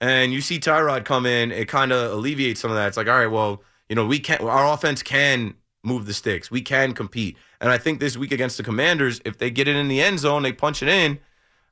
and 0.00 0.32
you 0.32 0.40
see 0.40 0.58
Tyrod 0.58 1.04
come 1.04 1.24
in, 1.24 1.50
it 1.50 1.68
kind 1.68 1.92
of 1.92 2.12
alleviates 2.12 2.60
some 2.60 2.70
of 2.70 2.76
that. 2.76 2.88
It's 2.88 2.96
like, 2.96 3.08
all 3.08 3.18
right, 3.18 3.30
well, 3.30 3.62
you 3.88 3.96
know, 3.96 4.06
we 4.06 4.18
can't. 4.18 4.40
our 4.42 4.72
offense 4.72 5.02
can 5.02 5.54
move 5.84 6.06
the 6.06 6.14
sticks. 6.14 6.50
We 6.50 6.60
can 6.60 6.92
compete. 6.92 7.36
And 7.60 7.70
I 7.70 7.78
think 7.78 8.00
this 8.00 8.16
week 8.16 8.32
against 8.32 8.56
the 8.56 8.62
Commanders, 8.62 9.20
if 9.24 9.38
they 9.38 9.50
get 9.50 9.68
it 9.68 9.76
in 9.76 9.88
the 9.88 10.00
end 10.00 10.18
zone, 10.18 10.42
they 10.42 10.52
punch 10.52 10.82
it 10.82 10.88
in. 10.88 11.20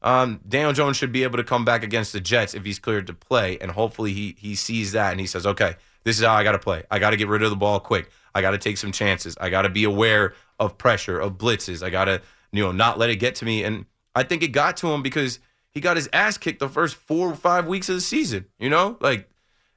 Um, 0.03 0.41
Daniel 0.49 0.73
Jones 0.73 0.97
should 0.97 1.13
be 1.13 1.23
able 1.23 1.39
to 1.39 1.45
come 1.45 1.65
back 1.65 1.85
against 1.85 2.13
the 2.13 2.21
Jets 2.21 2.55
if 2.55 2.65
he's 2.65 2.79
cleared 2.79 3.07
to 3.07 3.15
play, 3.15 3.59
and 3.61 3.71
hopefully 3.71 4.13
he 4.13 4.37
he 4.39 4.55
sees 4.55 4.93
that 4.93 5.13
and 5.13 5.21
he 5.21 5.27
says, 5.27 5.47
okay, 5.47 5.77
this 6.05 6.19
is 6.19 6.25
how 6.25 6.35
I 6.35 6.43
got 6.43 6.53
to 6.53 6.59
play. 6.59 6.83
I 6.91 6.99
got 6.99 7.11
to 7.11 7.17
get 7.17 7.29
rid 7.29 7.43
of 7.43 7.51
the 7.51 7.57
ball 7.57 7.79
quick. 7.79 8.11
I 8.35 8.41
got 8.41 8.51
to 8.51 8.59
take 8.59 8.79
some 8.79 8.93
chances. 8.93 9.37
I 9.41 9.51
got 9.51 9.63
to 9.63 9.69
be 9.69 9.85
aware 9.85 10.35
of 10.59 10.77
pressure, 10.77 11.19
of 11.19 11.39
blitzes. 11.39 11.83
I 11.83 11.91
got 11.91 12.07
to 12.07 12.21
you 12.51 12.65
know 12.65 12.73
not 12.73 12.99
let 12.99 13.11
it 13.11 13.17
get 13.17 13.37
to 13.37 13.45
me. 13.45 13.63
And 13.63 13.87
I 14.15 14.25
think 14.25 14.43
it 14.43 14.49
got 14.49 14.77
to 14.79 14.93
him 14.93 15.03
because 15.03 15.39
he 15.71 15.81
got 15.81 15.97
his 15.97 16.09
ass 16.13 16.37
kicked 16.37 16.59
the 16.59 16.69
first 16.69 16.97
four 16.97 17.31
or 17.31 17.37
five 17.37 17.67
weeks 17.67 17.89
of 17.89 17.95
the 17.95 18.01
season. 18.01 18.47
You 18.59 18.71
know, 18.71 18.97
like 19.01 19.29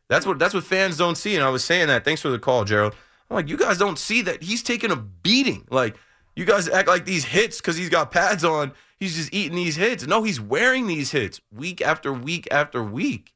that's 0.07 0.25
what 0.25 0.39
that's 0.39 0.53
what 0.53 0.63
fans 0.63 0.97
don't 0.97 1.15
see. 1.15 1.35
And 1.35 1.43
I 1.43 1.49
was 1.49 1.63
saying 1.63 1.87
that. 1.87 2.03
Thanks 2.03 2.21
for 2.21 2.29
the 2.29 2.39
call, 2.39 2.65
Gerald. 2.65 2.95
I'm 3.29 3.35
like, 3.35 3.49
you 3.49 3.57
guys 3.57 3.77
don't 3.77 3.97
see 3.97 4.21
that 4.23 4.43
he's 4.43 4.63
taking 4.63 4.91
a 4.91 4.95
beating. 4.95 5.67
Like 5.69 5.97
you 6.35 6.45
guys 6.45 6.67
act 6.67 6.87
like 6.87 7.05
these 7.05 7.25
hits 7.25 7.61
because 7.61 7.77
he's 7.77 7.89
got 7.89 8.11
pads 8.11 8.43
on. 8.43 8.73
He's 8.97 9.15
just 9.15 9.33
eating 9.33 9.55
these 9.55 9.75
hits. 9.75 10.05
No, 10.05 10.23
he's 10.23 10.39
wearing 10.39 10.87
these 10.87 11.11
hits 11.11 11.41
week 11.51 11.81
after 11.81 12.13
week 12.13 12.47
after 12.51 12.83
week, 12.83 13.33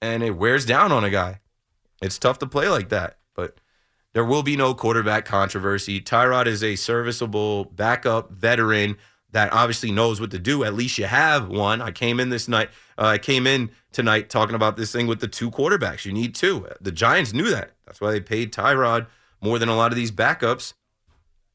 and 0.00 0.22
it 0.22 0.32
wears 0.32 0.66
down 0.66 0.92
on 0.92 1.04
a 1.04 1.10
guy. 1.10 1.40
It's 2.02 2.18
tough 2.18 2.38
to 2.38 2.46
play 2.46 2.68
like 2.68 2.88
that, 2.90 3.18
but 3.34 3.60
there 4.12 4.24
will 4.24 4.42
be 4.42 4.56
no 4.56 4.74
quarterback 4.74 5.24
controversy. 5.24 6.00
Tyrod 6.00 6.46
is 6.46 6.64
a 6.64 6.76
serviceable 6.76 7.64
backup 7.66 8.30
veteran 8.30 8.96
that 9.32 9.52
obviously 9.52 9.92
knows 9.92 10.20
what 10.20 10.30
to 10.32 10.38
do. 10.38 10.64
At 10.64 10.74
least 10.74 10.98
you 10.98 11.04
have 11.04 11.48
one. 11.48 11.80
I 11.80 11.92
came 11.92 12.18
in 12.18 12.30
this 12.30 12.48
night. 12.48 12.70
Uh, 12.98 13.06
I 13.06 13.18
came 13.18 13.46
in 13.46 13.70
tonight 13.92 14.28
talking 14.28 14.56
about 14.56 14.76
this 14.76 14.90
thing 14.90 15.06
with 15.06 15.20
the 15.20 15.28
two 15.28 15.50
quarterbacks. 15.50 16.04
You 16.04 16.12
need 16.12 16.34
two. 16.34 16.66
The 16.80 16.92
Giants 16.92 17.32
knew 17.32 17.48
that. 17.50 17.70
That's 17.86 18.00
why 18.00 18.10
they 18.10 18.20
paid 18.20 18.52
Tyrod 18.52 19.06
more 19.40 19.58
than 19.58 19.68
a 19.68 19.76
lot 19.76 19.92
of 19.92 19.96
these 19.96 20.10
backups. 20.10 20.74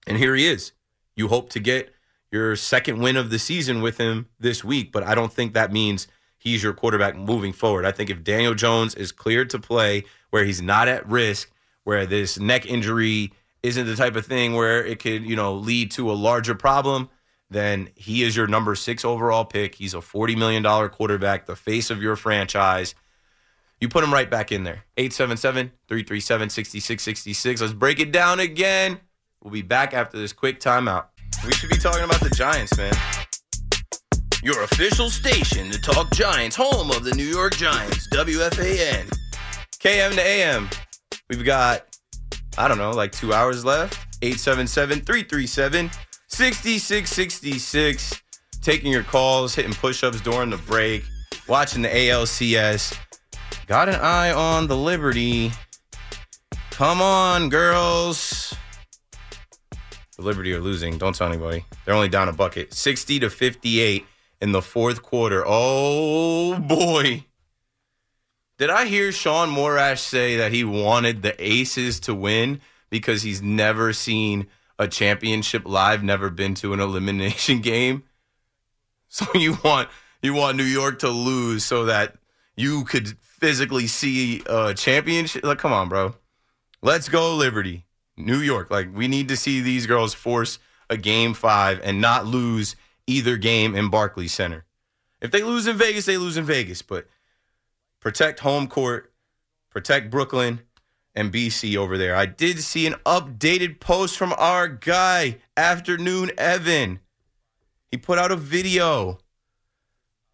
And 0.07 0.17
here 0.17 0.35
he 0.35 0.47
is. 0.47 0.71
You 1.15 1.27
hope 1.27 1.49
to 1.51 1.59
get 1.59 1.93
your 2.31 2.55
second 2.55 2.99
win 2.99 3.15
of 3.15 3.29
the 3.29 3.39
season 3.39 3.81
with 3.81 3.97
him 3.97 4.27
this 4.39 4.63
week, 4.63 4.91
but 4.91 5.03
I 5.03 5.15
don't 5.15 5.31
think 5.31 5.53
that 5.53 5.71
means 5.71 6.07
he's 6.37 6.61
your 6.61 6.73
quarterback 6.73 7.15
moving 7.15 7.53
forward. 7.53 7.85
I 7.85 7.91
think 7.91 8.09
if 8.09 8.23
Daniel 8.23 8.53
Jones 8.53 8.95
is 8.95 9.11
cleared 9.11 9.49
to 9.51 9.59
play 9.59 10.03
where 10.29 10.43
he's 10.43 10.61
not 10.61 10.87
at 10.87 11.07
risk, 11.07 11.51
where 11.83 12.05
this 12.05 12.39
neck 12.39 12.65
injury 12.65 13.31
isn't 13.63 13.85
the 13.85 13.95
type 13.95 14.15
of 14.15 14.25
thing 14.25 14.53
where 14.53 14.85
it 14.85 14.99
could, 14.99 15.23
you 15.23 15.35
know, 15.35 15.55
lead 15.55 15.91
to 15.91 16.11
a 16.11 16.13
larger 16.13 16.55
problem, 16.55 17.09
then 17.49 17.89
he 17.95 18.23
is 18.23 18.35
your 18.35 18.47
number 18.47 18.75
six 18.75 19.05
overall 19.05 19.45
pick. 19.45 19.75
He's 19.75 19.93
a 19.93 19.99
$40 19.99 20.37
million 20.37 20.89
quarterback, 20.89 21.45
the 21.45 21.55
face 21.55 21.89
of 21.89 22.01
your 22.01 22.15
franchise. 22.15 22.95
You 23.79 23.89
put 23.89 24.03
him 24.03 24.13
right 24.13 24.29
back 24.29 24.51
in 24.51 24.63
there. 24.63 24.83
877 24.97 25.71
337 25.87 26.49
6666. 26.49 27.61
Let's 27.61 27.73
break 27.73 27.99
it 27.99 28.11
down 28.11 28.39
again. 28.39 28.99
We'll 29.45 29.51
be 29.51 29.61
back 29.61 29.93
after 29.93 30.17
this 30.17 30.33
quick 30.33 30.59
timeout. 30.59 31.05
We 31.45 31.53
should 31.53 31.69
be 31.69 31.77
talking 31.77 32.03
about 32.03 32.19
the 32.19 32.31
Giants, 32.31 32.75
man. 32.79 32.91
Your 34.41 34.63
official 34.63 35.11
station 35.11 35.69
to 35.69 35.79
talk 35.79 36.11
Giants, 36.13 36.55
home 36.55 36.89
of 36.89 37.03
the 37.03 37.13
New 37.13 37.27
York 37.27 37.55
Giants, 37.55 38.09
WFAN. 38.11 39.07
KM 39.77 40.15
to 40.15 40.21
AM. 40.21 40.67
We've 41.29 41.45
got, 41.45 41.95
I 42.57 42.67
don't 42.67 42.79
know, 42.79 42.89
like 42.89 43.11
two 43.11 43.35
hours 43.35 43.63
left. 43.63 44.17
877 44.23 45.01
337 45.01 45.91
6666. 46.27 48.21
Taking 48.63 48.91
your 48.91 49.03
calls, 49.03 49.53
hitting 49.53 49.73
push 49.73 50.03
ups 50.03 50.21
during 50.21 50.49
the 50.49 50.57
break, 50.57 51.03
watching 51.47 51.83
the 51.83 51.89
ALCS. 51.89 52.97
Got 53.67 53.89
an 53.89 54.01
eye 54.01 54.31
on 54.31 54.65
the 54.65 54.75
Liberty. 54.75 55.51
Come 56.71 56.99
on, 56.99 57.49
girls. 57.49 58.55
The 60.17 60.23
Liberty 60.23 60.53
are 60.53 60.61
losing. 60.61 60.97
Don't 60.97 61.15
tell 61.15 61.27
anybody. 61.27 61.65
They're 61.83 61.93
only 61.93 62.09
down 62.09 62.29
a 62.29 62.33
bucket. 62.33 62.73
60 62.73 63.19
to 63.19 63.29
58 63.29 64.05
in 64.41 64.51
the 64.51 64.61
fourth 64.61 65.01
quarter. 65.01 65.43
Oh, 65.45 66.57
boy. 66.59 67.25
Did 68.57 68.69
I 68.69 68.85
hear 68.85 69.11
Sean 69.11 69.49
Morash 69.49 69.99
say 69.99 70.37
that 70.37 70.53
he 70.53 70.63
wanted 70.63 71.21
the 71.21 71.35
Aces 71.43 71.99
to 72.01 72.15
win 72.15 72.61
because 72.89 73.23
he's 73.23 73.41
never 73.41 73.91
seen 73.91 74.47
a 74.79 74.87
championship 74.87 75.63
live, 75.65 76.03
never 76.03 76.29
been 76.29 76.53
to 76.55 76.73
an 76.73 76.79
elimination 76.81 77.59
game? 77.59 78.03
So 79.07 79.25
you 79.33 79.57
want 79.63 79.89
you 80.21 80.33
want 80.33 80.57
New 80.57 80.63
York 80.63 80.99
to 80.99 81.09
lose 81.09 81.63
so 81.63 81.85
that 81.85 82.15
you 82.55 82.83
could 82.85 83.17
physically 83.19 83.87
see 83.87 84.41
a 84.47 84.73
championship? 84.73 85.43
Like, 85.43 85.59
come 85.59 85.73
on, 85.73 85.89
bro. 85.89 86.15
Let's 86.81 87.09
go, 87.09 87.35
Liberty. 87.35 87.85
New 88.17 88.37
York. 88.39 88.71
Like, 88.71 88.95
we 88.95 89.07
need 89.07 89.27
to 89.29 89.37
see 89.37 89.61
these 89.61 89.87
girls 89.87 90.13
force 90.13 90.59
a 90.89 90.97
game 90.97 91.33
five 91.33 91.79
and 91.83 91.99
not 91.99 92.25
lose 92.25 92.75
either 93.07 93.37
game 93.37 93.75
in 93.75 93.89
Barclays 93.89 94.33
Center. 94.33 94.65
If 95.21 95.31
they 95.31 95.43
lose 95.43 95.67
in 95.67 95.77
Vegas, 95.77 96.05
they 96.05 96.17
lose 96.17 96.37
in 96.37 96.45
Vegas. 96.45 96.81
But 96.81 97.07
protect 97.99 98.41
home 98.41 98.67
court, 98.67 99.11
protect 99.69 100.09
Brooklyn 100.09 100.61
and 101.15 101.31
BC 101.31 101.77
over 101.77 101.97
there. 101.97 102.15
I 102.15 102.25
did 102.25 102.59
see 102.59 102.85
an 102.85 102.95
updated 103.05 103.79
post 103.79 104.17
from 104.17 104.33
our 104.37 104.67
guy, 104.67 105.37
Afternoon 105.55 106.31
Evan. 106.37 106.99
He 107.89 107.97
put 107.97 108.19
out 108.19 108.31
a 108.31 108.35
video. 108.35 109.19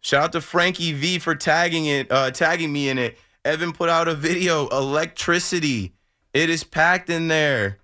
Shout 0.00 0.24
out 0.24 0.32
to 0.32 0.40
Frankie 0.40 0.92
V 0.92 1.18
for 1.20 1.34
tagging 1.34 1.86
it, 1.86 2.10
uh, 2.10 2.32
tagging 2.32 2.72
me 2.72 2.88
in 2.88 2.98
it. 2.98 3.16
Evan 3.44 3.72
put 3.72 3.88
out 3.88 4.08
a 4.08 4.14
video. 4.14 4.68
Electricity. 4.68 5.94
It 6.32 6.48
is 6.48 6.64
packed 6.64 7.10
in 7.10 7.28
there. 7.28 7.78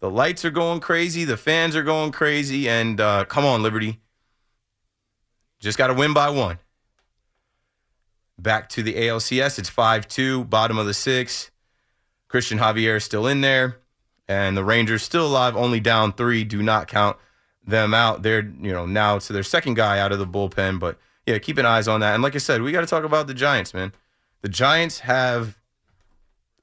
The 0.00 0.10
lights 0.10 0.44
are 0.44 0.50
going 0.50 0.80
crazy. 0.80 1.24
The 1.24 1.36
fans 1.36 1.74
are 1.74 1.82
going 1.82 2.12
crazy. 2.12 2.68
And 2.68 3.00
uh, 3.00 3.24
come 3.24 3.44
on, 3.44 3.62
Liberty. 3.62 4.00
Just 5.60 5.78
got 5.78 5.86
to 5.86 5.94
win 5.94 6.12
by 6.12 6.28
one. 6.28 6.58
Back 8.38 8.68
to 8.70 8.82
the 8.82 8.94
ALCS. 8.94 9.58
It's 9.58 9.70
5 9.70 10.06
2, 10.06 10.44
bottom 10.44 10.76
of 10.76 10.86
the 10.86 10.92
six. 10.92 11.50
Cristian 12.28 12.58
Javier 12.58 12.96
is 12.96 13.04
still 13.04 13.26
in 13.26 13.40
there. 13.40 13.78
And 14.28 14.56
the 14.56 14.64
Rangers 14.64 15.02
still 15.02 15.26
alive, 15.26 15.56
only 15.56 15.80
down 15.80 16.12
three. 16.12 16.44
Do 16.44 16.62
not 16.62 16.88
count 16.88 17.16
them 17.66 17.94
out. 17.94 18.22
They're, 18.22 18.42
you 18.42 18.72
know, 18.72 18.84
now 18.84 19.18
to 19.18 19.32
their 19.32 19.42
second 19.42 19.74
guy 19.74 19.98
out 19.98 20.12
of 20.12 20.18
the 20.18 20.26
bullpen. 20.26 20.80
But 20.80 20.98
yeah, 21.26 21.38
keep 21.38 21.56
an 21.56 21.64
eyes 21.64 21.88
on 21.88 22.00
that. 22.00 22.14
And 22.14 22.22
like 22.22 22.34
I 22.34 22.38
said, 22.38 22.60
we 22.60 22.72
got 22.72 22.80
to 22.82 22.86
talk 22.86 23.04
about 23.04 23.26
the 23.26 23.34
Giants, 23.34 23.72
man. 23.72 23.92
The 24.42 24.48
Giants 24.50 25.00
have 25.00 25.58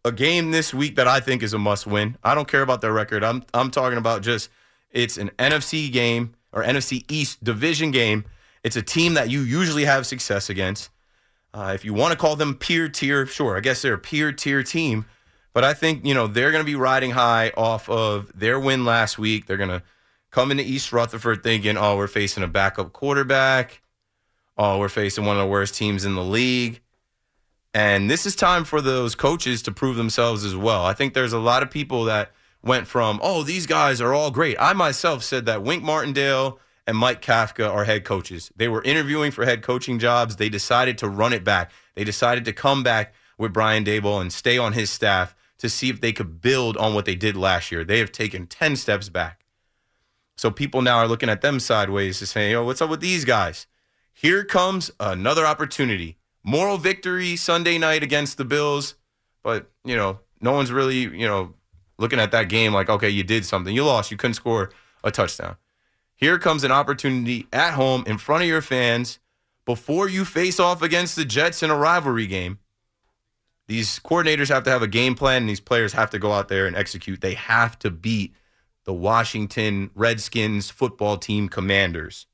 a 0.04 0.12
game 0.12 0.52
this 0.52 0.74
week 0.74 0.96
that 0.96 1.08
I 1.08 1.20
think 1.20 1.44
is 1.44 1.54
a 1.54 1.60
must 1.60 1.86
win. 1.86 2.18
I 2.24 2.34
don't 2.34 2.48
care 2.48 2.62
about 2.62 2.82
their 2.82 2.94
record. 2.94 3.24
I'm 3.24 3.44
I'm 3.54 3.72
talking 3.72 3.98
about 3.98 4.22
just 4.24 4.50
it's 4.92 5.18
an 5.18 5.32
NFC 5.38 5.92
game 5.92 6.34
or 6.52 6.64
NFC 6.64 7.06
East 7.10 7.44
division 7.44 7.92
game. 7.92 8.26
It's 8.64 8.76
a 8.76 8.82
team 8.82 9.14
that 9.16 9.30
you 9.30 9.42
usually 9.42 9.86
have 9.86 10.06
success 10.06 10.50
against. 10.50 10.90
Uh, 11.54 11.72
if 11.76 11.84
you 11.84 11.94
want 11.94 12.12
to 12.12 12.18
call 12.18 12.36
them 12.36 12.56
peer 12.56 12.88
tier, 12.88 13.26
sure. 13.26 13.58
I 13.58 13.60
guess 13.60 13.82
they're 13.82 13.96
a 13.96 14.00
peer 14.00 14.32
tier 14.32 14.64
team, 14.64 15.06
but 15.54 15.64
I 15.64 15.74
think 15.74 16.06
you 16.06 16.14
know 16.14 16.28
they're 16.28 16.52
going 16.52 16.64
to 16.64 16.70
be 16.70 16.76
riding 16.76 17.12
high 17.12 17.52
off 17.56 17.90
of 17.90 18.32
their 18.38 18.60
win 18.60 18.86
last 18.86 19.20
week. 19.20 19.46
They're 19.46 19.58
going 19.58 19.70
to 19.70 19.84
come 20.32 20.52
into 20.52 20.64
East 20.64 20.94
Rutherford 20.94 21.44
thinking, 21.44 21.78
"Oh, 21.78 21.98
we're 21.98 22.08
facing 22.08 22.44
a 22.44 22.48
backup 22.48 22.94
quarterback. 22.94 23.82
Oh, 24.58 24.80
we're 24.80 24.90
facing 24.90 25.26
one 25.26 25.36
of 25.36 25.42
the 25.42 25.48
worst 25.48 25.76
teams 25.76 26.06
in 26.06 26.16
the 26.16 26.24
league." 26.24 26.82
And 27.74 28.10
this 28.10 28.26
is 28.26 28.36
time 28.36 28.66
for 28.66 28.82
those 28.82 29.16
coaches 29.16 29.62
to 29.64 29.72
prove 29.72 29.96
themselves 29.96 30.44
as 30.44 30.56
well. 30.56 30.86
I 30.86 30.94
think 30.94 31.14
there's 31.14 31.34
a 31.34 31.40
lot 31.40 31.64
of 31.64 31.72
people 31.72 32.04
that 32.06 32.32
went 32.62 32.88
from, 32.88 33.20
oh, 33.24 33.44
these 33.44 33.66
guys 33.66 34.02
are 34.02 34.14
all 34.14 34.30
great. 34.30 34.58
I 34.60 34.74
myself 34.74 35.24
said 35.24 35.46
that 35.46 35.64
Wink 35.64 35.82
Martindale 35.82 36.60
and 36.86 36.98
Mike 36.98 37.22
Kafka 37.22 37.70
are 37.70 37.86
head 37.86 38.04
coaches. 38.04 38.52
They 38.56 38.68
were 38.68 38.84
interviewing 38.84 39.32
for 39.32 39.46
head 39.46 39.62
coaching 39.62 40.00
jobs. 40.00 40.36
They 40.36 40.50
decided 40.50 40.98
to 40.98 41.08
run 41.08 41.32
it 41.32 41.44
back. 41.44 41.72
They 41.96 42.04
decided 42.04 42.44
to 42.46 42.54
come 42.54 42.84
back 42.84 43.14
with 43.38 43.54
Brian 43.54 43.86
Daboll 43.86 44.20
and 44.20 44.34
stay 44.34 44.58
on 44.58 44.74
his 44.74 44.90
staff 44.90 45.34
to 45.60 45.70
see 45.70 45.90
if 45.90 46.02
they 46.02 46.12
could 46.12 46.42
build 46.42 46.76
on 46.78 46.94
what 46.94 47.06
they 47.06 47.16
did 47.16 47.38
last 47.38 47.72
year. 47.72 47.84
They 47.84 48.00
have 48.00 48.12
taken 48.12 48.48
10 48.48 48.76
steps 48.76 49.10
back. 49.10 49.46
So 50.36 50.52
people 50.52 50.82
now 50.82 50.98
are 50.98 51.08
looking 51.08 51.30
at 51.30 51.42
them 51.42 51.60
sideways 51.60 52.20
to 52.20 52.26
say, 52.26 52.52
yo, 52.52 52.66
what's 52.66 52.82
up 52.82 52.90
with 52.90 53.00
these 53.00 53.26
guys? 53.26 53.68
Here 54.12 54.44
comes 54.44 54.92
another 55.00 55.46
opportunity 55.46 56.18
moral 56.44 56.78
victory 56.78 57.36
Sunday 57.36 57.78
night 57.78 58.04
against 58.04 58.38
the 58.38 58.46
Bills, 58.46 58.96
but 59.44 59.70
you 59.84 59.96
know, 59.96 60.20
no 60.42 60.52
one's 60.54 60.72
really, 60.72 61.00
you 61.00 61.28
know, 61.28 61.54
looking 61.98 62.20
at 62.20 62.32
that 62.32 62.50
game 62.50 62.74
like, 62.74 62.90
okay, 62.90 63.10
you 63.10 63.24
did 63.24 63.46
something. 63.46 63.76
You 63.76 63.86
lost. 63.86 64.12
You 64.12 64.18
couldn't 64.18 64.34
score 64.36 64.72
a 65.04 65.12
touchdown. 65.12 65.58
Here 66.16 66.38
comes 66.38 66.64
an 66.64 66.72
opportunity 66.72 67.48
at 67.52 67.74
home 67.74 68.04
in 68.06 68.18
front 68.18 68.44
of 68.44 68.50
your 68.50 68.62
fans 68.62 69.20
before 69.66 70.10
you 70.10 70.26
face 70.26 70.60
off 70.60 70.82
against 70.82 71.16
the 71.16 71.26
Jets 71.26 71.64
in 71.64 71.70
a 71.70 71.76
rivalry 71.76 72.28
game. 72.28 72.60
These 73.68 74.00
coordinators 74.00 74.50
have 74.50 74.64
to 74.64 74.70
have 74.70 74.82
a 74.82 74.88
game 74.88 75.16
plan 75.16 75.44
and 75.44 75.50
these 75.50 75.60
players 75.60 75.94
have 75.94 76.10
to 76.10 76.20
go 76.20 76.34
out 76.34 76.50
there 76.50 76.68
and 76.68 76.76
execute. 76.76 77.22
They 77.22 77.36
have 77.36 77.80
to 77.80 77.90
beat 77.90 78.36
the 78.84 78.94
Washington 78.94 79.92
Redskins 79.96 80.70
football 80.70 81.18
team 81.18 81.48
commanders. 81.48 82.28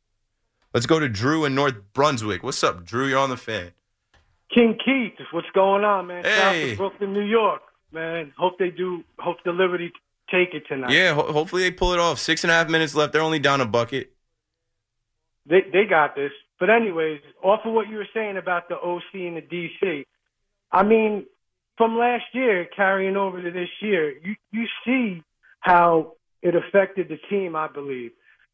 Let's 0.74 0.86
go 0.86 1.00
to 1.00 1.10
Drew 1.10 1.46
in 1.46 1.56
North 1.56 1.76
Brunswick. 1.94 2.44
What's 2.44 2.64
up, 2.64 2.84
Drew? 2.84 3.08
You're 3.08 3.20
on 3.20 3.30
the 3.30 3.38
fan. 3.38 3.72
King 4.54 4.78
Keith, 4.84 5.14
what's 5.32 5.50
going 5.54 5.84
on, 5.84 6.08
man? 6.08 6.24
Hey. 6.24 6.76
Brooklyn, 6.76 7.14
New 7.14 7.26
York, 7.26 7.62
man. 7.92 8.34
Hope 8.38 8.58
they 8.58 8.70
do. 8.70 9.04
Hope 9.20 9.38
the 9.44 9.52
Liberty 9.52 9.92
take 10.32 10.54
it 10.54 10.64
tonight. 10.68 10.92
Yeah, 10.92 11.14
ho- 11.14 11.32
hopefully 11.32 11.64
they 11.64 11.72
pull 11.72 11.94
it 11.94 12.00
off. 12.00 12.20
Six 12.20 12.44
and 12.44 12.52
a 12.52 12.54
half 12.54 12.70
minutes 12.70 12.96
left. 12.96 13.14
They're 13.14 13.22
only 13.22 13.40
down 13.40 13.62
a 13.62 13.66
bucket. 13.66 14.14
they 15.46 15.62
they 15.72 15.86
got 15.86 16.16
this. 16.16 16.32
But 16.60 16.70
anyways, 16.70 17.22
off 17.44 17.62
of 17.66 17.74
what 17.74 17.88
you 17.88 17.98
were 17.98 18.08
saying 18.14 18.38
about 18.38 18.68
the 18.68 18.76
OC 18.76 19.04
and 19.14 19.38
the 19.38 19.42
DC, 19.84 20.06
I 20.72 20.84
mean, 20.84 21.26
from 21.78 21.98
last 21.98 22.26
year 22.34 22.66
carrying 22.76 23.16
over 23.16 23.42
to 23.42 23.52
this 23.52 23.70
year, 23.82 24.12
you 24.24 24.36
you 24.52 24.66
see 24.86 25.24
how 25.60 26.14
it 26.42 26.56
affected 26.56 27.10
the 27.10 27.18
team. 27.30 27.56
I 27.56 27.68
believe, 27.68 28.12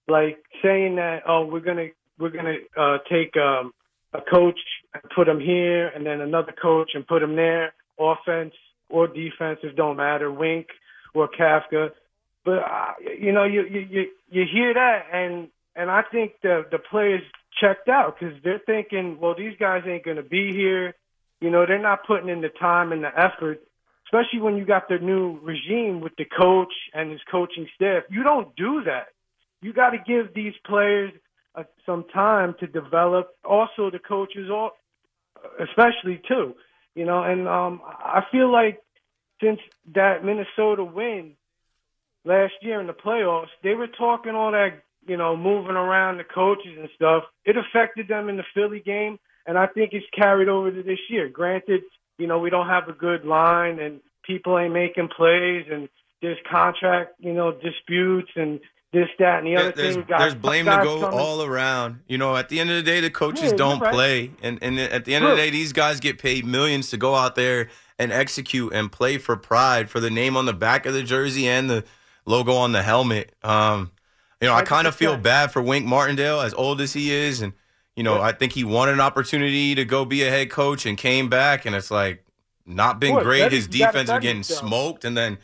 like 0.08 0.44
saying 0.64 0.96
that 0.96 1.24
oh 1.28 1.46
we're 1.46 1.60
gonna 1.60 1.88
we're 2.20 2.30
gonna 2.30 2.58
uh, 2.76 2.98
take 3.10 3.38
um, 3.38 3.74
a 4.14 4.22
coach 4.22 4.60
and 4.94 5.04
put 5.16 5.28
him 5.28 5.40
here, 5.40 5.88
and 5.88 6.06
then 6.06 6.22
another 6.22 6.54
coach 6.60 6.92
and 6.94 7.08
put 7.08 7.24
him 7.24 7.36
there. 7.36 7.74
Offense 8.00 8.54
or 8.90 9.08
defensive 9.08 9.76
don't 9.76 9.98
matter. 9.98 10.32
Wink 10.32 10.68
or 11.14 11.30
Kafka, 11.30 11.90
but 12.44 12.60
uh, 12.60 12.94
you 13.20 13.32
know 13.32 13.44
you 13.44 13.64
you 13.64 13.80
you 13.90 14.06
you 14.30 14.44
hear 14.52 14.74
that 14.74 15.04
and 15.14 15.48
and 15.76 15.90
I 15.90 16.02
think 16.12 16.34
the 16.42 16.66
the 16.72 16.80
players 16.80 17.22
checked 17.62 17.90
out 17.90 18.18
because 18.20 18.36
they're 18.44 18.62
thinking, 18.66 19.20
well, 19.20 19.36
these 19.38 19.54
guys 19.60 19.84
ain't 19.88 20.04
going 20.04 20.18
to 20.18 20.24
be 20.24 20.52
here. 20.52 20.96
You 21.42 21.50
know, 21.50 21.66
they're 21.66 21.82
not 21.82 22.06
putting 22.06 22.30
in 22.30 22.42
the 22.42 22.50
time 22.50 22.92
and 22.92 23.04
the 23.04 23.12
effort, 23.20 23.62
especially 24.06 24.40
when 24.40 24.58
you 24.58 24.66
got 24.66 24.88
the 24.88 24.98
new 24.98 25.40
regime 25.42 26.00
with 26.02 26.16
the 26.18 26.26
coach 26.26 26.74
and 26.94 27.12
his 27.12 27.22
coaching 27.30 27.68
staff. 27.76 28.04
You 28.10 28.24
don't 28.24 28.56
do 28.56 28.84
that. 28.86 29.08
You 29.62 29.74
got 29.74 29.92
to 29.92 29.98
give 29.98 30.34
these 30.34 30.54
players 30.66 31.12
uh, 31.56 31.64
some 31.86 32.06
time 32.14 32.56
to 32.60 32.68
develop. 32.68 33.36
Also, 33.44 33.90
the 33.92 34.00
coaches, 34.00 34.50
all 34.50 34.72
especially 35.60 36.22
too. 36.28 36.56
You 36.96 37.06
know, 37.06 37.24
and 37.24 37.48
um, 37.48 37.82
I 37.86 38.22
feel 38.32 38.52
like 38.52 38.82
since 39.42 39.60
that 39.96 40.24
Minnesota 40.24 40.84
win 40.84 41.34
last 42.24 42.54
year 42.62 42.80
in 42.80 42.88
the 42.88 42.94
playoffs, 42.94 43.50
they 43.64 43.74
were 43.74 43.88
talking 43.88 44.36
all 44.36 44.52
that, 44.52 44.84
you 45.08 45.18
know, 45.18 45.36
moving 45.36 45.76
around 45.76 46.18
the 46.18 46.24
coaches 46.24 46.78
and 46.80 46.90
stuff. 46.96 47.24
It 47.46 47.56
affected 47.58 48.08
them 48.08 48.30
in 48.30 48.38
the 48.38 48.44
Philly 48.54 48.80
game, 48.80 49.20
and 49.46 49.58
I 49.58 49.68
think 49.68 49.92
it's 49.94 50.06
carried 50.16 50.50
over 50.50 50.72
to 50.72 50.84
this 50.84 51.00
year. 51.10 51.30
Granted, 51.30 51.82
you 52.18 52.28
know, 52.28 52.40
we 52.40 52.50
don't 52.50 52.70
have 52.70 52.88
a 52.88 52.94
good 52.94 53.26
line, 53.26 53.80
and 53.80 54.00
people 54.24 54.58
ain't 54.58 54.74
making 54.74 55.10
plays, 55.10 55.66
and 55.72 55.90
there's 56.22 56.38
contract, 56.50 57.16
you 57.20 57.34
know, 57.34 57.52
disputes 57.52 58.32
and 58.36 58.60
this, 58.94 59.10
that, 59.20 59.40
and 59.40 59.48
the 59.48 59.58
other 59.58 59.72
there's, 59.72 59.96
thing. 59.96 60.06
Guys- 60.08 60.20
there's 60.20 60.36
blame 60.36 60.66
to 60.66 60.80
go 60.84 61.02
coming- 61.02 61.20
all 61.20 61.44
around. 61.44 62.00
You 62.08 62.18
know, 62.18 62.38
at 62.38 62.48
the 62.50 62.60
end 62.60 62.70
of 62.70 62.78
the 62.78 62.84
day, 62.84 63.02
the 63.02 63.10
coaches 63.10 63.52
Yeah, 63.52 63.58
don't 63.58 63.80
right. 63.80 63.94
play, 63.94 64.32
and 64.42 64.60
and 64.62 64.80
at 64.80 65.04
the 65.06 65.16
end 65.16 65.26
of 65.26 65.32
the 65.32 65.38
day, 65.38 65.50
these 65.50 65.74
guys 65.74 66.00
get 66.00 66.20
paid 66.20 66.46
millions 66.46 66.90
to 66.92 66.98
go 66.98 67.16
out 67.16 67.36
there 67.36 67.70
and 68.00 68.12
execute 68.12 68.72
and 68.74 68.92
play 68.92 69.18
for 69.18 69.36
pride, 69.36 69.90
for 69.90 70.00
the 70.00 70.10
name 70.10 70.38
on 70.38 70.46
the 70.46 70.54
back 70.54 70.86
of 70.86 70.94
the 70.94 71.04
jersey 71.04 71.48
and 71.48 71.70
the 71.70 71.84
logo 72.26 72.54
on 72.54 72.72
the 72.72 72.82
helmet. 72.84 73.34
Um, 73.44 73.92
you 74.42 74.48
know, 74.48 74.54
I 74.56 74.62
kind 74.64 74.88
of 74.88 74.96
feel 74.96 75.16
100%. 75.18 75.22
bad 75.24 75.52
for 75.52 75.62
Wink 75.62 75.86
Martindale, 75.86 76.42
as 76.42 76.54
old 76.54 76.80
as 76.82 76.94
he 76.94 77.12
is, 77.14 77.42
and 77.42 77.54
you 77.96 78.04
know, 78.04 78.16
Yeah. 78.16 78.22
I 78.24 78.32
think 78.32 78.54
he 78.54 78.64
wanted 78.64 78.94
an 78.94 79.02
opportunity 79.02 79.76
to 79.76 79.86
go 79.86 80.04
be 80.06 80.24
a 80.24 80.30
head 80.30 80.50
coach 80.50 80.86
and 80.86 80.98
came 80.98 81.30
back, 81.30 81.66
and 81.66 81.76
it's 81.76 81.92
like 81.92 82.24
not 82.66 83.00
been 83.00 83.16
great. 83.20 83.52
His 83.52 83.68
defense 83.68 84.10
was 84.10 84.20
getting 84.22 84.44
smoked, 84.44 85.04
and 85.06 85.16
then 85.18 85.38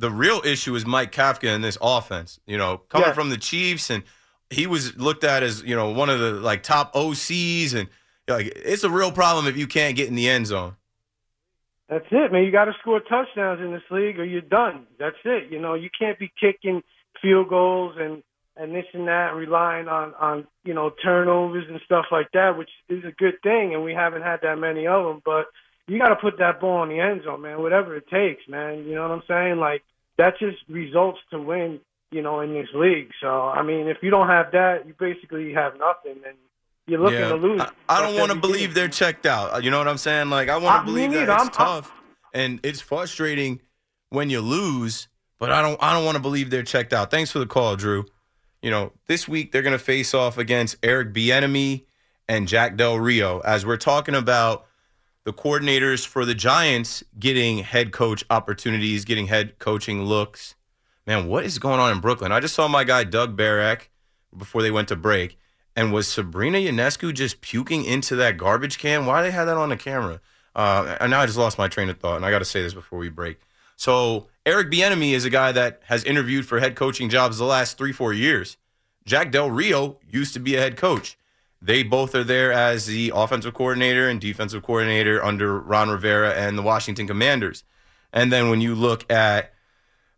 the 0.00 0.10
real 0.10 0.40
issue 0.44 0.74
is 0.74 0.86
Mike 0.86 1.12
Kafka 1.12 1.54
in 1.54 1.60
this 1.60 1.78
offense. 1.80 2.40
You 2.46 2.58
know, 2.58 2.78
coming 2.88 3.08
Yeah. 3.08 3.12
from 3.14 3.30
the 3.30 3.36
Chiefs, 3.36 3.90
and 3.90 4.02
he 4.48 4.66
was 4.66 4.96
looked 4.96 5.24
at 5.24 5.42
as 5.42 5.62
you 5.62 5.76
know 5.76 5.90
one 5.90 6.08
of 6.10 6.18
the 6.18 6.32
like 6.32 6.62
top 6.62 6.94
OCs, 6.94 7.74
and 7.74 7.88
like 8.26 8.46
it's 8.56 8.84
a 8.84 8.90
real 8.90 9.12
problem 9.12 9.46
if 9.46 9.56
you 9.56 9.66
can't 9.66 9.96
get 9.96 10.08
in 10.08 10.14
the 10.14 10.28
end 10.28 10.46
zone. 10.46 10.76
That's 11.88 12.06
it, 12.10 12.32
man. 12.32 12.44
You 12.44 12.52
got 12.52 12.66
to 12.66 12.74
score 12.80 13.00
touchdowns 13.00 13.60
in 13.60 13.72
this 13.72 13.82
league, 13.90 14.18
or 14.20 14.24
you're 14.24 14.40
done. 14.42 14.86
That's 14.98 15.16
it. 15.24 15.50
You 15.50 15.60
know, 15.60 15.74
you 15.74 15.90
can't 15.98 16.18
be 16.18 16.30
kicking 16.40 16.82
field 17.20 17.48
goals 17.48 17.96
and 17.98 18.22
and 18.56 18.74
this 18.74 18.84
and 18.92 19.08
that, 19.08 19.30
and 19.30 19.38
relying 19.38 19.88
on 19.88 20.14
on 20.14 20.46
you 20.64 20.72
know 20.74 20.90
turnovers 21.02 21.66
and 21.68 21.80
stuff 21.84 22.06
like 22.12 22.28
that, 22.32 22.56
which 22.56 22.70
is 22.88 23.04
a 23.04 23.12
good 23.12 23.42
thing, 23.42 23.74
and 23.74 23.84
we 23.84 23.92
haven't 23.92 24.22
had 24.22 24.40
that 24.42 24.58
many 24.58 24.86
of 24.86 25.04
them. 25.04 25.20
But 25.24 25.46
you 25.88 25.98
got 25.98 26.10
to 26.10 26.16
put 26.16 26.38
that 26.38 26.60
ball 26.60 26.84
in 26.84 26.90
the 26.90 27.00
end 27.00 27.22
zone, 27.24 27.42
man. 27.42 27.60
Whatever 27.60 27.96
it 27.96 28.08
takes, 28.08 28.46
man. 28.48 28.84
You 28.84 28.94
know 28.94 29.02
what 29.02 29.10
I'm 29.10 29.22
saying? 29.26 29.56
Like 29.58 29.82
that 30.20 30.38
just 30.38 30.58
results 30.68 31.18
to 31.32 31.40
win. 31.40 31.80
You 32.12 32.22
know, 32.22 32.40
in 32.40 32.52
this 32.52 32.66
league. 32.74 33.10
So 33.20 33.28
I 33.28 33.62
mean, 33.62 33.86
if 33.86 33.98
you 34.02 34.10
don't 34.10 34.26
have 34.26 34.50
that, 34.50 34.84
you 34.84 34.94
basically 34.98 35.52
have 35.54 35.74
nothing, 35.78 36.20
and 36.26 36.36
you're 36.88 36.98
looking 36.98 37.20
to 37.20 37.36
lose. 37.36 37.60
I, 37.60 37.70
I 37.88 38.02
don't 38.02 38.18
want 38.18 38.32
to 38.32 38.38
believe 38.38 38.70
game. 38.70 38.74
they're 38.74 38.88
checked 38.88 39.26
out. 39.26 39.54
Uh, 39.54 39.58
you 39.58 39.70
know 39.70 39.78
what 39.78 39.86
I'm 39.86 39.96
saying? 39.96 40.28
Like 40.28 40.48
I 40.48 40.56
want 40.56 40.84
to 40.84 40.86
believe 40.92 41.12
that 41.12 41.20
neither. 41.20 41.32
it's 41.32 41.42
I'm- 41.42 41.66
I'm- 41.66 41.82
tough 41.82 41.92
and 42.34 42.58
it's 42.64 42.80
frustrating 42.80 43.60
when 44.08 44.28
you 44.28 44.40
lose, 44.40 45.06
but 45.38 45.52
I 45.52 45.62
don't 45.62 45.80
I 45.80 45.92
don't 45.92 46.04
want 46.04 46.16
to 46.16 46.20
believe 46.20 46.50
they're 46.50 46.64
checked 46.64 46.92
out. 46.92 47.12
Thanks 47.12 47.30
for 47.30 47.38
the 47.38 47.46
call, 47.46 47.76
Drew. 47.76 48.06
You 48.60 48.72
know, 48.72 48.92
this 49.06 49.28
week 49.28 49.52
they're 49.52 49.62
going 49.62 49.78
to 49.78 49.78
face 49.78 50.12
off 50.12 50.36
against 50.36 50.78
Eric 50.82 51.14
Bieniemy 51.14 51.86
and 52.28 52.48
Jack 52.48 52.76
Del 52.76 52.98
Rio 52.98 53.38
as 53.40 53.64
we're 53.64 53.76
talking 53.76 54.16
about 54.16 54.66
the 55.24 55.32
coordinators 55.32 56.06
for 56.06 56.24
the 56.24 56.34
Giants 56.34 57.04
getting 57.18 57.58
head 57.58 57.92
coach 57.92 58.24
opportunities, 58.30 59.04
getting 59.04 59.26
head 59.26 59.58
coaching 59.58 60.04
looks. 60.04 60.54
Man, 61.06 61.26
what 61.26 61.44
is 61.44 61.58
going 61.58 61.80
on 61.80 61.92
in 61.92 62.00
Brooklyn? 62.00 62.32
I 62.32 62.40
just 62.40 62.54
saw 62.54 62.68
my 62.68 62.84
guy 62.84 63.04
Doug 63.04 63.36
Barak 63.36 63.90
before 64.36 64.62
they 64.62 64.70
went 64.70 64.88
to 64.88 64.96
break. 64.96 65.38
And 65.76 65.92
was 65.92 66.08
Sabrina 66.08 66.58
Ionescu 66.58 67.14
just 67.14 67.40
puking 67.40 67.84
into 67.84 68.16
that 68.16 68.36
garbage 68.36 68.78
can? 68.78 69.06
Why 69.06 69.22
they 69.22 69.30
had 69.30 69.44
that 69.44 69.56
on 69.56 69.68
the 69.68 69.76
camera? 69.76 70.20
Uh, 70.54 70.96
and 71.00 71.10
now 71.10 71.20
I 71.20 71.26
just 71.26 71.38
lost 71.38 71.58
my 71.58 71.68
train 71.68 71.88
of 71.88 71.98
thought, 71.98 72.16
and 72.16 72.26
I 72.26 72.30
got 72.30 72.40
to 72.40 72.44
say 72.44 72.60
this 72.60 72.74
before 72.74 72.98
we 72.98 73.08
break. 73.08 73.38
So 73.76 74.26
Eric 74.44 74.70
Bieniemy 74.70 75.12
is 75.12 75.24
a 75.24 75.30
guy 75.30 75.52
that 75.52 75.80
has 75.84 76.04
interviewed 76.04 76.46
for 76.46 76.60
head 76.60 76.74
coaching 76.74 77.08
jobs 77.08 77.38
the 77.38 77.44
last 77.44 77.78
three, 77.78 77.92
four 77.92 78.12
years. 78.12 78.56
Jack 79.04 79.30
Del 79.30 79.50
Rio 79.50 79.98
used 80.08 80.34
to 80.34 80.40
be 80.40 80.56
a 80.56 80.60
head 80.60 80.76
coach. 80.76 81.16
They 81.62 81.82
both 81.82 82.14
are 82.14 82.24
there 82.24 82.52
as 82.52 82.86
the 82.86 83.12
offensive 83.14 83.54
coordinator 83.54 84.08
and 84.08 84.20
defensive 84.20 84.62
coordinator 84.62 85.22
under 85.22 85.58
Ron 85.58 85.90
Rivera 85.90 86.32
and 86.32 86.56
the 86.56 86.62
Washington 86.62 87.06
Commanders. 87.06 87.64
And 88.12 88.32
then 88.32 88.48
when 88.48 88.60
you 88.60 88.74
look 88.74 89.10
at 89.12 89.52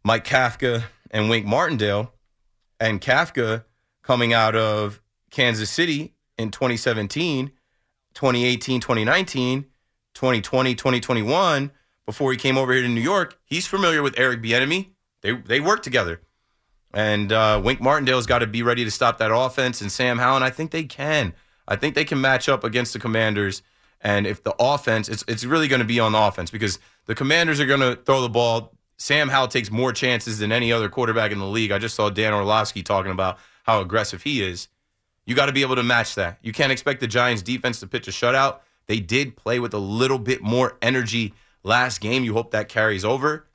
Mike 0.04 0.24
Kafka 0.24 0.84
and 1.10 1.28
Wink 1.28 1.44
Martindale, 1.44 2.12
and 2.82 3.00
Kafka 3.00 3.64
coming 4.02 4.32
out 4.32 4.56
of 4.56 5.00
Kansas 5.30 5.70
City 5.70 6.14
in 6.36 6.50
2017, 6.50 7.52
2018, 8.14 8.80
2019, 8.80 9.66
2020, 10.14 10.74
2021, 10.74 11.70
before 12.04 12.32
he 12.32 12.38
came 12.38 12.58
over 12.58 12.72
here 12.72 12.82
to 12.82 12.88
New 12.88 13.00
York, 13.00 13.38
he's 13.44 13.66
familiar 13.66 14.02
with 14.02 14.18
Eric 14.18 14.42
Bieniemy. 14.42 14.90
They 15.22 15.32
they 15.32 15.60
work 15.60 15.82
together. 15.82 16.20
And 16.94 17.32
uh, 17.32 17.60
Wink 17.64 17.80
Martindale's 17.80 18.26
got 18.26 18.40
to 18.40 18.46
be 18.46 18.62
ready 18.62 18.84
to 18.84 18.90
stop 18.90 19.18
that 19.18 19.34
offense. 19.34 19.80
And 19.80 19.90
Sam 19.90 20.18
Howell, 20.18 20.42
I 20.42 20.50
think 20.50 20.70
they 20.70 20.84
can. 20.84 21.32
I 21.66 21.76
think 21.76 21.94
they 21.94 22.04
can 22.04 22.20
match 22.20 22.48
up 22.48 22.64
against 22.64 22.92
the 22.92 22.98
Commanders. 22.98 23.62
And 24.00 24.26
if 24.26 24.42
the 24.42 24.54
offense, 24.58 25.08
it's 25.08 25.24
it's 25.28 25.44
really 25.44 25.68
going 25.68 25.80
to 25.80 25.86
be 25.86 26.00
on 26.00 26.12
the 26.12 26.18
offense 26.18 26.50
because 26.50 26.78
the 27.06 27.14
Commanders 27.14 27.60
are 27.60 27.66
going 27.66 27.80
to 27.80 27.96
throw 27.96 28.20
the 28.20 28.28
ball. 28.28 28.72
Sam 28.98 29.28
Howell 29.28 29.48
takes 29.48 29.70
more 29.70 29.92
chances 29.92 30.38
than 30.38 30.52
any 30.52 30.72
other 30.72 30.88
quarterback 30.88 31.32
in 31.32 31.38
the 31.38 31.46
league. 31.46 31.72
I 31.72 31.78
just 31.78 31.94
saw 31.94 32.10
Dan 32.10 32.34
Orlovsky 32.34 32.82
talking 32.82 33.12
about 33.12 33.38
how 33.64 33.80
aggressive 33.80 34.22
he 34.22 34.42
is. 34.42 34.68
You 35.24 35.34
got 35.34 35.46
to 35.46 35.52
be 35.52 35.62
able 35.62 35.76
to 35.76 35.82
match 35.82 36.14
that. 36.16 36.38
You 36.42 36.52
can't 36.52 36.72
expect 36.72 37.00
the 37.00 37.06
Giants 37.06 37.42
defense 37.42 37.80
to 37.80 37.86
pitch 37.86 38.08
a 38.08 38.10
shutout. 38.10 38.60
They 38.86 38.98
did 38.98 39.36
play 39.36 39.60
with 39.60 39.72
a 39.72 39.78
little 39.78 40.18
bit 40.18 40.42
more 40.42 40.76
energy 40.82 41.34
last 41.62 42.00
game. 42.00 42.24
You 42.24 42.34
hope 42.34 42.50
that 42.50 42.68
carries 42.68 43.04
over, 43.04 43.46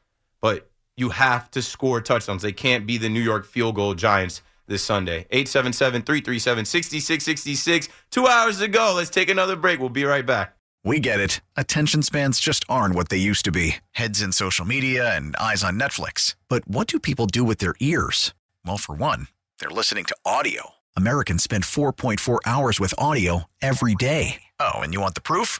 but 0.42 0.67
you 0.98 1.10
have 1.10 1.50
to 1.52 1.62
score 1.62 2.02
touchdowns. 2.02 2.42
They 2.42 2.52
can't 2.52 2.86
be 2.86 2.98
the 2.98 3.08
New 3.08 3.22
York 3.22 3.46
field 3.46 3.76
goal 3.76 3.94
Giants 3.94 4.42
this 4.68 4.84
Sunday. 4.84 5.26
877 5.30 6.02
337 6.02 6.66
6666. 6.66 7.90
Two 8.12 8.28
hours 8.28 8.60
to 8.60 8.68
go. 8.68 8.94
Let's 8.96 9.10
take 9.10 9.30
another 9.30 9.56
break. 9.56 9.80
We'll 9.80 9.90
be 9.90 10.04
right 10.04 10.26
back. 10.26 10.56
We 10.84 11.00
get 11.00 11.20
it. 11.20 11.42
Attention 11.56 12.02
spans 12.02 12.40
just 12.40 12.64
aren't 12.70 12.96
what 12.96 13.10
they 13.10 13.18
used 13.18 13.46
to 13.46 13.52
be 13.52 13.78
heads 13.92 14.22
in 14.22 14.32
social 14.32 14.66
media 14.66 15.16
and 15.16 15.36
eyes 15.36 15.64
on 15.64 15.80
Netflix. 15.80 16.36
But 16.48 16.68
what 16.68 16.88
do 16.88 17.00
people 17.00 17.26
do 17.28 17.44
with 17.44 17.58
their 17.58 17.76
ears? 17.80 18.34
Well, 18.66 18.78
for 18.78 18.96
one, 18.96 19.28
they're 19.60 19.70
listening 19.70 20.06
to 20.06 20.16
audio. 20.26 20.72
Americans 20.96 21.44
spend 21.44 21.64
4.4 21.64 22.40
hours 22.46 22.80
with 22.80 22.94
audio 22.98 23.44
every 23.62 23.96
day. 23.96 24.44
Oh, 24.60 24.80
and 24.80 24.94
you 24.94 25.02
want 25.02 25.16
the 25.16 25.22
proof? 25.22 25.60